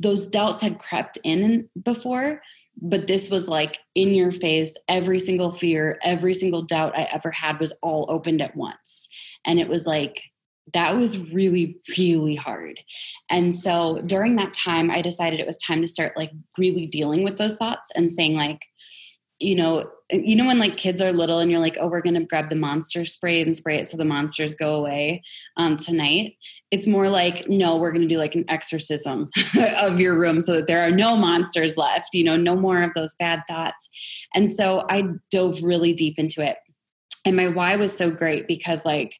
those 0.00 0.28
doubts 0.28 0.62
had 0.62 0.78
crept 0.78 1.18
in 1.24 1.68
before, 1.82 2.40
but 2.80 3.08
this 3.08 3.30
was 3.30 3.48
like 3.48 3.78
in 3.94 4.14
your 4.14 4.30
face. 4.30 4.76
Every 4.88 5.18
single 5.18 5.50
fear, 5.50 5.98
every 6.02 6.34
single 6.34 6.62
doubt 6.62 6.96
I 6.96 7.08
ever 7.12 7.32
had 7.32 7.60
was 7.60 7.78
all 7.82 8.06
opened 8.08 8.40
at 8.40 8.56
once, 8.56 9.08
and 9.44 9.60
it 9.60 9.68
was 9.68 9.86
like 9.86 10.22
that 10.72 10.96
was 10.96 11.32
really 11.32 11.78
really 11.96 12.34
hard. 12.34 12.80
And 13.30 13.54
so 13.54 14.00
during 14.06 14.36
that 14.36 14.52
time 14.52 14.90
i 14.90 15.02
decided 15.02 15.40
it 15.40 15.46
was 15.46 15.58
time 15.58 15.80
to 15.80 15.86
start 15.86 16.16
like 16.16 16.30
really 16.56 16.86
dealing 16.86 17.22
with 17.22 17.38
those 17.38 17.56
thoughts 17.56 17.90
and 17.94 18.10
saying 18.10 18.34
like 18.34 18.60
you 19.38 19.54
know 19.54 19.88
you 20.10 20.34
know 20.34 20.46
when 20.46 20.58
like 20.58 20.76
kids 20.76 21.00
are 21.00 21.12
little 21.12 21.38
and 21.38 21.50
you're 21.50 21.60
like 21.60 21.76
oh 21.80 21.86
we're 21.86 22.02
gonna 22.02 22.24
grab 22.24 22.48
the 22.48 22.56
monster 22.56 23.04
spray 23.04 23.40
and 23.40 23.56
spray 23.56 23.78
it 23.78 23.88
so 23.88 23.96
the 23.96 24.04
monsters 24.04 24.56
go 24.56 24.74
away 24.74 25.22
um, 25.56 25.76
tonight. 25.76 26.34
It's 26.70 26.86
more 26.86 27.08
like 27.08 27.48
no 27.48 27.76
we're 27.76 27.92
gonna 27.92 28.06
do 28.06 28.18
like 28.18 28.34
an 28.34 28.44
exorcism 28.48 29.28
of 29.80 30.00
your 30.00 30.18
room 30.18 30.40
so 30.40 30.54
that 30.54 30.66
there 30.66 30.86
are 30.86 30.90
no 30.90 31.16
monsters 31.16 31.76
left 31.76 32.14
you 32.14 32.24
know 32.24 32.36
no 32.36 32.56
more 32.56 32.82
of 32.82 32.92
those 32.94 33.14
bad 33.18 33.42
thoughts. 33.48 33.88
And 34.34 34.50
so 34.50 34.84
i 34.88 35.04
dove 35.30 35.62
really 35.62 35.92
deep 35.92 36.18
into 36.18 36.44
it. 36.44 36.58
And 37.24 37.36
my 37.36 37.48
why 37.48 37.76
was 37.76 37.96
so 37.96 38.10
great 38.10 38.48
because 38.48 38.84
like 38.84 39.14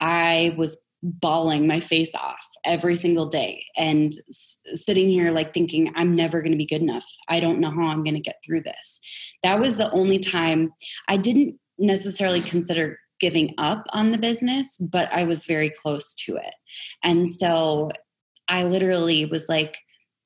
I 0.00 0.54
was 0.58 0.83
bawling 1.04 1.66
my 1.66 1.80
face 1.80 2.14
off 2.14 2.46
every 2.64 2.96
single 2.96 3.26
day 3.26 3.62
and 3.76 4.08
s- 4.30 4.62
sitting 4.72 5.10
here 5.10 5.30
like 5.30 5.52
thinking 5.52 5.92
i'm 5.96 6.10
never 6.10 6.40
going 6.40 6.52
to 6.52 6.58
be 6.58 6.64
good 6.64 6.80
enough. 6.80 7.06
I 7.28 7.40
don't 7.40 7.60
know 7.60 7.70
how 7.70 7.88
i'm 7.88 8.02
going 8.02 8.14
to 8.14 8.20
get 8.20 8.42
through 8.44 8.62
this. 8.62 9.00
That 9.42 9.60
was 9.60 9.76
the 9.76 9.90
only 9.90 10.18
time 10.18 10.72
i 11.06 11.18
didn't 11.18 11.56
necessarily 11.78 12.40
consider 12.40 12.98
giving 13.20 13.54
up 13.58 13.84
on 13.92 14.10
the 14.10 14.18
business 14.18 14.78
but 14.78 15.12
i 15.12 15.24
was 15.24 15.44
very 15.44 15.70
close 15.70 16.14
to 16.14 16.36
it. 16.36 16.54
And 17.02 17.30
so 17.30 17.90
i 18.48 18.64
literally 18.64 19.26
was 19.26 19.48
like 19.48 19.76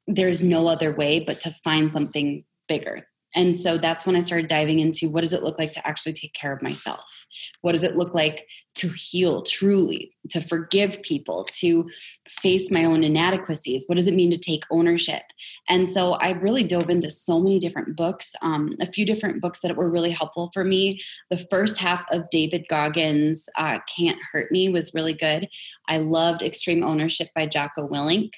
there's 0.06 0.42
no 0.42 0.68
other 0.68 0.94
way 0.94 1.20
but 1.20 1.40
to 1.40 1.50
find 1.50 1.90
something 1.90 2.44
bigger. 2.68 3.06
And 3.34 3.58
so 3.58 3.76
that's 3.76 4.06
when 4.06 4.16
I 4.16 4.20
started 4.20 4.48
diving 4.48 4.78
into 4.78 5.10
what 5.10 5.22
does 5.22 5.34
it 5.34 5.42
look 5.42 5.58
like 5.58 5.72
to 5.72 5.86
actually 5.86 6.14
take 6.14 6.32
care 6.32 6.52
of 6.52 6.62
myself? 6.62 7.26
What 7.60 7.72
does 7.72 7.84
it 7.84 7.96
look 7.96 8.14
like 8.14 8.46
to 8.78 8.88
heal 8.88 9.42
truly, 9.42 10.10
to 10.30 10.40
forgive 10.40 11.02
people, 11.02 11.44
to 11.58 11.88
face 12.28 12.70
my 12.70 12.84
own 12.84 13.04
inadequacies? 13.04 13.84
What 13.86 13.96
does 13.96 14.06
it 14.06 14.14
mean 14.14 14.30
to 14.30 14.38
take 14.38 14.62
ownership? 14.70 15.22
And 15.68 15.88
so 15.88 16.12
I 16.14 16.30
really 16.30 16.62
dove 16.62 16.90
into 16.90 17.10
so 17.10 17.40
many 17.40 17.58
different 17.58 17.96
books, 17.96 18.34
um, 18.42 18.74
a 18.80 18.86
few 18.86 19.04
different 19.04 19.40
books 19.40 19.60
that 19.60 19.76
were 19.76 19.90
really 19.90 20.10
helpful 20.10 20.50
for 20.52 20.64
me. 20.64 21.00
The 21.30 21.46
first 21.50 21.78
half 21.78 22.04
of 22.10 22.30
David 22.30 22.66
Goggins' 22.68 23.48
uh, 23.56 23.78
Can't 23.94 24.18
Hurt 24.32 24.50
Me 24.50 24.68
was 24.68 24.94
really 24.94 25.14
good. 25.14 25.48
I 25.88 25.98
loved 25.98 26.42
Extreme 26.42 26.84
Ownership 26.84 27.28
by 27.34 27.46
Jocko 27.46 27.88
Willink. 27.88 28.32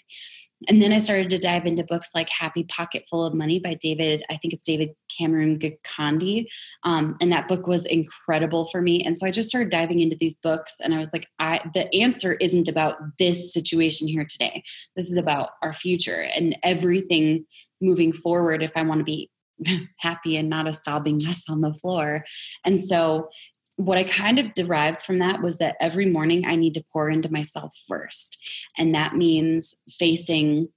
And 0.69 0.83
then 0.83 0.93
I 0.93 0.99
started 0.99 1.31
to 1.31 1.39
dive 1.39 1.67
into 1.67 1.85
books 1.85 2.11
like 2.15 2.29
Happy 2.29 2.65
Pocket 2.65 3.05
Full 3.09 3.25
of 3.25 3.35
Money 3.35 3.59
by 3.59 3.75
David, 3.75 4.23
I 4.31 4.37
think 4.37 4.53
it's 4.53 4.67
David 4.67 4.91
Cameron 5.17 5.59
Gikandi. 5.59 6.47
Um, 6.85 7.17
and 7.21 7.33
that 7.33 7.49
book 7.49 7.67
was 7.67 7.87
incredible 7.87 8.67
for 8.67 8.83
me. 8.83 9.03
And 9.03 9.19
so 9.19 9.27
I 9.27 9.31
just 9.31 9.49
started 9.49 9.71
diving 9.71 10.01
into 10.01 10.17
these 10.17 10.37
books 10.37 10.77
and 10.83 10.95
I 10.95 10.99
was 10.99 11.13
like, 11.13 11.27
I 11.39 11.61
the 11.73 11.93
answer 11.95 12.35
isn't 12.35 12.69
about 12.69 12.97
this 13.19 13.53
situation 13.53 14.09
here 14.09 14.27
today. 14.29 14.63
This 14.97 15.11
is 15.11 15.17
about 15.17 15.51
our 15.63 15.73
future 15.73 16.29
and 16.35 16.57
everything 16.63 17.47
moving 17.81 18.13
forward 18.13 18.63
if 18.63 18.77
I 18.77 18.83
want 18.83 18.99
to 19.01 19.05
be 19.05 19.31
happy 19.99 20.37
and 20.37 20.49
not 20.49 20.69
a 20.69 20.73
sobbing 20.73 21.21
mess 21.25 21.45
on 21.49 21.61
the 21.61 21.75
floor. 21.75 22.25
And 22.65 22.81
so 22.81 23.29
what 23.81 23.97
I 23.97 24.05
kind 24.05 24.39
of 24.39 24.53
derived 24.53 25.01
from 25.01 25.21
that 25.21 25.41
was 25.41 25.57
that 25.57 25.77
every 25.81 26.05
morning 26.05 26.43
I 26.47 26.55
need 26.55 26.75
to 26.75 26.85
pour 26.93 27.09
into 27.09 27.33
myself 27.33 27.75
first. 27.89 28.69
And 28.77 28.95
that 28.95 29.17
means 29.17 29.75
facing 29.99 30.69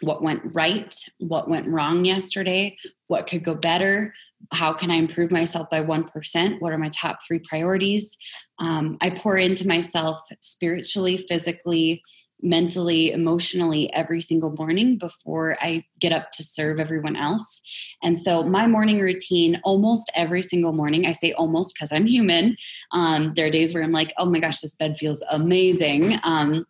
what 0.00 0.22
went 0.22 0.40
right, 0.54 0.94
what 1.18 1.50
went 1.50 1.68
wrong 1.68 2.06
yesterday, 2.06 2.78
what 3.08 3.26
could 3.26 3.44
go 3.44 3.54
better, 3.54 4.14
how 4.54 4.72
can 4.72 4.90
I 4.90 4.94
improve 4.94 5.30
myself 5.30 5.68
by 5.68 5.84
1%, 5.84 6.60
what 6.60 6.72
are 6.72 6.78
my 6.78 6.88
top 6.88 7.18
three 7.26 7.40
priorities. 7.40 8.16
Um, 8.58 8.96
I 9.02 9.10
pour 9.10 9.36
into 9.36 9.68
myself 9.68 10.18
spiritually, 10.40 11.18
physically, 11.18 12.02
mentally, 12.42 13.10
emotionally 13.10 13.92
every 13.92 14.20
single 14.20 14.52
morning 14.52 14.96
before 14.96 15.56
I 15.60 15.84
get 16.00 16.12
up 16.12 16.32
to 16.32 16.42
serve 16.42 16.78
everyone 16.80 17.16
else. 17.16 17.60
And 18.02 18.18
so 18.18 18.42
my 18.42 18.66
morning 18.66 19.00
routine, 19.00 19.60
almost 19.64 20.10
every 20.14 20.42
single 20.42 20.72
morning, 20.72 21.06
I 21.06 21.12
say 21.12 21.32
almost 21.32 21.74
because 21.74 21.92
I'm 21.92 22.06
human. 22.06 22.56
Um, 22.92 23.32
there 23.32 23.46
are 23.46 23.50
days 23.50 23.74
where 23.74 23.82
I'm 23.82 23.92
like, 23.92 24.12
oh 24.18 24.26
my 24.26 24.38
gosh, 24.38 24.60
this 24.60 24.74
bed 24.74 24.96
feels 24.96 25.22
amazing. 25.30 26.18
Um, 26.22 26.64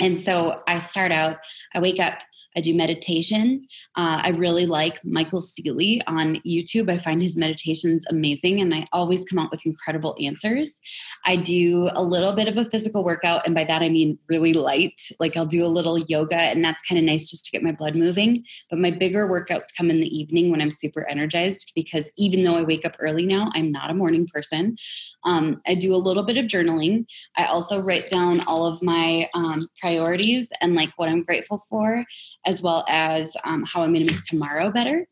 and 0.00 0.20
so 0.20 0.62
I 0.66 0.78
start 0.78 1.12
out, 1.12 1.38
I 1.74 1.80
wake 1.80 2.00
up 2.00 2.20
I 2.56 2.60
do 2.60 2.74
meditation. 2.74 3.66
Uh, 3.96 4.20
I 4.22 4.30
really 4.30 4.66
like 4.66 5.04
Michael 5.04 5.40
Sealey 5.40 6.00
on 6.06 6.36
YouTube. 6.46 6.90
I 6.90 6.98
find 6.98 7.20
his 7.20 7.36
meditations 7.36 8.04
amazing 8.08 8.60
and 8.60 8.74
I 8.74 8.86
always 8.92 9.24
come 9.24 9.38
out 9.38 9.50
with 9.50 9.66
incredible 9.66 10.16
answers. 10.20 10.80
I 11.24 11.36
do 11.36 11.88
a 11.92 12.02
little 12.02 12.32
bit 12.32 12.48
of 12.48 12.56
a 12.56 12.64
physical 12.64 13.04
workout, 13.04 13.46
and 13.46 13.54
by 13.54 13.64
that 13.64 13.82
I 13.82 13.88
mean 13.88 14.18
really 14.28 14.52
light. 14.52 15.00
Like 15.20 15.36
I'll 15.36 15.46
do 15.46 15.64
a 15.64 15.68
little 15.68 15.98
yoga, 15.98 16.36
and 16.36 16.64
that's 16.64 16.82
kind 16.86 16.98
of 16.98 17.04
nice 17.04 17.30
just 17.30 17.44
to 17.46 17.50
get 17.50 17.62
my 17.62 17.72
blood 17.72 17.96
moving. 17.96 18.44
But 18.70 18.78
my 18.78 18.90
bigger 18.90 19.28
workouts 19.28 19.76
come 19.76 19.90
in 19.90 20.00
the 20.00 20.16
evening 20.18 20.50
when 20.50 20.60
I'm 20.60 20.70
super 20.70 21.08
energized 21.08 21.72
because 21.74 22.12
even 22.16 22.42
though 22.42 22.56
I 22.56 22.62
wake 22.62 22.84
up 22.84 22.96
early 22.98 23.26
now, 23.26 23.50
I'm 23.54 23.72
not 23.72 23.90
a 23.90 23.94
morning 23.94 24.26
person. 24.26 24.76
Um, 25.24 25.60
I 25.66 25.74
do 25.74 25.94
a 25.94 25.96
little 25.96 26.22
bit 26.22 26.36
of 26.36 26.46
journaling. 26.46 27.06
I 27.36 27.46
also 27.46 27.80
write 27.80 28.08
down 28.08 28.40
all 28.46 28.66
of 28.66 28.82
my 28.82 29.28
um, 29.34 29.60
priorities 29.80 30.52
and 30.60 30.74
like 30.74 30.90
what 30.96 31.08
I'm 31.08 31.22
grateful 31.22 31.58
for 31.68 32.04
as 32.46 32.62
well 32.62 32.84
as 32.88 33.36
um, 33.44 33.64
how 33.64 33.82
I'm 33.82 33.92
going 33.92 34.06
to 34.06 34.12
make 34.12 34.22
tomorrow 34.22 34.70
better. 34.70 35.06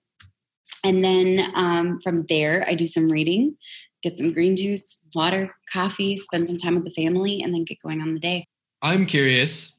And 0.85 1.05
then 1.05 1.51
um, 1.55 2.01
from 2.01 2.27
there, 2.29 2.65
I 2.67 2.75
do 2.75 2.87
some 2.87 3.09
reading, 3.09 3.57
get 4.03 4.17
some 4.17 4.33
green 4.33 4.57
juice, 4.57 5.07
water, 5.15 5.55
coffee, 5.73 6.17
spend 6.17 6.49
some 6.49 6.59
time 6.59 6.75
with 6.75 6.85
the 6.85 6.91
family, 6.91 7.41
and 7.43 7.55
then 7.55 7.65
get 7.65 7.79
going 7.81 8.01
on 8.01 8.15
the 8.15 8.21
day. 8.21 8.47
I'm 8.83 9.07
curious. 9.07 9.79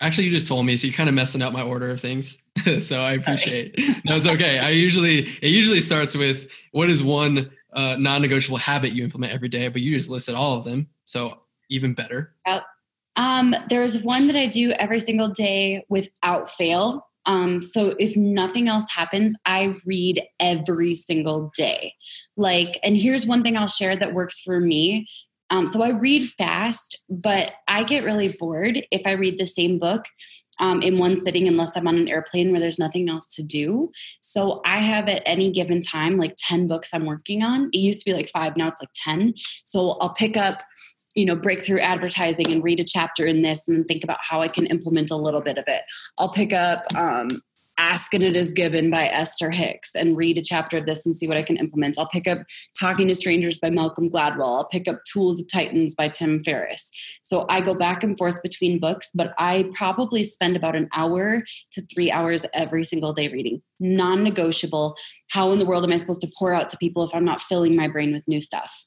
Actually, 0.00 0.24
you 0.24 0.32
just 0.32 0.48
told 0.48 0.66
me, 0.66 0.76
so 0.76 0.86
you're 0.86 0.94
kind 0.96 1.08
of 1.08 1.14
messing 1.14 1.42
up 1.42 1.52
my 1.52 1.62
order 1.62 1.90
of 1.90 2.00
things. 2.00 2.42
so 2.80 3.00
I 3.00 3.12
appreciate. 3.12 3.78
no, 4.04 4.16
it's 4.16 4.26
okay. 4.26 4.58
I 4.58 4.70
usually 4.70 5.20
it 5.20 5.48
usually 5.48 5.80
starts 5.80 6.14
with 6.16 6.50
what 6.72 6.90
is 6.90 7.02
one 7.02 7.50
uh, 7.72 7.96
non-negotiable 7.98 8.58
habit 8.58 8.92
you 8.92 9.04
implement 9.04 9.32
every 9.32 9.48
day, 9.48 9.68
but 9.68 9.82
you 9.82 9.96
just 9.96 10.10
listed 10.10 10.34
all 10.34 10.56
of 10.56 10.64
them. 10.64 10.88
So 11.06 11.40
even 11.70 11.94
better. 11.94 12.34
Um, 13.16 13.54
there's 13.68 14.02
one 14.02 14.26
that 14.26 14.36
I 14.36 14.46
do 14.46 14.72
every 14.72 15.00
single 15.00 15.28
day 15.28 15.84
without 15.88 16.50
fail. 16.50 17.06
Um, 17.26 17.62
so 17.62 17.94
if 17.98 18.16
nothing 18.16 18.68
else 18.68 18.90
happens, 18.90 19.36
I 19.44 19.76
read 19.84 20.22
every 20.40 20.94
single 20.94 21.52
day. 21.56 21.94
Like, 22.36 22.78
and 22.82 22.96
here's 22.96 23.26
one 23.26 23.42
thing 23.42 23.56
I'll 23.56 23.66
share 23.66 23.96
that 23.96 24.14
works 24.14 24.40
for 24.40 24.60
me. 24.60 25.06
Um, 25.50 25.66
so 25.66 25.82
I 25.82 25.90
read 25.90 26.28
fast, 26.30 27.04
but 27.10 27.52
I 27.68 27.84
get 27.84 28.04
really 28.04 28.34
bored 28.38 28.84
if 28.90 29.06
I 29.06 29.12
read 29.12 29.38
the 29.38 29.46
same 29.46 29.78
book 29.78 30.04
um, 30.58 30.82
in 30.82 30.98
one 30.98 31.18
sitting 31.18 31.48
unless 31.48 31.76
I'm 31.76 31.88
on 31.88 31.96
an 31.96 32.08
airplane 32.08 32.50
where 32.50 32.60
there's 32.60 32.78
nothing 32.78 33.08
else 33.08 33.26
to 33.36 33.42
do. 33.42 33.90
So 34.20 34.60
I 34.64 34.78
have 34.78 35.08
at 35.08 35.22
any 35.26 35.50
given 35.50 35.80
time 35.80 36.16
like 36.16 36.34
10 36.38 36.66
books 36.66 36.92
I'm 36.92 37.06
working 37.06 37.42
on. 37.42 37.70
It 37.72 37.78
used 37.78 38.00
to 38.00 38.10
be 38.10 38.14
like 38.14 38.28
five, 38.28 38.56
now 38.56 38.68
it's 38.68 38.82
like 38.82 38.90
10. 38.94 39.34
So 39.64 39.92
I'll 39.92 40.14
pick 40.14 40.36
up 40.36 40.62
you 41.14 41.24
know 41.24 41.36
breakthrough 41.36 41.80
advertising 41.80 42.50
and 42.50 42.64
read 42.64 42.80
a 42.80 42.84
chapter 42.84 43.26
in 43.26 43.42
this 43.42 43.68
and 43.68 43.86
think 43.86 44.04
about 44.04 44.18
how 44.22 44.40
i 44.40 44.48
can 44.48 44.66
implement 44.66 45.10
a 45.10 45.16
little 45.16 45.42
bit 45.42 45.58
of 45.58 45.64
it 45.66 45.82
i'll 46.18 46.30
pick 46.30 46.52
up 46.52 46.84
um, 46.96 47.28
ask 47.78 48.14
and 48.14 48.22
it 48.22 48.36
is 48.36 48.50
given 48.50 48.90
by 48.90 49.06
esther 49.08 49.50
hicks 49.50 49.94
and 49.94 50.16
read 50.16 50.38
a 50.38 50.42
chapter 50.42 50.76
of 50.76 50.86
this 50.86 51.04
and 51.04 51.16
see 51.16 51.26
what 51.26 51.36
i 51.36 51.42
can 51.42 51.56
implement 51.56 51.98
i'll 51.98 52.08
pick 52.08 52.26
up 52.26 52.38
talking 52.78 53.08
to 53.08 53.14
strangers 53.14 53.58
by 53.58 53.70
malcolm 53.70 54.08
gladwell 54.08 54.56
i'll 54.56 54.68
pick 54.68 54.88
up 54.88 55.00
tools 55.04 55.40
of 55.40 55.46
titans 55.52 55.94
by 55.94 56.08
tim 56.08 56.40
ferriss 56.40 56.90
so 57.22 57.46
i 57.48 57.60
go 57.60 57.74
back 57.74 58.02
and 58.02 58.18
forth 58.18 58.42
between 58.42 58.78
books 58.78 59.10
but 59.14 59.34
i 59.38 59.68
probably 59.74 60.22
spend 60.22 60.56
about 60.56 60.76
an 60.76 60.88
hour 60.94 61.42
to 61.70 61.82
three 61.92 62.10
hours 62.10 62.44
every 62.54 62.84
single 62.84 63.12
day 63.12 63.28
reading 63.28 63.62
non-negotiable 63.80 64.96
how 65.30 65.52
in 65.52 65.58
the 65.58 65.66
world 65.66 65.84
am 65.84 65.92
i 65.92 65.96
supposed 65.96 66.20
to 66.20 66.30
pour 66.38 66.52
out 66.52 66.68
to 66.68 66.76
people 66.76 67.02
if 67.02 67.14
i'm 67.14 67.24
not 67.24 67.40
filling 67.40 67.74
my 67.74 67.88
brain 67.88 68.12
with 68.12 68.28
new 68.28 68.40
stuff 68.40 68.86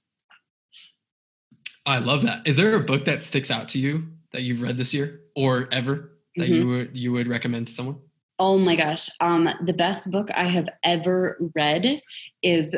I 1.86 2.00
love 2.00 2.24
that. 2.24 2.42
Is 2.48 2.58
there 2.58 2.76
a 2.76 2.80
book 2.80 3.06
that 3.06 3.24
sticks 3.24 3.52
out 3.52 3.70
to 3.70 3.80
you 3.80 4.08
that 4.32 4.42
you've 4.42 4.62
read 4.62 4.78
this 4.78 4.94
year 4.94 5.22
or 5.36 5.68
ever 5.72 6.18
that 6.36 6.46
mm-hmm. 6.46 6.54
you 6.54 6.68
would 6.68 6.98
you 6.98 7.12
would 7.12 7.28
recommend 7.28 7.68
to 7.68 7.74
someone? 7.74 8.00
Oh 8.40 8.58
my 8.58 8.76
gosh. 8.76 9.10
Um, 9.22 9.50
the 9.64 9.74
best 9.74 10.12
book 10.12 10.28
I 10.36 10.46
have 10.46 10.68
ever 10.84 11.38
read 11.56 12.00
is 12.42 12.76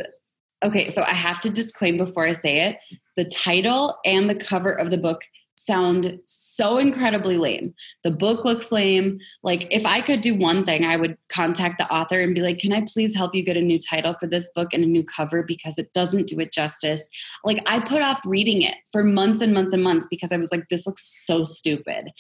okay. 0.64 0.90
So 0.90 1.04
I 1.04 1.14
have 1.14 1.40
to 1.42 1.50
disclaim 1.50 1.98
before 1.98 2.28
I 2.28 2.34
say 2.34 2.60
it 2.60 2.78
the 3.16 3.26
title 3.26 3.98
and 4.06 4.30
the 4.30 4.36
cover 4.36 4.72
of 4.72 4.92
the 4.92 4.98
book 4.98 5.22
sound 5.68 6.20
so 6.26 6.80
incredibly 6.80 7.38
lame. 7.38 7.74
The 8.04 8.12
book 8.12 8.46
looks 8.46 8.72
lame. 8.72 9.20
Like, 9.44 9.68
if 9.72 9.86
I 9.86 10.02
could 10.02 10.22
do 10.22 10.34
one 10.34 10.64
thing, 10.64 10.86
I 10.86 10.96
would 10.96 11.18
contact 11.30 11.78
the 11.78 11.92
author 11.92 12.20
and 12.20 12.34
be 12.34 12.42
like, 12.42 12.58
Can 12.58 12.74
I 12.74 12.84
please 12.92 13.16
help 13.16 13.36
you 13.36 13.44
get 13.44 13.58
a 13.58 13.62
new 13.62 13.78
title 13.78 14.16
for 14.20 14.26
this 14.26 14.50
book 14.56 14.74
and 14.74 14.84
a 14.84 14.88
new 14.88 15.04
cover 15.04 15.44
because 15.44 15.78
it 15.78 15.94
doesn't 15.94 16.28
do 16.28 16.40
it 16.40 16.52
justice? 16.52 17.08
Like, 17.44 17.60
I 17.68 17.80
put 17.80 18.02
off 18.02 18.22
reading 18.26 18.64
it 18.64 18.76
for 18.92 19.04
months 19.04 19.42
and 19.42 19.54
months 19.54 19.74
and 19.74 19.84
months 19.84 20.08
because 20.10 20.32
I 20.32 20.38
was 20.38 20.52
like, 20.52 20.70
This 20.70 20.88
looks 20.88 21.04
so 21.26 21.44
stupid. 21.44 22.12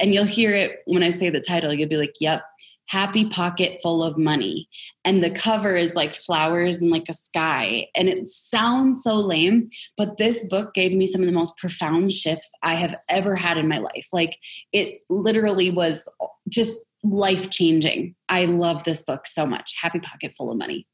And 0.00 0.12
you'll 0.12 0.24
hear 0.24 0.54
it 0.54 0.78
when 0.86 1.02
I 1.02 1.10
say 1.10 1.30
the 1.30 1.40
title, 1.40 1.72
you'll 1.72 1.88
be 1.88 1.98
like, 1.98 2.14
Yep 2.20 2.42
happy 2.88 3.28
pocket 3.28 3.80
full 3.82 4.02
of 4.02 4.16
money 4.16 4.68
and 5.06 5.22
the 5.22 5.30
cover 5.30 5.76
is 5.76 5.94
like 5.94 6.12
flowers 6.12 6.82
and 6.82 6.90
like 6.90 7.08
a 7.08 7.14
sky 7.14 7.86
and 7.94 8.08
it 8.08 8.26
sounds 8.26 9.02
so 9.02 9.14
lame 9.14 9.70
but 9.96 10.18
this 10.18 10.46
book 10.48 10.74
gave 10.74 10.92
me 10.92 11.06
some 11.06 11.22
of 11.22 11.26
the 11.26 11.32
most 11.32 11.56
profound 11.56 12.12
shifts 12.12 12.50
i 12.62 12.74
have 12.74 12.94
ever 13.08 13.36
had 13.38 13.56
in 13.56 13.68
my 13.68 13.78
life. 13.78 14.08
Like 14.12 14.36
it 14.72 15.04
literally 15.08 15.70
was 15.70 16.08
just 16.48 16.76
life 17.04 17.50
changing 17.50 18.14
i 18.28 18.44
love 18.44 18.82
this 18.84 19.02
book 19.02 19.26
so 19.26 19.46
much. 19.46 19.74
Happy 19.80 20.00
pocket 20.00 20.34
full 20.36 20.50
of 20.50 20.58
money. 20.58 20.86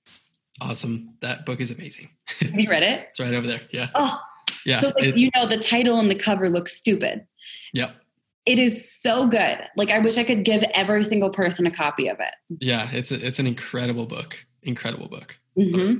Awesome. 0.60 1.14
That 1.22 1.46
book 1.46 1.60
is 1.60 1.70
amazing. 1.70 2.10
Have 2.40 2.60
you 2.60 2.68
read 2.68 2.82
it? 2.82 3.08
It's 3.10 3.18
right 3.18 3.34
over 3.34 3.46
there. 3.46 3.62
Yeah. 3.72 3.88
Oh 3.94 4.20
yeah 4.66 4.78
so 4.78 4.92
like 4.94 5.06
it, 5.06 5.16
you 5.16 5.30
know 5.34 5.46
the 5.46 5.56
title 5.56 5.98
and 5.98 6.10
the 6.10 6.14
cover 6.14 6.48
look 6.48 6.68
stupid. 6.68 7.26
Yep 7.72 7.96
it 8.44 8.58
is 8.58 8.92
so 9.00 9.26
good. 9.26 9.58
Like 9.76 9.90
I 9.90 9.98
wish 10.00 10.18
I 10.18 10.24
could 10.24 10.44
give 10.44 10.64
every 10.74 11.04
single 11.04 11.30
person 11.30 11.66
a 11.66 11.70
copy 11.70 12.08
of 12.08 12.18
it. 12.20 12.34
Yeah, 12.60 12.88
it's 12.92 13.12
a, 13.12 13.24
it's 13.24 13.38
an 13.38 13.46
incredible 13.46 14.06
book. 14.06 14.44
Incredible 14.62 15.08
book. 15.08 15.38
Mm-hmm. 15.58 15.98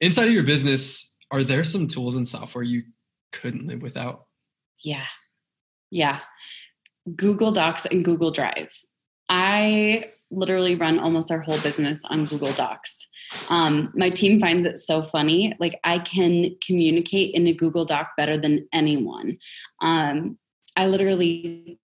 Inside 0.00 0.28
of 0.28 0.32
your 0.32 0.42
business, 0.44 1.16
are 1.30 1.44
there 1.44 1.64
some 1.64 1.88
tools 1.88 2.16
and 2.16 2.28
software 2.28 2.64
you 2.64 2.82
couldn't 3.32 3.66
live 3.66 3.82
without? 3.82 4.26
Yeah. 4.84 5.06
Yeah. 5.90 6.20
Google 7.14 7.52
Docs 7.52 7.86
and 7.86 8.04
Google 8.04 8.30
Drive. 8.30 8.72
I 9.28 10.06
literally 10.30 10.74
run 10.74 10.98
almost 10.98 11.30
our 11.30 11.40
whole 11.40 11.60
business 11.60 12.04
on 12.06 12.26
Google 12.26 12.52
Docs. 12.52 13.08
Um, 13.50 13.92
my 13.94 14.10
team 14.10 14.38
finds 14.38 14.66
it 14.66 14.78
so 14.78 15.02
funny. 15.02 15.54
Like 15.58 15.78
I 15.84 15.98
can 15.98 16.56
communicate 16.64 17.34
in 17.34 17.46
a 17.46 17.52
Google 17.52 17.84
Doc 17.84 18.10
better 18.16 18.36
than 18.36 18.68
anyone. 18.72 19.38
Um, 19.80 20.38
I 20.76 20.86
literally 20.86 21.78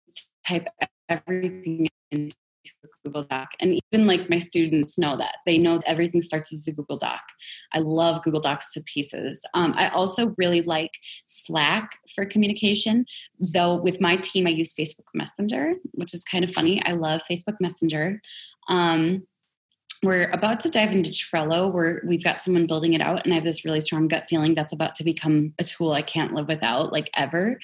type 0.50 0.66
everything 1.08 1.86
into 2.10 2.36
a 2.84 2.88
Google 3.04 3.24
Doc. 3.24 3.50
And 3.60 3.80
even 3.92 4.06
like 4.06 4.28
my 4.28 4.38
students 4.38 4.98
know 4.98 5.16
that. 5.16 5.36
They 5.46 5.58
know 5.58 5.80
everything 5.86 6.20
starts 6.20 6.52
as 6.52 6.66
a 6.68 6.72
Google 6.72 6.98
Doc. 6.98 7.22
I 7.72 7.78
love 7.78 8.22
Google 8.22 8.40
Docs 8.40 8.72
to 8.74 8.82
pieces. 8.82 9.44
Um, 9.54 9.74
I 9.76 9.88
also 9.88 10.34
really 10.38 10.62
like 10.62 10.92
Slack 11.26 11.90
for 12.14 12.24
communication, 12.24 13.06
though 13.38 13.76
with 13.76 14.00
my 14.00 14.16
team, 14.16 14.46
I 14.46 14.50
use 14.50 14.74
Facebook 14.74 15.08
Messenger, 15.14 15.74
which 15.92 16.14
is 16.14 16.24
kind 16.24 16.44
of 16.44 16.52
funny. 16.52 16.82
I 16.84 16.92
love 16.92 17.22
Facebook 17.30 17.56
Messenger. 17.60 18.20
Um, 18.68 19.22
we're 20.02 20.30
about 20.30 20.60
to 20.60 20.70
dive 20.70 20.92
into 20.92 21.10
Trello 21.10 21.72
where 21.72 22.02
we've 22.06 22.24
got 22.24 22.42
someone 22.42 22.66
building 22.66 22.94
it 22.94 23.02
out 23.02 23.22
and 23.24 23.32
I 23.32 23.36
have 23.36 23.44
this 23.44 23.66
really 23.66 23.82
strong 23.82 24.08
gut 24.08 24.24
feeling 24.30 24.54
that's 24.54 24.72
about 24.72 24.94
to 24.94 25.04
become 25.04 25.52
a 25.58 25.64
tool 25.64 25.92
I 25.92 26.00
can't 26.00 26.32
live 26.32 26.48
without 26.48 26.90
like 26.90 27.10
ever. 27.14 27.58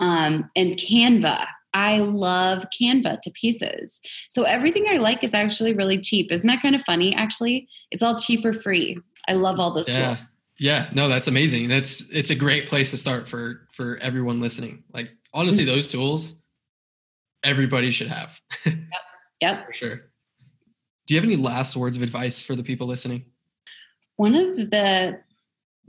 Um, 0.00 0.48
and 0.56 0.72
Canva, 0.72 1.46
I 1.74 1.98
love 1.98 2.66
Canva 2.70 3.20
to 3.22 3.30
pieces. 3.30 4.00
So 4.28 4.42
everything 4.44 4.84
I 4.88 4.98
like 4.98 5.24
is 5.24 5.34
actually 5.34 5.74
really 5.74 5.98
cheap. 5.98 6.30
Isn't 6.30 6.46
that 6.46 6.62
kind 6.62 6.74
of 6.74 6.82
funny? 6.82 7.14
Actually, 7.14 7.68
it's 7.90 8.02
all 8.02 8.16
cheap 8.16 8.44
or 8.44 8.52
free. 8.52 8.98
I 9.28 9.34
love 9.34 9.58
all 9.58 9.72
this 9.72 9.88
yeah. 9.88 10.16
Tool. 10.16 10.24
Yeah, 10.58 10.88
no, 10.92 11.08
that's 11.08 11.28
amazing. 11.28 11.68
That's 11.68 12.10
it's 12.10 12.30
a 12.30 12.34
great 12.34 12.66
place 12.66 12.90
to 12.90 12.96
start 12.96 13.26
for 13.26 13.66
for 13.72 13.98
everyone 14.00 14.40
listening. 14.40 14.84
Like 14.92 15.10
honestly, 15.32 15.64
mm. 15.64 15.68
those 15.68 15.88
tools 15.88 16.42
everybody 17.42 17.90
should 17.90 18.08
have. 18.08 18.40
yep. 18.66 18.76
Yep. 19.40 19.66
For 19.66 19.72
sure. 19.72 19.96
Do 21.06 21.14
you 21.14 21.20
have 21.20 21.28
any 21.28 21.36
last 21.36 21.76
words 21.76 21.96
of 21.96 22.02
advice 22.02 22.40
for 22.40 22.54
the 22.54 22.62
people 22.62 22.86
listening? 22.86 23.24
One 24.16 24.34
of 24.34 24.54
the 24.56 25.20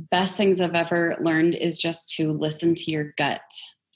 best 0.09 0.35
things 0.35 0.59
I've 0.59 0.75
ever 0.75 1.15
learned 1.19 1.55
is 1.55 1.77
just 1.77 2.09
to 2.15 2.31
listen 2.31 2.73
to 2.75 2.91
your 2.91 3.13
gut. 3.17 3.41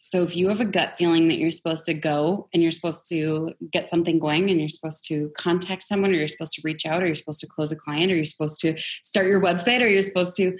So 0.07 0.23
if 0.23 0.37
you 0.37 0.47
have 0.47 0.61
a 0.61 0.65
gut 0.65 0.97
feeling 0.97 1.27
that 1.27 1.37
you're 1.37 1.51
supposed 1.51 1.85
to 1.87 1.93
go 1.93 2.47
and 2.53 2.63
you're 2.63 2.71
supposed 2.71 3.09
to 3.09 3.53
get 3.73 3.89
something 3.89 4.19
going 4.19 4.49
and 4.49 4.57
you're 4.57 4.69
supposed 4.69 5.05
to 5.09 5.29
contact 5.37 5.83
someone 5.83 6.11
or 6.11 6.13
you're 6.13 6.29
supposed 6.29 6.53
to 6.53 6.61
reach 6.63 6.85
out 6.85 7.03
or 7.03 7.07
you're 7.07 7.13
supposed 7.13 7.41
to 7.41 7.47
close 7.47 7.73
a 7.73 7.75
client 7.75 8.09
or 8.09 8.15
you're 8.15 8.23
supposed 8.23 8.61
to 8.61 8.73
start 9.03 9.27
your 9.27 9.41
website 9.41 9.81
or 9.81 9.87
you're 9.87 10.01
supposed 10.01 10.37
to 10.37 10.57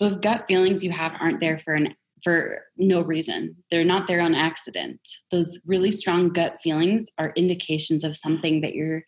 those 0.00 0.16
gut 0.16 0.48
feelings 0.48 0.82
you 0.82 0.90
have 0.90 1.16
aren't 1.20 1.38
there 1.38 1.56
for 1.56 1.74
an 1.74 1.94
for 2.24 2.64
no 2.76 3.00
reason. 3.00 3.54
They're 3.70 3.84
not 3.84 4.08
there 4.08 4.20
on 4.20 4.34
accident. 4.34 4.98
Those 5.30 5.60
really 5.64 5.92
strong 5.92 6.30
gut 6.30 6.60
feelings 6.60 7.06
are 7.18 7.32
indications 7.36 8.02
of 8.02 8.16
something 8.16 8.62
that 8.62 8.74
you're 8.74 9.04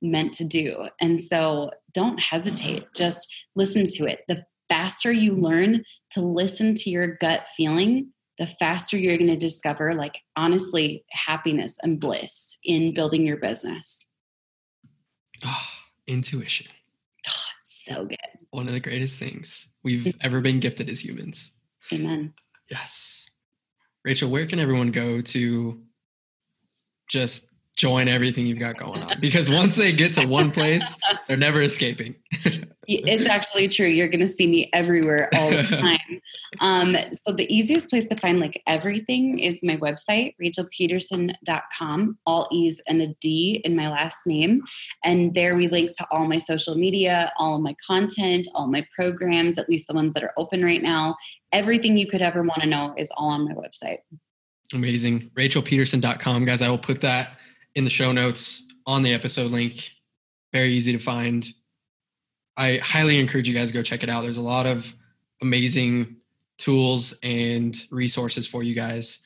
meant 0.00 0.32
to 0.34 0.44
do. 0.44 0.76
And 1.00 1.20
so 1.20 1.72
don't 1.92 2.20
hesitate, 2.20 2.86
just 2.94 3.26
listen 3.56 3.88
to 3.96 4.06
it. 4.06 4.20
The 4.28 4.44
faster 4.68 5.10
you 5.10 5.34
learn 5.34 5.82
to 6.10 6.20
listen 6.20 6.74
to 6.74 6.90
your 6.90 7.16
gut 7.16 7.48
feeling, 7.48 8.12
the 8.38 8.46
faster 8.46 8.96
you're 8.96 9.16
going 9.16 9.30
to 9.30 9.36
discover, 9.36 9.94
like, 9.94 10.20
honestly, 10.36 11.04
happiness 11.10 11.78
and 11.82 12.00
bliss 12.00 12.58
in 12.64 12.94
building 12.94 13.24
your 13.24 13.36
business. 13.36 14.12
Oh, 15.44 15.66
intuition. 16.06 16.66
Oh, 17.28 17.44
so 17.62 18.04
good. 18.04 18.18
One 18.50 18.66
of 18.66 18.74
the 18.74 18.80
greatest 18.80 19.18
things 19.18 19.68
we've 19.82 20.14
ever 20.20 20.40
been 20.40 20.60
gifted 20.60 20.88
as 20.90 21.04
humans. 21.04 21.52
Amen. 21.92 22.34
Yes. 22.70 23.28
Rachel, 24.04 24.30
where 24.30 24.46
can 24.46 24.58
everyone 24.58 24.90
go 24.90 25.20
to 25.20 25.80
just 27.08 27.53
join 27.76 28.06
everything 28.08 28.46
you've 28.46 28.58
got 28.58 28.78
going 28.78 29.02
on. 29.02 29.18
Because 29.20 29.50
once 29.50 29.76
they 29.76 29.92
get 29.92 30.12
to 30.14 30.26
one 30.26 30.50
place 30.50 30.98
they're 31.26 31.36
never 31.36 31.62
escaping. 31.62 32.14
It's 32.86 33.26
actually 33.26 33.68
true. 33.68 33.86
You're 33.86 34.08
going 34.08 34.20
to 34.20 34.28
see 34.28 34.46
me 34.46 34.68
everywhere 34.72 35.30
all 35.34 35.50
the 35.50 35.62
time. 35.62 36.20
Um, 36.60 36.96
so 37.12 37.32
the 37.32 37.52
easiest 37.54 37.88
place 37.88 38.04
to 38.06 38.16
find 38.16 38.40
like 38.40 38.62
everything 38.66 39.38
is 39.38 39.62
my 39.62 39.76
website 39.76 40.34
rachelpedersen.com 40.42 42.18
all 42.26 42.48
e's 42.52 42.80
and 42.86 43.00
a 43.00 43.08
d 43.20 43.62
in 43.64 43.74
my 43.74 43.88
last 43.88 44.26
name. 44.26 44.62
And 45.02 45.34
there 45.34 45.56
we 45.56 45.68
link 45.68 45.96
to 45.96 46.06
all 46.10 46.26
my 46.26 46.38
social 46.38 46.74
media 46.74 47.32
all 47.38 47.56
of 47.56 47.62
my 47.62 47.74
content 47.86 48.46
all 48.54 48.68
my 48.68 48.86
programs 48.94 49.58
at 49.58 49.68
least 49.68 49.88
the 49.88 49.94
ones 49.94 50.14
that 50.14 50.22
are 50.22 50.32
open 50.36 50.62
right 50.62 50.82
now. 50.82 51.16
Everything 51.52 51.96
you 51.96 52.06
could 52.06 52.22
ever 52.22 52.42
want 52.42 52.60
to 52.60 52.66
know 52.66 52.94
is 52.98 53.10
all 53.16 53.30
on 53.30 53.44
my 53.44 53.54
website. 53.54 53.98
Amazing. 54.74 55.30
rachelpedersen.com 55.34 56.44
guys. 56.44 56.62
I 56.62 56.68
will 56.68 56.78
put 56.78 57.00
that 57.00 57.38
in 57.74 57.84
the 57.84 57.90
show 57.90 58.12
notes 58.12 58.66
on 58.86 59.02
the 59.02 59.12
episode 59.12 59.50
link. 59.50 59.92
Very 60.52 60.72
easy 60.72 60.92
to 60.92 60.98
find. 60.98 61.46
I 62.56 62.76
highly 62.76 63.18
encourage 63.18 63.48
you 63.48 63.54
guys 63.54 63.68
to 63.68 63.74
go 63.74 63.82
check 63.82 64.02
it 64.02 64.08
out. 64.08 64.22
There's 64.22 64.36
a 64.36 64.42
lot 64.42 64.66
of 64.66 64.94
amazing 65.42 66.16
tools 66.58 67.18
and 67.22 67.76
resources 67.90 68.46
for 68.46 68.62
you 68.62 68.74
guys. 68.74 69.24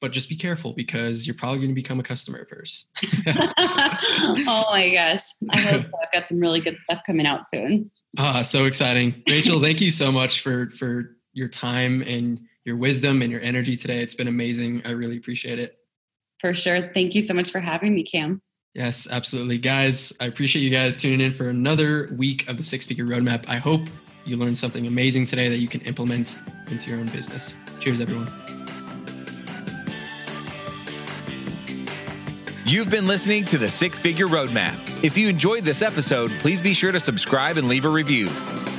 But 0.00 0.12
just 0.12 0.30
be 0.30 0.36
careful 0.36 0.72
because 0.72 1.26
you're 1.26 1.36
probably 1.36 1.58
going 1.58 1.70
to 1.70 1.74
become 1.74 2.00
a 2.00 2.02
customer 2.02 2.38
of 2.38 2.48
hers. 2.48 2.86
oh 3.26 4.66
my 4.70 4.90
gosh. 4.94 5.20
I 5.50 5.58
hope 5.58 5.86
I've 6.02 6.12
got 6.12 6.26
some 6.26 6.40
really 6.40 6.60
good 6.60 6.80
stuff 6.80 7.02
coming 7.06 7.26
out 7.26 7.46
soon. 7.46 7.90
Ah, 8.18 8.42
so 8.42 8.64
exciting. 8.64 9.22
Rachel, 9.28 9.60
thank 9.60 9.82
you 9.82 9.90
so 9.90 10.10
much 10.10 10.40
for 10.40 10.70
for 10.70 11.16
your 11.34 11.48
time 11.48 12.02
and 12.02 12.40
your 12.64 12.76
wisdom 12.76 13.20
and 13.20 13.30
your 13.30 13.42
energy 13.42 13.76
today. 13.76 14.00
It's 14.00 14.14
been 14.14 14.28
amazing. 14.28 14.82
I 14.86 14.92
really 14.92 15.18
appreciate 15.18 15.58
it. 15.58 15.79
For 16.40 16.54
sure. 16.54 16.80
Thank 16.80 17.14
you 17.14 17.20
so 17.20 17.34
much 17.34 17.50
for 17.50 17.60
having 17.60 17.94
me, 17.94 18.02
Cam. 18.02 18.40
Yes, 18.74 19.08
absolutely. 19.10 19.58
Guys, 19.58 20.12
I 20.20 20.26
appreciate 20.26 20.62
you 20.62 20.70
guys 20.70 20.96
tuning 20.96 21.20
in 21.20 21.32
for 21.32 21.48
another 21.48 22.14
week 22.16 22.48
of 22.48 22.56
the 22.56 22.64
Six 22.64 22.86
Figure 22.86 23.04
Roadmap. 23.04 23.44
I 23.48 23.56
hope 23.56 23.82
you 24.24 24.36
learned 24.36 24.56
something 24.56 24.86
amazing 24.86 25.26
today 25.26 25.48
that 25.48 25.58
you 25.58 25.68
can 25.68 25.80
implement 25.82 26.38
into 26.68 26.90
your 26.90 27.00
own 27.00 27.06
business. 27.06 27.56
Cheers, 27.80 28.00
everyone. 28.00 28.28
You've 32.64 32.90
been 32.90 33.08
listening 33.08 33.44
to 33.46 33.58
the 33.58 33.68
Six 33.68 33.98
Figure 33.98 34.28
Roadmap. 34.28 34.78
If 35.02 35.18
you 35.18 35.28
enjoyed 35.28 35.64
this 35.64 35.82
episode, 35.82 36.30
please 36.38 36.62
be 36.62 36.72
sure 36.72 36.92
to 36.92 37.00
subscribe 37.00 37.56
and 37.56 37.66
leave 37.68 37.84
a 37.84 37.88
review. 37.88 38.28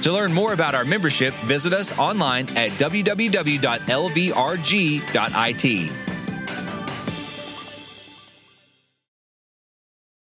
To 0.04 0.12
learn 0.14 0.32
more 0.34 0.54
about 0.54 0.74
our 0.74 0.86
membership, 0.86 1.34
visit 1.46 1.74
us 1.74 2.00
online 2.00 2.48
at 2.58 2.70
www.lvrg.it. 2.72 3.72